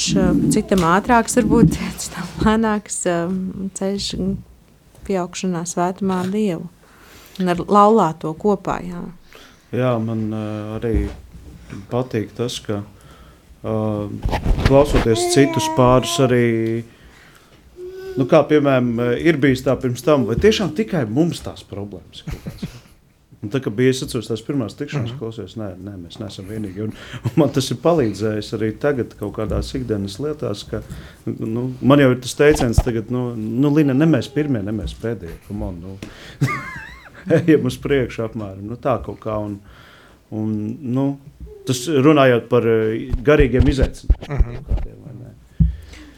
citam 0.53 0.83
ātrāks, 0.85 1.37
varbūt 1.39 1.77
citam 1.97 2.27
lēnāks 2.45 2.99
ceļš 3.79 4.09
pieaugšanā 5.07 5.65
svētumā 5.65 6.21
ar 6.23 6.29
Dievu 6.33 6.69
un 7.41 7.53
ar 7.53 7.63
laulāto 7.65 8.33
kopā. 8.37 8.77
Jā, 8.85 9.01
jā 9.73 9.93
man 10.01 10.27
uh, 10.29 10.75
arī 10.77 11.07
patīk 11.91 12.33
tas, 12.37 12.59
ka 12.63 12.81
uh, 12.83 14.07
klausoties 14.67 15.29
citus 15.35 15.69
pārus 15.77 16.15
arī. 16.23 16.83
Nu, 18.13 18.27
kā 18.29 18.43
piemēram, 18.45 18.93
ir 19.17 19.39
bijis 19.41 19.65
tā 19.65 19.73
pirms 19.81 20.05
tam, 20.05 20.27
vai 20.29 20.37
tiešām 20.37 20.75
tikai 20.77 21.07
mums 21.09 21.41
tās 21.41 21.65
problēmas 21.65 22.21
ir? 22.27 22.79
Un 23.43 23.51
tā 23.51 23.59
kā 23.59 23.71
bija 23.75 23.91
atceros 23.91 24.29
tās 24.29 24.41
pirmās 24.47 24.77
tikšanās, 24.79 25.09
mm 25.09 25.13
-hmm. 25.13 25.19
klausies, 25.19 25.55
nē, 25.59 25.69
nē, 25.83 25.93
mēs 26.05 26.19
neesam 26.19 26.45
vienīgi. 26.47 26.85
Un, 26.85 26.93
un 27.25 27.31
man 27.35 27.49
tas 27.51 27.67
ir 27.71 27.77
palīdzējis 27.83 28.53
arī 28.55 28.69
tagad 28.79 29.15
kaut 29.19 29.33
kādās 29.35 29.73
ikdienas 29.75 30.15
lietās, 30.23 30.63
ka 30.69 30.79
nu, 31.25 31.73
man 31.81 31.99
jau 31.99 32.11
ir 32.11 32.21
tas 32.23 32.35
teiciens, 32.39 32.79
tagad, 32.85 33.11
nu, 33.11 33.35
nu 33.35 33.73
Lina, 33.75 33.93
ne 33.93 34.05
mēs 34.05 34.31
pirmie, 34.31 34.61
ne 34.63 34.71
mēs 34.71 34.95
pēdējie, 35.01 35.35
on, 35.59 35.81
nu, 35.81 35.97
ejam 37.39 37.67
uz 37.67 37.77
priekšu 37.77 38.23
apmēram, 38.29 38.63
nu 38.63 38.79
tā 38.79 38.95
kaut 39.03 39.19
kā. 39.19 39.35
Un, 39.37 39.59
un, 40.31 40.77
nu, 40.79 41.19
tas 41.67 41.85
runājot 41.87 42.49
par 42.51 42.67
eh, 42.67 43.09
garīgiem 43.23 43.67
izaicinājumiem. 43.75 44.29
Mm 44.29 44.59
-hmm. 44.59 44.93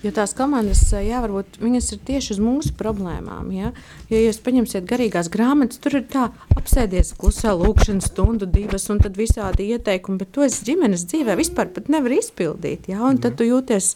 Jo 0.05 0.11
tās 0.13 0.35
komandas, 0.37 0.83
jā, 0.93 1.17
varbūt 1.23 1.55
viņas 1.57 1.87
ir 1.95 2.01
tieši 2.05 2.35
uz 2.35 2.39
mūsu 2.43 2.75
problēmām. 2.77 3.47
Ja, 3.55 3.71
ja 4.11 4.19
jūs 4.21 4.37
paņemsiet 4.45 4.85
garīgās 4.85 5.31
grāmatas, 5.33 5.79
tur 5.81 5.97
ir 5.97 6.03
tā, 6.11 6.27
apsēdies 6.59 7.15
klusā 7.17 7.55
lūkšanas 7.57 8.11
stundu, 8.11 8.45
divas, 8.45 8.85
un 8.93 9.01
tad 9.01 9.17
visādi 9.17 9.71
ieteikumi, 9.73 10.19
bet 10.21 10.29
to 10.35 10.45
es 10.45 10.59
ģimenes 10.67 11.07
dzīvē 11.09 11.37
vispār 11.39 11.73
nevar 11.89 12.13
izpildīt. 12.19 12.85
Ja, 12.91 13.01
un 13.09 13.17
tad 13.17 13.39
tu 13.39 13.49
jūties, 13.49 13.95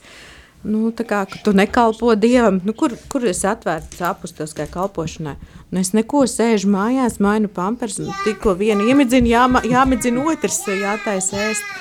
nu, 0.64 0.90
tā 0.96 1.06
kā 1.08 1.24
tu 1.44 1.54
nekalpo 1.56 2.14
Dievam, 2.20 2.60
nu, 2.66 2.74
kur, 2.76 2.96
kur 3.12 3.26
es 3.30 3.44
atvērts 3.48 4.02
apustuliskai 4.10 4.68
kalpošanai. 4.72 5.36
Nu, 5.70 5.82
es 5.84 5.94
neko 5.94 6.26
sēžu 6.28 6.72
mājās, 6.74 7.20
mainu 7.24 7.52
pampers, 7.54 8.00
un 8.02 8.10
tikko 8.26 8.56
vienu 8.60 8.88
iemidzinu, 8.90 9.30
jā, 9.30 9.46
jāmidzina 9.70 10.26
otrs, 10.32 10.64
jātaisa 10.68 11.46
ēst. 11.50 11.78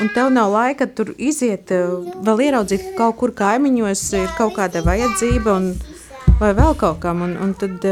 Un 0.00 0.10
tev 0.14 0.28
nav 0.30 0.52
laika 0.52 0.86
tur 0.86 1.14
iziet, 1.18 1.72
vēl 2.22 2.44
ieraudzīt, 2.46 2.92
ka 2.92 2.98
kaut 2.98 3.16
kur 3.22 3.32
kaimiņos 3.34 4.04
ir 4.20 4.28
kaut 4.38 4.54
kāda 4.58 4.84
vajadzība. 4.86 5.56
Un, 5.56 5.72
vai 6.40 6.50
vēl 6.56 6.76
kaut 6.80 7.00
kam. 7.02 7.24
Un, 7.26 7.34
un 7.42 7.52
tad, 7.58 7.84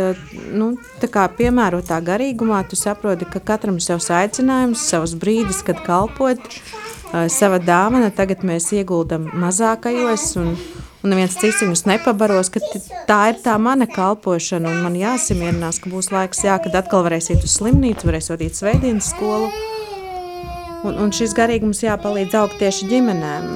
nu, 0.55 0.72
kā 1.03 1.26
piemērotā 1.39 2.01
garīgumā, 2.05 2.62
tu 2.68 2.79
saproti, 2.79 3.29
ka 3.29 3.43
katram 3.53 3.79
ir 3.81 3.85
savs 3.85 4.09
aicinājums, 4.14 4.87
savs 4.91 5.14
brīdis, 5.18 5.61
kad 5.66 5.83
kalpot, 5.87 6.41
sava 7.33 7.59
dāvana. 7.63 8.11
Tagad 8.15 8.45
mēs 8.47 8.69
ieguldam 8.77 9.29
mazākajos, 9.39 10.27
un, 10.41 10.53
un 11.03 11.13
neviens 11.13 11.37
cits 11.39 11.63
viņus 11.65 11.87
nepabaros, 11.89 12.53
ka 12.53 12.63
tā 13.09 13.21
ir 13.33 13.41
tā 13.45 13.57
mana 13.63 13.89
kalpošana, 13.91 14.75
man 14.85 14.99
jāsamierinās, 14.99 15.81
ka 15.83 15.93
būs 15.93 16.13
laiks, 16.15 16.45
jā, 16.47 16.59
kad 16.63 16.77
atkal 16.83 17.07
varēs 17.07 17.33
iet 17.33 17.47
uz 17.47 17.59
slimnīcu, 17.59 18.09
varēs 18.09 18.31
vadīt 18.35 18.59
sveidienas 18.59 19.13
skolu. 19.15 19.51
Un, 20.87 20.95
un 20.95 21.11
šis 21.11 21.33
garīgums 21.35 21.83
jāpalīdz 21.83 22.37
augt 22.39 22.61
tieši 22.61 22.87
ģimenēm, 22.93 23.49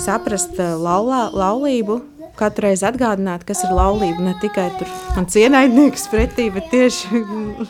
saprast 0.00 0.56
eh, 0.56 0.72
laulā, 0.80 1.26
laulību, 1.36 1.98
katru 2.40 2.70
reizi 2.70 2.86
atgādināt, 2.88 3.44
kas 3.48 3.60
ir 3.66 3.74
laulība. 3.76 4.24
Ne 4.24 4.32
tikai 4.40 4.70
tur 4.80 4.88
man 5.12 5.28
cienaidnieks 5.28 6.08
pretī, 6.12 6.48
bet 6.54 6.70
tieši 6.72 7.20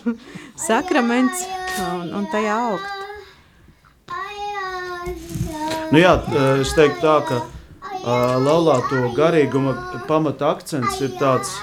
sakraments 0.68 1.45
un, 1.88 2.14
un 2.20 2.30
tajā 2.30 2.62
augt. 2.70 2.99
Nu 5.91 5.99
jā, 5.99 6.12
eh, 6.22 6.61
es 6.62 6.70
teiktu 6.76 7.03
tā, 7.03 7.16
ka 7.26 7.41
uh, 7.41 8.36
laulāto 8.38 9.09
garīguma 9.16 9.74
pamata 10.07 10.53
akcents 10.55 11.01
ir 11.03 11.16
tāds 11.18 11.57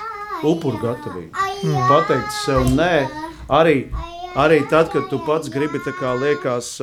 upuru 0.44 0.82
gatavība. 0.82 1.46
Mm. 1.64 1.78
Pateikt 1.88 2.34
sev 2.44 2.68
nē, 2.76 3.08
arī 3.48 3.78
arī 4.38 4.60
tad, 4.70 4.92
kad 4.92 5.08
tu 5.10 5.20
pats 5.26 5.50
gribi, 5.50 5.80
tā 5.82 5.94
kā 5.98 6.12
liekas, 6.20 6.76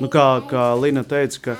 nu 0.00 0.08
kā, 0.08 0.28
kā 0.48 0.68
Lina 0.80 1.02
teica, 1.04 1.42
ka 1.44 1.56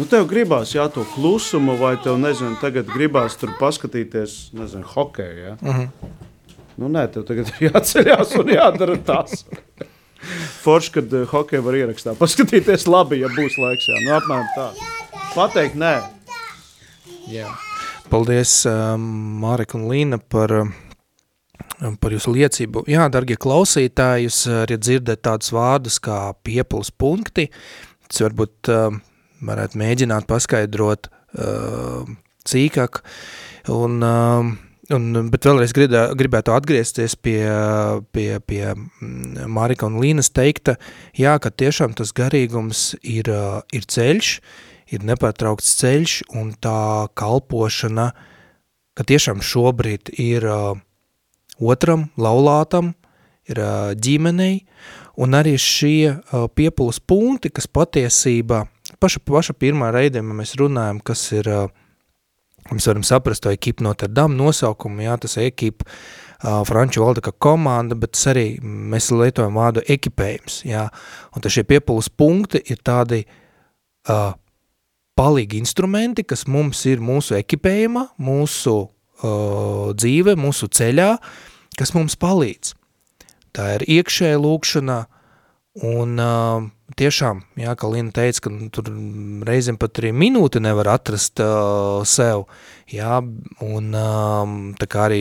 nu 0.00 0.08
tev 0.10 0.26
gribās 0.30 0.74
jā, 0.74 0.88
to 0.90 1.04
klusumu, 1.14 1.76
vai 1.78 1.94
tev, 2.02 2.18
nezinu, 2.18 2.56
tagad 2.62 2.90
gribās 2.90 3.38
tur 3.38 3.54
paskatīties, 3.60 4.50
nezinu, 4.56 4.88
hokeju, 4.96 5.38
ja? 5.44 5.56
Uh 5.60 5.76
-huh. 5.76 5.88
Nu 6.76 6.88
nē, 6.88 7.06
tev 7.12 7.28
tagad 7.28 7.52
ir 7.60 7.70
jāceļās 7.70 8.38
un 8.40 8.48
jādara 8.48 8.96
tas. 9.04 9.44
Forši, 10.60 10.92
kad 10.98 11.16
uh, 11.16 11.24
hokeju 11.30 11.64
var 11.66 11.78
ierakstā. 11.78 12.14
Paskatīties 12.18 12.86
labi, 12.94 13.22
ja 13.22 13.30
būs 13.32 13.56
laiks, 13.60 13.88
jā. 13.90 14.02
Nu 14.04 14.14
apmēram 14.18 14.48
tā. 14.56 14.68
Pateikt 15.34 15.78
nē. 15.80 15.96
Jā. 17.30 17.50
Paldies, 18.10 18.52
um, 18.66 19.02
Mārika 19.42 19.78
un 19.78 19.86
Līna, 19.90 20.18
par 20.18 20.54
uh, 20.64 20.72
par 22.00 22.12
jūsu 22.12 22.34
liecību. 22.34 22.84
Jā, 22.90 23.06
dargie 23.12 23.38
klausītāji, 23.40 24.26
jūs 24.28 24.40
arī 24.62 24.76
dzirdat 24.80 25.22
tādus 25.24 25.52
vārdus 25.54 26.00
kā 26.02 26.18
piepils 26.44 26.90
punkti. 26.92 27.48
Tas 28.10 28.24
varbūt 28.26 28.72
uh, 28.72 28.98
varētu 29.46 29.80
mēģināt 29.80 30.28
paskaidrot 30.28 31.08
uh, 31.08 32.08
cīkāk. 32.48 33.00
Un, 33.72 34.00
uh, 34.04 34.50
un, 34.94 35.30
bet 35.32 35.46
vēlreiz 35.48 35.74
gridā, 35.76 36.02
gribētu 36.18 36.54
atgriezties 36.54 37.16
pie, 37.18 37.42
pie, 38.14 38.28
pie 38.46 38.62
mm, 38.72 39.46
Marika 39.50 39.88
un 39.88 40.00
Līnas 40.02 40.32
teikta, 40.34 40.76
jā, 41.18 41.36
ka 41.42 41.52
tiešām 41.52 41.94
tas 41.98 42.12
garīgums 42.16 42.94
ir, 43.02 43.30
uh, 43.32 43.60
ir 43.76 43.86
ceļš, 43.86 44.32
ir 44.94 45.06
nepārtraukts 45.06 45.74
ceļš 45.80 46.16
un 46.40 46.52
tā 46.58 47.08
kalpošana, 47.18 48.10
ka 48.98 49.06
tiešām 49.06 49.42
šobrīd 49.44 50.12
ir 50.20 50.46
uh, 50.50 50.74
otram 51.60 52.08
laulātam, 52.20 52.94
ir 53.50 53.60
ģimenei, 53.98 54.64
un 55.20 55.34
arī 55.34 55.56
šie 55.58 56.20
piepulas 56.54 57.00
punkti, 57.02 57.50
kas 57.52 57.66
patiesībā, 57.66 58.62
paša, 59.02 59.22
paša 59.26 59.56
pirmā 59.58 59.90
reidēma 59.94 60.36
mēs 60.38 60.54
runājam, 60.60 61.00
kas 61.04 61.24
ir, 61.34 61.50
mēs 62.76 62.88
varam 62.90 63.04
saprast 63.06 63.44
to 63.44 63.52
ekipu 63.54 63.84
Notre 63.86 64.08
Dame 64.08 64.38
nosaukumu, 64.38 65.02
jā, 65.06 65.16
tas 65.20 65.36
ekipa, 65.42 65.86
franču 66.68 67.02
valoda 67.02 67.24
kā 67.24 67.34
komanda, 67.36 67.98
bet 67.98 68.18
arī 68.30 68.46
mēs 68.62 69.10
lietojam 69.12 69.58
vārdu 69.58 69.84
ekipējums, 69.90 70.62
jā, 70.68 70.86
un 71.34 71.44
tad 71.44 71.52
šie 71.54 71.66
piepulas 71.68 72.08
punkti 72.08 72.62
ir 72.72 72.80
tādi 72.86 73.24
uh, 73.26 74.32
palīgi 75.20 75.60
instrumenti, 75.60 76.24
kas 76.24 76.46
mums 76.48 76.80
ir 76.88 77.02
mūsu 77.04 77.36
ekipējumā, 77.42 78.06
mūsu 78.24 78.76
uh, 78.80 79.92
dzīve, 79.92 80.38
mūsu 80.40 80.70
ceļā, 80.72 81.12
uh, 81.18 81.46
kas 81.80 81.94
mums 81.96 82.18
palīdz. 82.20 82.74
Tā 83.56 83.66
ir 83.78 83.86
iekšēja 83.98 84.38
lūkšana, 84.40 84.98
un 85.78 86.18
uh, 86.18 86.64
tiešām, 86.98 87.44
jā, 87.60 87.74
kā 87.78 87.88
Lina 87.92 88.10
teica, 88.14 88.42
ka 88.46 88.50
tur 88.74 88.90
reizēm 89.46 89.78
pat 89.78 90.00
arī 90.02 90.10
minūti 90.16 90.62
nevar 90.62 90.90
atrast 90.96 91.38
uh, 91.44 92.02
sev, 92.08 92.48
jā, 92.90 93.20
un 93.62 93.94
um, 93.94 94.56
tā 94.80 94.88
kā 94.90 95.06
arī 95.06 95.20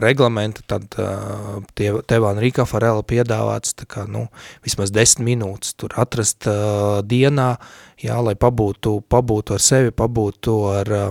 reglamenta, 0.00 0.64
tad 0.68 0.92
uh, 1.00 1.62
tie, 1.72 1.94
tevā 2.04 2.34
Rīkā 2.36 2.68
Farela 2.68 3.00
piedāvāts, 3.00 3.74
tā 3.80 3.88
kā, 3.88 4.04
nu, 4.04 4.26
vismaz 4.66 4.92
desmit 4.92 5.32
minūtes 5.32 5.72
tur 5.80 5.96
atrast 6.00 6.44
uh, 6.50 7.00
dienā, 7.00 7.54
jā, 8.00 8.20
lai 8.20 8.36
pabūtu, 8.36 8.98
pabūtu 9.08 9.56
ar 9.56 9.64
sevi, 9.64 9.96
pabūtu 9.96 10.62
ar 10.76 10.96
uh, 11.00 11.10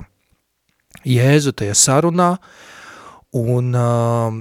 Jēzu 1.08 1.54
tajā 1.56 1.78
sarunā, 1.78 2.34
Un 3.30 3.76
uh, 3.78 4.34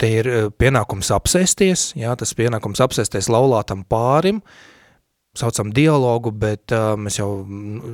te 0.00 0.10
ir 0.20 0.28
pienākums 0.60 1.12
apsēsties, 1.14 1.90
jā, 2.00 2.12
tas 2.18 2.32
pienākums 2.36 2.80
apsēsties 2.82 3.28
laulātam 3.32 3.84
pārim, 3.88 4.40
saucam 5.36 5.70
dialogu, 5.74 6.32
bet 6.34 6.72
uh, 6.74 6.96
mēs 6.98 7.20
jau 7.20 7.28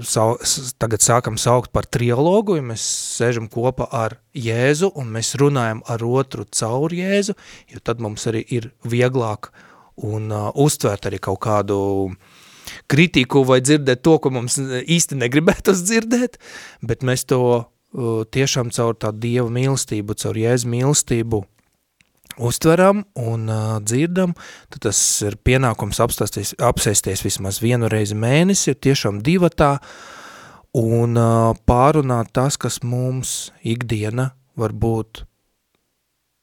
sau, 0.07 0.37
tagad 0.81 1.05
sākam 1.05 1.37
saukt 1.41 1.73
par 1.75 1.89
trialogu, 1.91 2.57
ja 2.57 2.65
mēs 2.65 2.85
sēžam 3.19 3.51
kopā 3.53 3.89
ar 3.93 4.17
Jēzu 4.37 4.93
un 4.97 5.11
mēs 5.13 5.35
runājam 5.41 5.83
ar 5.93 6.05
otru 6.07 6.47
caur 6.49 6.95
Jēzu, 6.97 7.37
jo 7.75 7.83
tad 7.85 8.01
mums 8.05 8.25
arī 8.31 8.45
ir 8.57 8.71
vieglāk 8.89 9.51
un 10.07 10.31
uh, 10.33 10.49
uztvērt 10.55 11.11
arī 11.11 11.21
kaut 11.21 11.43
kādu 11.45 11.79
kritiku 12.91 13.45
vai 13.47 13.61
dzirdēt 13.63 14.01
to, 14.03 14.17
ko 14.19 14.33
mums 14.33 14.57
īsti 14.59 15.19
negribētos 15.21 15.85
dzirdēt, 15.87 16.41
bet 16.83 17.05
mēs 17.07 17.29
to 17.31 17.67
tiešām 18.35 18.73
caur 18.75 18.97
tā 18.99 19.13
Dieva 19.15 19.47
mīlestību, 19.53 20.17
caur 20.21 20.37
Jēzu 20.37 20.69
mīlestību 20.69 21.45
uztveram 22.39 23.05
un 23.20 23.49
uh, 23.49 23.76
dzirdam, 23.82 24.34
tad 24.72 24.87
tas 24.89 25.01
ir 25.26 25.39
pienākums 25.45 26.01
apsēsties 26.03 27.24
vismaz 27.24 27.61
vienu 27.62 27.91
reizi 27.93 28.18
mēnesi, 28.18 28.72
ir 28.72 28.80
tiešām 28.89 29.22
divatā, 29.24 29.76
un 30.76 31.16
uh, 31.16 31.55
pārunāt 31.68 32.34
tas, 32.37 32.59
kas 32.61 32.82
mums 32.84 33.53
ikdiena 33.64 34.32
var 34.57 34.76
būt 34.76 35.24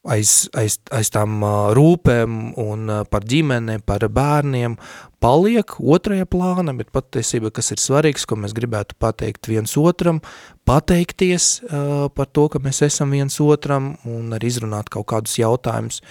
aiz, 0.04 0.48
aiz, 0.56 0.78
aiz 0.94 1.10
tām 1.12 1.42
rūpēm 1.76 2.54
un 2.60 2.92
par 3.10 3.26
ģimeni, 3.28 3.80
par 3.86 4.04
bērniem 4.12 4.76
paliek 5.24 5.76
otrajā 5.80 6.26
plāna, 6.28 6.74
bet 6.76 6.90
patiesība, 6.94 7.52
kas 7.54 7.72
ir 7.72 7.80
svarīgs, 7.80 8.26
ko 8.28 8.36
mēs 8.40 8.52
gribētu 8.56 8.98
pateikt 9.00 9.48
viens 9.48 9.72
otram, 9.80 10.20
pateikties 10.68 11.48
uh, 11.64 12.06
par 12.12 12.28
to, 12.32 12.48
ka 12.52 12.60
mēs 12.64 12.82
esam 12.84 13.14
viens 13.16 13.40
otram 13.40 13.94
un 14.08 14.36
arī 14.36 14.52
izrunāt 14.52 14.92
kaut 14.92 15.08
kādus 15.14 15.38
jautājumus 15.40 16.02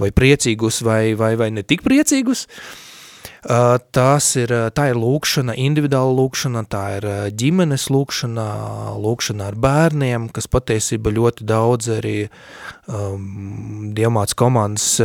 vai 0.00 0.10
priecīgus 0.16 0.80
vai, 0.86 1.12
vai, 1.18 1.34
vai 1.40 1.52
ne 1.52 1.64
tik 1.66 1.84
priecīgus. 1.84 2.46
Tās 3.44 4.30
ir, 4.40 4.52
tā 4.76 4.88
ir 4.92 5.00
lūkšana, 5.00 5.56
individuāla 5.60 6.14
lūkšana, 6.18 6.64
tā 6.70 6.84
ir 6.98 7.08
ģimenes 7.36 7.88
lūkšana, 7.92 8.46
lūkšana 9.00 9.50
ar 9.50 9.58
bērniem, 9.60 10.30
kas 10.34 10.48
patiesība 10.48 11.12
ļoti 11.12 11.46
daudz 11.48 11.90
arī 11.98 12.16
um, 12.88 13.92
diamāts 13.96 14.36
komandas 14.38 15.02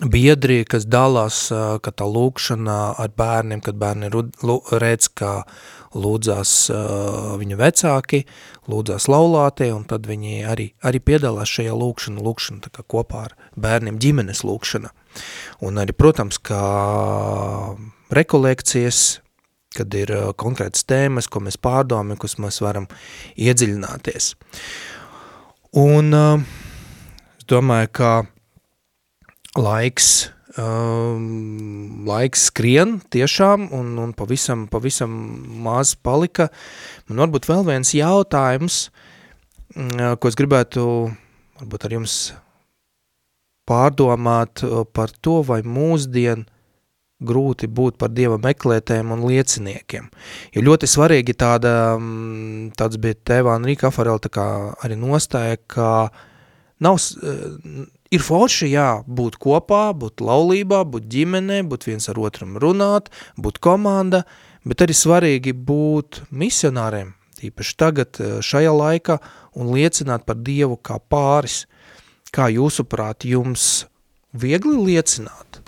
biedri, 0.00 0.62
kas 0.64 0.86
dalās, 0.88 1.48
ka 1.52 1.92
tā 1.92 2.06
lūkšana 2.08 2.78
ar 2.98 3.12
bērniem, 3.16 3.60
kad 3.62 3.76
bērni 3.78 4.10
redz, 4.80 5.10
kā 5.12 5.42
lūdzās 5.92 6.54
viņa 7.42 7.58
vecāki, 7.60 8.22
lūdzās 8.72 9.08
laulātie, 9.12 9.68
un 9.74 9.84
tad 9.84 10.08
viņi 10.08 10.42
arī, 10.48 10.70
arī 10.80 11.02
piedalās 11.04 11.52
šajā 11.52 11.76
lūkšana, 11.76 12.24
lūkšana 12.24 12.64
tā 12.64 12.72
kā 12.72 12.86
kopā 12.88 13.26
ar 13.28 13.36
bērniem 13.60 14.00
ģimenes 14.00 14.44
lūkšana. 14.48 14.94
Un 15.62 15.78
arī, 15.82 15.94
protams, 15.96 16.38
kā 16.42 16.62
rekolekcijas, 18.12 19.20
kad 19.76 19.94
ir 19.96 20.12
uh, 20.12 20.30
konkrētas 20.36 20.84
tēmas, 20.88 21.28
ko 21.32 21.40
mēs 21.44 21.56
pārdomājam, 21.60 22.20
kas 22.20 22.36
mēs 22.42 22.60
varam 22.64 22.88
iedziļināties. 23.40 24.34
Un 25.80 26.12
uh, 26.12 26.42
es 27.40 27.48
domāju, 27.48 27.92
ka 27.96 28.10
laiks, 29.56 30.10
um, 30.60 32.04
laiks 32.08 32.48
skrien 32.50 32.98
tiešām 33.12 33.70
un, 33.72 33.96
un 34.02 34.12
pavisam, 34.16 34.66
pavisam 34.72 35.14
maz 35.64 35.94
palika. 35.96 36.50
Man 37.08 37.24
varbūt 37.24 37.48
vēl 37.48 37.66
viens 37.68 37.94
jautājums, 37.96 38.86
mm, 39.76 40.16
ko 40.20 40.32
es 40.32 40.38
gribētu 40.38 40.86
varbūt 41.62 41.88
ar 41.88 41.96
jums 42.00 42.16
pārdomāt 43.68 44.64
uh, 44.66 44.82
par 44.84 45.14
to, 45.20 45.40
vai 45.46 45.62
mūsdien 45.62 46.46
grūti 47.22 47.68
būt 47.70 47.98
par 48.00 48.10
Dieva 48.10 48.38
meklētēm 48.42 49.12
un 49.14 49.24
lieciniekiem. 49.28 50.08
Jo 50.56 50.64
ļoti 50.66 50.88
svarīgi 50.90 51.36
tāda, 51.38 51.94
mm, 51.94 52.72
tāds 52.78 52.98
bija 53.02 53.18
tēvā 53.30 53.56
Enrika 53.60 53.92
Afarela 53.92 54.22
tā 54.22 54.32
kā 54.32 54.46
arī 54.82 54.98
nostāja, 54.98 55.60
ka 55.70 56.10
nav, 56.82 56.98
ir 58.12 58.24
forši, 58.24 58.70
jā, 58.74 58.88
būt 59.06 59.38
kopā, 59.42 59.84
būt 59.96 60.22
laulībā, 60.24 60.82
būt 60.88 61.08
ģimenē, 61.12 61.62
būt 61.68 61.88
viens 61.88 62.08
ar 62.10 62.20
otram 62.20 62.58
runāt, 62.62 63.10
būt 63.40 63.60
komanda, 63.62 64.24
bet 64.68 64.84
arī 64.84 64.96
svarīgi 64.96 65.54
būt 65.56 66.24
misionāriem, 66.30 67.14
īpaši 67.42 67.78
tagad 67.78 68.20
eh, 68.20 68.38
šajā 68.44 68.74
laikā, 68.76 69.18
un 69.58 69.72
liecināt 69.74 70.26
par 70.28 70.40
Dievu 70.40 70.78
kā 70.78 70.98
pāris. 71.12 71.64
Kā 72.32 72.46
jūsuprāt, 72.48 73.26
jums 73.28 73.84
viegli 74.32 74.78
liecināt? 74.86 75.60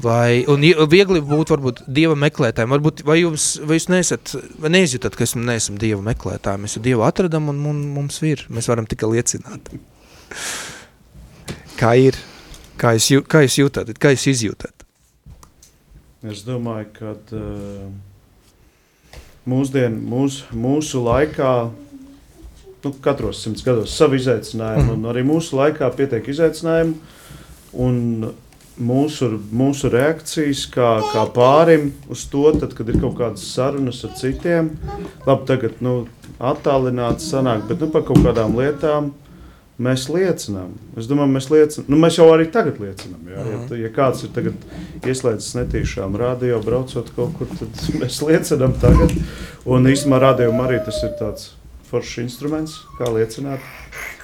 Vai, 0.00 0.44
un 0.52 0.60
viegli 0.92 1.22
būt 1.24 1.50
varbūt 1.54 1.78
Dieva 1.88 2.12
meklētājiem, 2.20 2.72
varbūt, 2.74 3.00
vai 3.08 3.16
jūs, 3.22 3.44
vai 3.64 3.78
jūs 3.78 3.86
nesat, 3.88 4.34
vai 4.60 4.68
neizjutat, 4.74 5.16
ka 5.16 5.24
esam, 5.24 5.46
neesam 5.48 5.78
Dieva 5.80 6.02
meklētāji, 6.04 6.60
mēs 6.64 6.76
jau 6.76 6.82
Dievu 6.84 7.04
atradam 7.06 7.48
un 7.52 7.80
mums 7.94 8.20
ir, 8.24 8.44
mēs 8.52 8.68
varam 8.68 8.88
tikai 8.88 9.08
liecināt. 9.14 9.72
Kā 11.80 11.94
ir? 12.00 12.16
Kā 12.80 12.92
jūs, 12.96 13.06
jū, 13.08 13.22
kā 13.24 13.40
jūs 13.44 13.56
jūtat? 13.56 13.90
Kā 14.00 14.10
jūs 14.12 14.26
izjūtat? 14.32 14.84
Es 16.28 16.42
domāju, 16.44 16.88
ka 16.96 17.12
uh, 17.36 17.88
mūsdien, 19.48 19.96
mūs, 20.10 20.42
mūsu 20.52 21.00
laikā, 21.04 21.52
nu, 22.86 22.94
katros 23.02 23.42
simts 23.44 23.66
gados 23.66 23.94
savu 23.98 24.18
izaicinājumu, 24.20 24.88
mm. 24.88 24.96
un 24.96 25.10
arī 25.12 25.26
mūsu 25.26 25.58
laikā 25.58 25.90
pietiek 25.98 26.30
izaicinājumu, 26.32 26.96
un 27.86 28.00
mūsu, 28.76 29.30
mūsu 29.56 29.90
reakcijas 29.92 30.64
kā, 30.72 30.90
kā 31.12 31.26
pārim 31.36 31.90
uz 32.12 32.24
to, 32.32 32.46
tad, 32.60 32.72
kad 32.78 32.88
ir 32.92 33.00
kaut 33.02 33.18
kādas 33.20 33.44
sarunas 33.50 34.02
ar 34.06 34.16
citiem, 34.18 34.72
labi, 35.26 35.46
tagad, 35.48 35.78
nu, 35.84 35.98
attālināts 36.36 37.30
sanāk, 37.32 37.64
bet, 37.70 37.80
nu, 37.82 37.90
par 37.92 38.04
kaut 38.08 38.22
kādām 38.24 38.58
lietām, 38.58 39.14
Mēs 39.76 40.06
liecinām. 40.08 40.70
Es 40.96 41.04
domāju, 41.04 41.34
mēs 41.34 41.50
liecinām. 41.52 41.88
Nu, 41.92 41.98
mēs 42.00 42.16
jau 42.16 42.30
arī 42.32 42.46
tagad 42.48 42.78
liecinām. 42.80 43.26
Jā. 43.28 43.42
Ja, 43.44 43.58
ja 43.82 43.90
kāds 43.92 44.22
ir 44.24 44.30
tagad 44.32 45.04
ieslēdzis 45.04 45.52
netīšām 45.58 46.16
radio, 46.16 46.62
braucot 46.64 47.10
kaut 47.12 47.36
kur, 47.36 47.50
tad 47.60 47.82
mēs 48.00 48.22
liecinām 48.24 48.72
tagad. 48.80 49.12
Un 49.68 49.90
īstenībā 49.90 50.22
radio 50.22 50.48
arī 50.64 50.80
tas 50.86 51.02
ir 51.04 51.12
tāds 51.20 51.50
foršs 51.90 52.22
instruments, 52.24 52.78
kā 52.98 53.08
liecināt. 53.12 53.62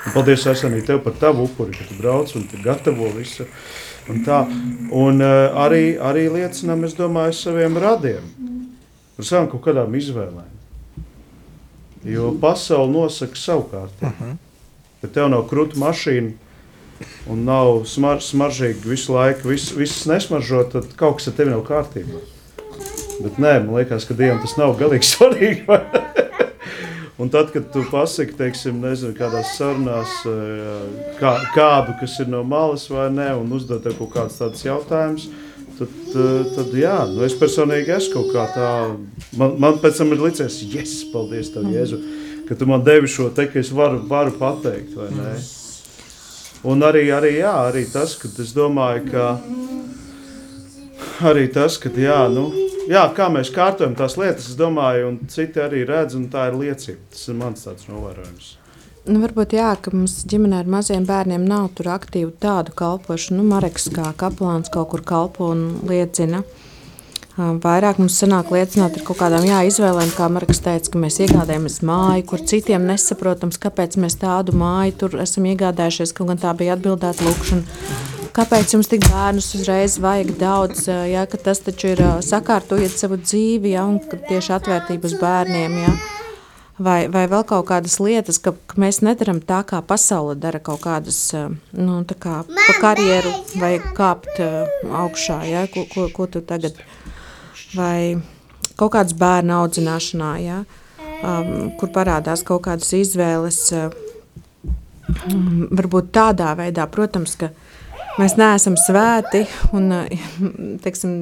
Un 0.06 0.16
paldies, 0.16 0.46
Asanī, 0.50 0.82
tev 0.86 1.02
par 1.04 1.14
tavu 1.20 1.46
upuri, 1.46 1.76
ka 1.76 1.86
tu 1.88 1.98
brauc 2.00 2.32
un 2.36 2.46
tu 2.50 2.60
gatavo 2.62 3.10
visu. 3.16 3.46
Un 4.10 4.24
tā. 4.26 4.42
Un 4.90 5.22
uh, 5.22 5.54
arī, 5.62 5.96
arī 6.02 6.26
liecinām, 6.32 6.82
es 6.88 6.96
domāju, 6.98 7.36
saviem 7.38 7.78
radiem. 7.78 8.26
Par 9.16 9.28
savām 9.28 9.50
kaut 9.52 9.62
kādām 9.68 9.94
izvēlēm. 9.94 10.50
Jo 12.10 12.32
pasauli 12.42 12.90
nosaka 12.96 13.38
savu 13.38 13.68
kārtību. 13.70 14.08
Uh 14.08 14.22
-huh. 14.22 14.36
Ja 15.02 15.08
tev 15.08 15.28
nav 15.30 15.46
krūta 15.50 15.78
mašīna 15.78 16.32
un 17.30 17.44
nav 17.44 17.84
smar, 17.86 18.20
smaržīgi 18.22 18.86
visu 18.86 19.14
laiku, 19.14 19.48
viss 19.48 19.72
vis 19.76 20.06
nesmaržo, 20.06 20.64
tad 20.72 20.84
kaut 20.96 21.16
kas 21.16 21.28
ar 21.28 21.34
tevi 21.38 21.50
nav 21.50 21.64
kārtībā. 21.66 22.20
Bet 23.22 23.38
nē, 23.38 23.64
man 23.64 23.74
liekas, 23.74 24.04
ka 24.04 24.14
Dievam 24.14 24.40
tas 24.40 24.56
nav 24.56 24.76
galīgi 24.78 25.08
svarīgi. 25.14 25.66
Un 27.20 27.28
tad, 27.28 27.52
kad 27.52 27.66
tu 27.74 27.84
pasaki, 27.90 28.32
teiksim, 28.38 28.80
nezinu, 28.80 29.12
kādās 29.18 29.52
sarunās, 29.58 30.14
eh, 30.26 31.16
kā, 31.20 31.34
kādu, 31.54 31.98
kas 32.00 32.18
ir 32.24 32.30
no 32.32 32.40
malas 32.42 32.88
vai 32.90 33.10
nē, 33.12 33.34
un 33.40 33.52
uzdod 33.52 33.82
tev 33.84 33.98
kaut 33.98 34.14
kādus 34.14 34.40
tādus 34.40 34.64
jautājumus, 34.64 35.28
tad, 35.78 35.92
eh, 36.16 36.50
tad 36.56 36.72
jā, 36.72 36.96
nu 37.12 37.22
es 37.28 37.36
personīgi 37.36 37.94
esmu 37.98 38.16
kaut 38.16 38.32
kā 38.32 38.48
tā, 38.56 38.72
man, 39.36 39.60
man 39.60 39.78
pēc 39.78 40.00
tam 40.00 40.16
ir 40.16 40.24
licies, 40.24 40.62
yes, 40.72 41.04
paldies 41.12 41.52
tev, 41.52 41.68
Jēzu. 41.68 42.00
Mm 42.00 42.22
ka 42.52 42.58
tu 42.58 42.66
man 42.66 42.84
devi 42.84 43.08
šo 43.08 43.30
te, 43.30 43.46
ka 43.52 43.58
es 43.58 43.70
varu, 43.72 44.02
varu 44.08 44.32
pateikt, 44.38 44.96
vai 44.96 45.08
ne? 45.16 45.34
Un 46.68 46.84
arī, 46.84 47.06
arī, 47.14 47.38
jā, 47.40 47.52
arī 47.70 47.86
tas, 47.88 48.12
ka 48.20 48.28
es 48.42 48.52
domāju, 48.52 49.06
ka 49.08 49.40
arī 51.30 51.46
tas, 51.54 51.78
ka, 51.80 51.88
jā, 51.96 52.18
nu, 52.34 52.50
jā, 52.90 53.04
kā 53.16 53.28
mēs 53.32 53.52
kārtojam 53.54 53.94
tās 53.98 54.16
lietas, 54.20 54.48
es 54.52 54.58
domāju, 54.58 55.12
un 55.12 55.20
citi 55.32 55.62
arī 55.62 55.84
redz, 55.88 56.16
un 56.18 56.26
tā 56.32 56.48
ir 56.50 56.58
liecība. 56.58 57.00
Tas 57.12 57.28
ir 57.28 57.38
mans 57.38 57.68
tāds 57.68 57.88
novērojums. 57.90 58.56
Nu, 59.02 59.18
varbūt 59.18 59.56
jā, 59.56 59.72
ka 59.82 59.90
mums 59.90 60.20
ģimenē 60.30 60.60
ar 60.62 60.68
maziem 60.70 61.06
bērniem 61.08 61.42
nav 61.42 61.72
tur 61.74 61.90
aktīvu 61.96 62.36
tādu 62.42 62.74
kalpošanu. 62.78 63.40
Nu, 63.40 63.48
Mareks 63.50 63.88
kā 63.90 64.12
kaplāns 64.18 64.70
kaut 64.70 64.92
kur 64.92 65.02
kalpo 65.02 65.50
un 65.50 65.64
liecina. 65.88 66.44
Vairāk 67.32 67.96
mums 67.96 68.18
sanāk 68.20 68.50
liecināt 68.52 68.98
ar 68.98 69.04
kaut 69.08 69.16
kādām 69.22 69.46
jā, 69.48 69.62
izvēlēm, 69.64 70.10
kā 70.12 70.28
Marks 70.28 70.60
teica, 70.60 70.92
ka 70.92 71.00
mēs 71.00 71.16
iegādājamies 71.24 71.80
māju, 71.88 72.26
kur 72.28 72.44
citiem 72.44 72.84
nesaprotams, 72.90 73.56
kāpēc 73.62 73.96
mēs 74.04 74.20
tādu 74.20 74.52
māju 74.60 74.98
tur 75.00 75.16
esam 75.24 75.48
iegādājušies, 75.48 76.12
kaut 76.12 76.28
gan 76.28 76.42
tā 76.44 76.52
bija 76.58 76.76
atbildēta 76.76 77.24
lūkšana. 77.24 78.11
Kāpēc 78.32 78.72
jums 78.72 78.88
tik 78.88 79.02
bērnus 79.12 79.50
uzreiz 79.58 79.98
vajag 80.00 80.30
daudz, 80.40 80.86
ja, 80.88 81.26
ka 81.28 81.36
tas 81.36 81.58
taču 81.60 81.90
ir 81.92 82.00
sakārtojiet 82.24 82.94
savu 82.96 83.18
dzīvi, 83.20 83.74
ja, 83.74 83.84
un 83.84 83.98
tieši 84.00 84.54
atvērtību 84.56 85.10
uz 85.10 85.16
bērniem, 85.20 85.74
ja. 85.82 85.92
Vai, 86.82 87.04
vai 87.12 87.26
vēl 87.28 87.44
kaut 87.44 87.66
kādas 87.68 87.98
lietas, 88.00 88.38
ka, 88.40 88.54
ka 88.56 88.80
mēs 88.80 89.02
nedaram 89.04 89.42
tā, 89.44 89.60
kā 89.68 89.82
pasaule 89.84 90.32
dara 90.40 90.62
kaut 90.64 90.80
kādas, 90.86 91.18
nu, 91.76 91.98
tā 92.08 92.16
kā 92.16 92.38
pa 92.48 92.76
karjeru 92.80 93.34
vai 93.60 93.74
kāpt 93.98 94.40
augšā, 94.40 95.42
ja, 95.50 95.66
ko, 95.68 95.84
ko, 95.92 96.06
ko 96.16 96.26
tu 96.32 96.40
tagad 96.40 96.80
vai 97.76 98.16
kaut 98.80 98.94
kādas 98.96 99.12
bērnu 99.20 99.58
audzināšanā, 99.58 100.30
ja, 100.40 100.62
um, 101.20 101.68
kur 101.76 101.92
parādās 101.92 102.40
kaut 102.48 102.64
kādas 102.64 102.94
izvēles. 102.96 103.60
Um, 103.76 103.92
varbūt 105.68 106.08
tādā 106.14 106.54
veidā, 106.56 106.86
protams, 106.88 107.36
ka 107.36 107.50
mēs 108.20 108.36
neesam 108.38 108.76
svēti 108.80 109.44
un 109.76 109.90
teiksim, 110.82 111.14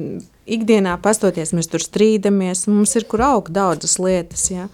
ikdienā 0.51 0.97
pastoties, 1.03 1.53
mēs 1.55 1.69
tur 1.71 1.83
strīdamies, 1.83 2.67
mums 2.71 2.95
ir 2.99 3.07
kur 3.09 3.23
augt 3.25 3.53
daudzas 3.55 3.97
lietas. 4.01 4.47
Ja. 4.51 4.67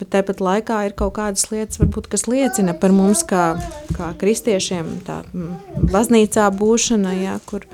Bet 0.00 0.10
tāpat 0.14 0.42
laikā 0.42 0.80
ir 0.88 0.96
kaut 0.98 1.14
kādas 1.18 1.46
lietas, 1.52 1.78
varbūt, 1.82 2.08
kas 2.10 2.26
liecina 2.30 2.74
par 2.78 2.94
mums, 2.94 3.22
kā, 3.28 3.54
kā 3.94 4.10
kristiešiem, 4.18 4.90
tā 5.06 5.20
baznīcā 5.92 6.48
būšana, 6.58 7.14
ja, 7.20 7.36
kur 7.46 7.66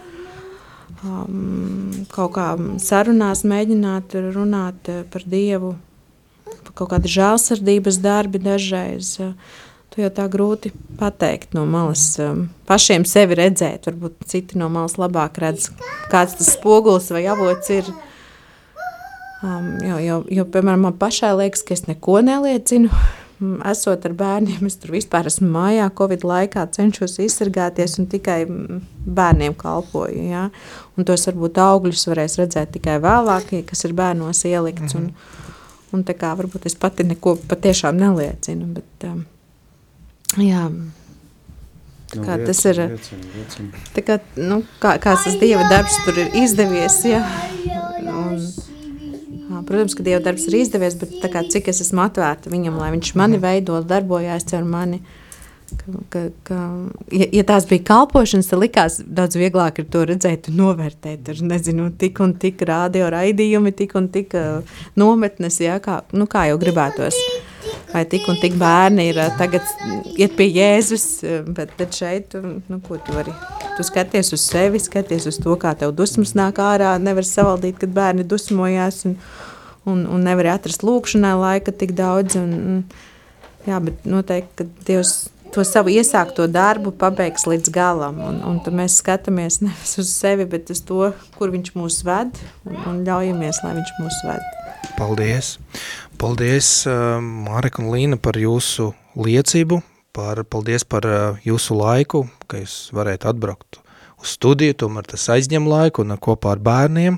um, 1.04 2.04
kaut 2.12 2.34
kā 2.36 2.50
sarunās 2.82 3.46
mēģināt 3.48 4.18
runāt 4.34 4.92
eh, 4.92 5.00
par 5.08 5.24
Dievu, 5.24 5.74
par 6.50 6.76
kaut 6.76 6.92
kādu 6.92 7.12
žēlsirdības 7.16 8.02
darbi 8.04 8.42
dažreiz. 8.42 9.16
Uh, 9.22 9.32
to 9.90 10.02
jau 10.04 10.10
tā 10.14 10.26
grūti 10.30 10.72
pateikt 11.00 11.54
no 11.56 11.64
malas. 11.68 12.04
Um, 12.22 12.46
pašiem 12.68 13.06
sevi 13.08 13.38
redzēt, 13.38 13.88
varbūt 13.88 14.28
citi 14.30 14.60
no 14.60 14.70
malas 14.72 14.96
labāk 15.00 15.40
redz, 15.42 15.70
kāds 16.12 16.36
tas 16.38 16.54
spogulis 16.54 17.10
vai 17.14 17.24
avots 17.30 17.72
ir. 17.74 17.90
Um, 19.40 19.78
jo, 19.82 19.96
jo, 20.04 20.20
jo, 20.28 20.44
piemēram, 20.52 20.84
man 20.86 21.00
pašai 21.00 21.32
liekas, 21.38 21.64
ka 21.64 21.72
es 21.72 21.86
neko 21.88 22.18
neliecinu, 22.22 22.90
mm, 23.40 23.62
esot 23.72 24.04
ar 24.04 24.14
bērniem, 24.18 24.68
es 24.68 24.76
tur 24.78 24.92
vispār 24.94 25.30
esmu 25.30 25.48
mājā, 25.54 25.88
Covid 25.96 26.26
laikā 26.28 26.66
cenšos 26.76 27.16
izsargāties 27.24 27.96
un 28.02 28.10
tikai 28.12 28.42
mm, 28.44 28.82
bērniem 29.16 29.56
kalpoju. 29.58 30.28
Ja? 30.28 30.46
Un 30.94 31.08
tos 31.08 31.24
varbūt 31.30 31.58
augļus 31.64 32.04
varēs 32.12 32.36
redzēt 32.42 32.76
tikai 32.76 33.00
vēlāk, 33.02 33.56
kas 33.72 33.88
ir 33.88 33.96
bērnos 33.96 34.44
ielikts. 34.44 34.94
Un, 35.00 35.10
un 35.96 36.04
tā 36.06 36.14
kā 36.20 36.36
varbūt 36.36 36.68
es 36.68 36.76
pati 36.78 37.08
neko 37.08 37.38
patiešām 37.48 37.96
neliecinu, 37.96 38.74
bet 38.76 39.08
um, 39.08 39.24
jā, 40.38 40.68
Nu, 42.10 42.24
kā 42.26 42.34
liecina, 42.40 42.46
tas 42.48 42.64
ir. 42.66 42.80
liecina, 42.90 43.28
liecina. 43.36 43.80
Tā 43.94 44.02
kā, 44.02 44.16
nu, 44.34 44.60
kā, 44.82 44.96
kāds 45.02 45.28
tas 45.28 45.36
dieva 45.38 45.66
darbs 45.70 45.94
tur 46.02 46.18
ir 46.18 46.34
izdevies. 46.42 46.96
Ja? 47.06 47.20
Un, 48.10 48.40
ā, 49.46 49.60
protams, 49.68 49.94
ka 49.94 50.06
dieva 50.06 50.18
darbs 50.24 50.48
ir 50.50 50.58
izdevies, 50.58 50.96
bet 50.98 51.20
tā 51.22 51.30
kā, 51.30 51.44
cik 51.46 51.70
es 51.70 51.82
esmu 51.84 52.02
atvērta 52.08 52.50
viņam, 52.50 52.80
lai 52.82 52.90
viņš 52.96 53.12
mani 53.20 53.38
veido, 53.42 53.78
darbojās 53.86 54.48
ar 54.58 54.66
mani. 54.66 54.98
Ka, 55.70 56.00
ka, 56.10 56.20
ka, 56.48 56.56
ja, 57.14 57.28
ja 57.30 57.44
tās 57.46 57.68
bija 57.70 57.84
kalpošanas, 57.92 58.48
tad 58.50 58.58
likās 58.58 58.96
daudz 59.06 59.38
vieglāk 59.38 59.78
ir 59.78 59.86
to 59.94 60.02
redzēt 60.10 60.48
un 60.50 60.58
novērtēt. 60.64 61.22
Tur 61.28 61.44
nezinu, 61.46 61.92
tik 61.94 62.18
un 62.24 62.34
tik 62.42 62.66
radio 62.66 63.06
raidījumi, 63.14 63.70
tik 63.78 63.94
un 64.00 64.10
tik 64.10 64.34
nometnes, 64.98 65.60
ja, 65.62 65.78
kā, 65.78 66.00
nu, 66.10 66.26
kā 66.26 66.48
jau 66.50 66.58
gribētos. 66.58 67.22
Vai 67.90 68.04
tik 68.06 68.28
un 68.30 68.38
tik 68.38 68.54
bērni 68.58 69.08
ir 69.10 69.18
tagad 69.38 69.66
iet 70.14 70.36
pie 70.38 70.46
Jēzus, 70.46 71.06
bet, 71.50 71.72
bet 71.78 71.96
šeit, 71.96 72.36
nu, 72.38 72.78
ko 72.86 73.00
tu 73.02 73.16
vari? 73.16 73.34
Tu 73.76 73.86
skaties 73.86 74.30
uz 74.36 74.44
sevi, 74.44 74.78
skaties 74.82 75.26
uz 75.30 75.40
to, 75.42 75.56
kā 75.58 75.72
tev 75.78 75.94
dusmas 75.98 76.36
nāk 76.38 76.60
ārā, 76.62 76.94
nevar 77.02 77.26
savaldīt, 77.26 77.80
kad 77.82 77.90
bērni 77.96 78.26
dusmojās 78.30 79.02
un, 79.10 79.16
un, 79.90 80.04
un 80.06 80.22
nevar 80.26 80.52
atrast 80.54 80.86
lūkšanai 80.86 81.34
laika 81.40 81.74
tik 81.74 81.96
daudz. 81.98 82.38
Un, 82.38 82.54
un, 82.60 82.80
jā, 83.66 83.82
bet 83.82 84.06
noteikti, 84.06 84.54
ka 84.60 84.86
Dievs 84.86 85.14
to 85.50 85.64
savu 85.66 85.90
iesākto 85.90 86.46
darbu 86.50 86.92
pabeigs 86.94 87.46
līdz 87.50 87.72
galam. 87.74 88.20
Un, 88.22 88.40
un 88.46 88.62
tad 88.64 88.76
mēs 88.76 89.00
skatāmies 89.02 89.60
nevis 89.64 89.98
uz 90.00 90.12
sevi, 90.14 90.46
bet 90.50 90.70
uz 90.70 90.82
to, 90.86 91.10
kur 91.38 91.52
viņš 91.54 91.74
mūs 91.78 92.00
ved 92.06 92.38
un, 92.68 92.80
un 92.86 93.04
ļaujamies, 93.06 93.64
lai 93.66 93.76
viņš 93.80 93.94
mūs 93.98 94.24
ved. 94.28 94.59
Paldies! 94.96 95.58
Paldies, 96.20 96.68
uh, 96.88 97.18
Marek 97.20 97.78
un 97.80 97.88
Līna, 97.94 98.18
par 98.20 98.36
jūsu 98.36 98.90
liecību, 99.16 99.80
par, 100.16 100.42
paldies 100.44 100.84
par 100.84 101.06
uh, 101.08 101.38
jūsu 101.46 101.76
laiku, 101.78 102.26
ka 102.50 102.60
jūs 102.60 102.90
varētu 102.96 103.30
atbraukt 103.30 103.80
uz 104.20 104.34
studiju, 104.36 104.76
tomēr 104.82 105.08
tas 105.08 105.28
aizņem 105.32 105.68
laiku 105.70 106.04
un 106.04 106.16
kopā 106.20 106.54
ar 106.56 106.60
bērniem. 106.64 107.16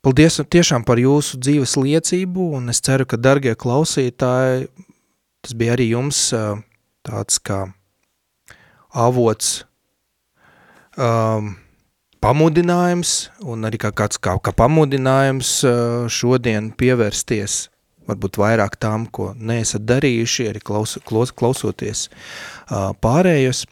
Paldies 0.00 0.38
tiešām 0.54 0.84
par 0.86 1.00
jūsu 1.02 1.40
dzīves 1.42 1.74
liecību, 1.76 2.52
un 2.56 2.70
es 2.72 2.78
ceru, 2.84 3.08
ka, 3.10 3.18
dargie 3.18 3.56
klausītāji, 3.58 4.68
tas 5.42 5.56
bija 5.58 5.74
arī 5.74 5.90
jums 5.90 6.28
tāds 7.06 7.40
kā 7.42 7.64
avots 8.94 9.64
um, 10.96 11.56
pamudinājums 12.20 13.30
un 13.42 13.68
arī 13.68 13.80
kā 13.80 13.90
kāds 13.96 14.20
kā, 14.22 14.36
kā 14.38 14.52
pamudinājums 14.56 15.52
šodien 16.12 16.72
pievērsties 16.76 17.66
varbūt 18.10 18.38
vairāk 18.40 18.76
tām, 18.80 19.06
ko 19.06 19.30
neesat 19.36 19.84
darījuši, 19.88 20.48
arī 20.50 20.62
klaus, 20.64 20.96
klaus, 21.06 21.32
klausoties 21.36 22.08
uh, 22.08 22.90
pārējos. 23.02 23.64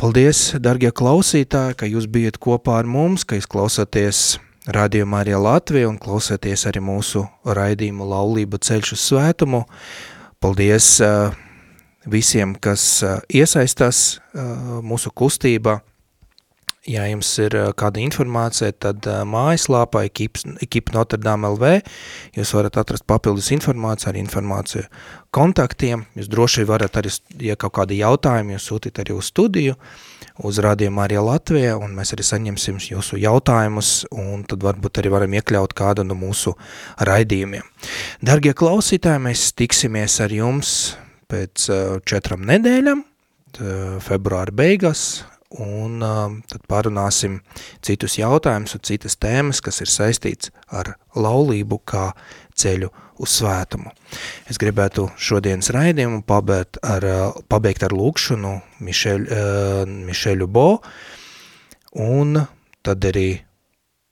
Paldies, 0.00 0.48
dargie 0.62 0.92
klausītāji, 0.94 1.78
ka 1.78 1.88
jūs 1.90 2.08
bijat 2.10 2.40
kopā 2.42 2.80
ar 2.80 2.90
mums, 2.90 3.26
ka 3.26 3.38
jūs 3.38 3.48
klausāties 3.50 4.24
radījumā 4.72 5.22
arī 5.22 5.36
Latviju 5.38 5.92
un 5.92 5.98
klausāties 6.02 6.66
arī 6.66 6.82
mūsu 6.82 7.26
raidījumu 7.46 8.06
laulība 8.10 8.58
ceļš 8.58 8.94
uz 8.96 9.08
svētumu. 9.12 9.64
Paldies 10.42 10.96
uh, 11.04 11.36
visiem, 12.10 12.56
kas 12.58 12.86
uh, 13.06 13.20
iesaistās 13.30 14.18
uh, 14.18 14.80
mūsu 14.84 15.12
kustībā, 15.14 15.80
Ja 16.86 17.02
jums 17.10 17.32
ir 17.42 17.50
kāda 17.74 17.98
informācija, 17.98 18.70
tad 18.78 19.06
mājaslāpā 19.26 20.04
ekipa 20.06 20.94
Notre 20.94 21.18
Dame 21.18 21.48
LV 21.50 21.80
jūs 22.36 22.52
varat 22.54 22.78
atrast 22.78 23.02
papildus 23.10 23.50
informāciju 23.56 24.12
ar 24.12 24.18
informāciju 24.20 24.84
kontaktiem. 25.34 26.04
Jūs 26.14 26.30
droši 26.30 26.62
varat 26.68 26.94
arī, 27.00 27.10
ja 27.42 27.58
kaut 27.58 27.74
kādi 27.80 27.98
jautājumi, 27.98 28.54
jūs 28.54 28.68
sūtīt 28.70 29.02
arī 29.02 29.16
uz 29.18 29.32
studiju, 29.32 29.74
uz 30.46 30.62
rādījumu 30.62 31.02
arī 31.02 31.18
Latvijā, 31.26 31.74
un 31.74 31.98
mēs 31.98 32.14
arī 32.14 32.28
saņemsim 32.30 32.78
jūsu 32.92 33.18
jautājumus, 33.18 33.92
un 34.14 34.46
tad 34.46 34.62
varbūt 34.62 35.02
arī 35.02 35.14
varam 35.18 35.36
iekļaut 35.40 35.74
kādu 35.76 36.06
no 36.06 36.14
mūsu 36.14 36.54
raidījumiem. 37.02 37.66
Dargie 38.22 38.54
klausītāji, 38.54 39.26
mēs 39.26 39.50
tiksimies 39.58 40.20
ar 40.22 40.38
jums 40.38 40.74
pēc 41.26 41.66
četram 42.06 42.46
nedēļam, 42.46 43.02
februāra 44.06 44.54
beigās, 44.54 45.24
un 45.50 46.02
um, 46.02 46.40
tad 46.50 46.64
parunāsim 46.68 47.40
citus 47.84 48.18
jautājumus 48.18 48.76
un 48.76 48.82
citas 48.86 49.16
tēmas, 49.20 49.62
kas 49.62 49.80
ir 49.84 49.90
saistīts 49.90 50.50
ar 50.74 50.96
laulību 51.14 51.78
kā 51.86 52.10
ceļu 52.56 52.90
uz 53.22 53.36
svētumu. 53.38 53.92
Es 54.50 54.58
gribētu 54.60 55.08
šodienas 55.16 55.70
raidījumu 55.74 56.22
pabeigt 56.26 56.80
ar, 56.84 57.06
uh, 57.06 57.38
pabeigt 57.48 57.86
ar 57.86 57.94
lūkšanu 57.96 58.56
Mišeļ, 58.84 59.26
uh, 59.26 59.82
Mišeļu 59.86 60.48
Bo, 60.50 60.68
un 62.02 62.42
tad 62.86 63.06
arī 63.08 63.28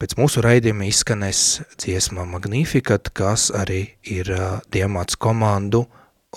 pēc 0.01 0.17
mūsu 0.21 0.45
raidījuma 0.45 0.89
izskanēs 0.89 1.43
dziesma 1.83 2.27
Magnificat, 2.31 3.11
kas 3.17 3.51
arī 3.55 3.83
ir 4.07 4.33
uh, 4.35 4.63
Diemāts 4.73 5.19
komandu 5.21 5.85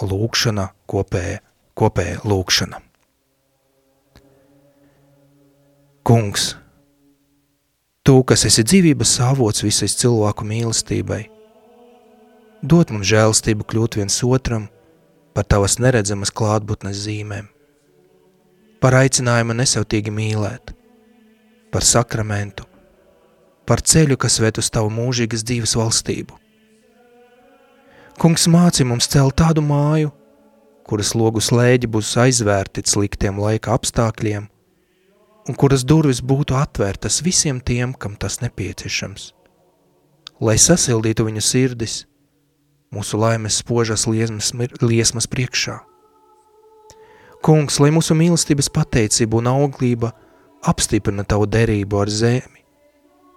lūkšana, 0.02 0.72
kopēja, 0.90 1.42
kopēja 1.78 2.22
lūkšana. 2.28 2.87
Kungs, 6.08 6.54
Tu, 8.08 8.14
kas 8.24 8.46
esi 8.48 8.64
dzīvības 8.64 9.10
avots 9.26 9.66
visai 9.66 9.90
cilvēku 9.92 10.46
mīlestībai, 10.48 11.18
dod 12.64 12.94
mums 12.96 13.10
žēlstību 13.10 13.68
kļūt 13.68 13.98
viens 14.00 14.22
otram 14.24 14.70
par 15.36 15.50
Tavas 15.52 15.76
neredzamas 15.84 16.32
klātbūtnes 16.32 17.04
zīmēm, 17.04 17.52
par 18.80 18.96
aicinājumu 19.02 19.60
nesautīgi 19.60 20.16
mīlēt, 20.16 20.72
par 21.76 21.84
sakramentu, 21.84 22.64
par 23.68 23.84
ceļu, 23.84 24.16
kas 24.16 24.40
ved 24.40 24.64
uz 24.64 24.72
Tavu 24.72 24.96
mūžīgas 25.04 25.44
dzīves 25.44 25.76
valstību. 25.76 26.40
Kungs 28.16 28.48
māci 28.48 28.88
mums 28.88 29.12
celt 29.12 29.42
tādu 29.44 29.60
māju, 29.76 30.16
kuras 30.88 31.18
logu 31.20 31.44
slēģi 31.44 31.92
būs 31.92 32.16
aizvērti 32.30 32.88
sliktiem 32.96 33.44
laika 33.44 33.76
apstākļiem– 33.76 34.48
un 35.48 35.56
kuras 35.56 35.86
durvis 35.88 36.20
būtu 36.22 36.58
atvērtas 36.60 37.22
visiem 37.24 37.60
tiem, 37.64 37.94
kam 37.94 38.16
tas 38.20 38.42
nepieciešams. 38.44 39.32
Lai 40.44 40.58
sasildītu 40.62 41.26
viņu 41.28 41.42
sirdis, 41.42 41.96
mūsu 42.94 43.18
laimes 43.20 43.62
spožas 43.64 44.06
liesmas, 44.08 44.52
liesmas 44.82 45.28
priekšā. 45.28 45.80
Kungs, 47.46 47.80
lai 47.80 47.90
mūsu 47.94 48.18
mīlestības 48.18 48.70
pateicība 48.74 49.40
un 49.40 49.50
auglība 49.54 50.12
apstiprina 50.68 51.24
tavu 51.24 51.48
derību 51.50 52.02
ar 52.02 52.12
zemi 52.12 52.66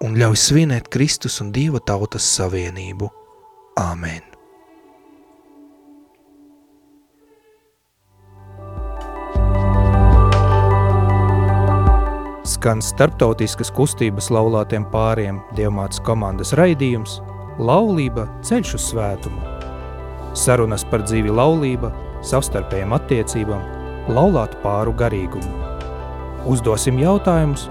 un 0.05 0.17
ļauj 0.17 0.41
svinēt 0.41 0.89
Kristus 0.93 1.41
un 1.45 1.53
Dieva 1.53 1.83
tautas 1.85 2.27
savienību. 2.39 3.11
Āmen! 3.81 4.30
Skan 12.51 12.83
starptautiskas 12.83 13.71
kustības 13.75 14.31
laulātiem 14.35 14.87
pāriem 14.91 15.41
Dievmātes 15.55 16.03
komandas 16.03 16.55
raidījums 16.59 17.21
Laulība 17.61 18.25
ceļš 18.47 18.77
uz 18.79 18.87
svētumu. 18.91 19.43
Sarunas 20.39 20.85
par 20.89 21.05
dzīvi 21.05 21.33
laulība, 21.35 21.91
savstarpējām 22.25 22.95
attiecībām, 22.97 23.67
laulātu 24.17 24.61
pāru 24.65 24.95
garīgumu. 24.97 25.51
Uzdosim 26.49 26.99
jautājumus 27.03 27.67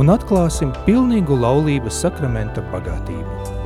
un 0.00 0.14
atklāsim 0.14 0.72
pilnīgu 0.86 1.36
laulības 1.42 2.00
sakramenta 2.06 2.64
bagātību. 2.72 3.63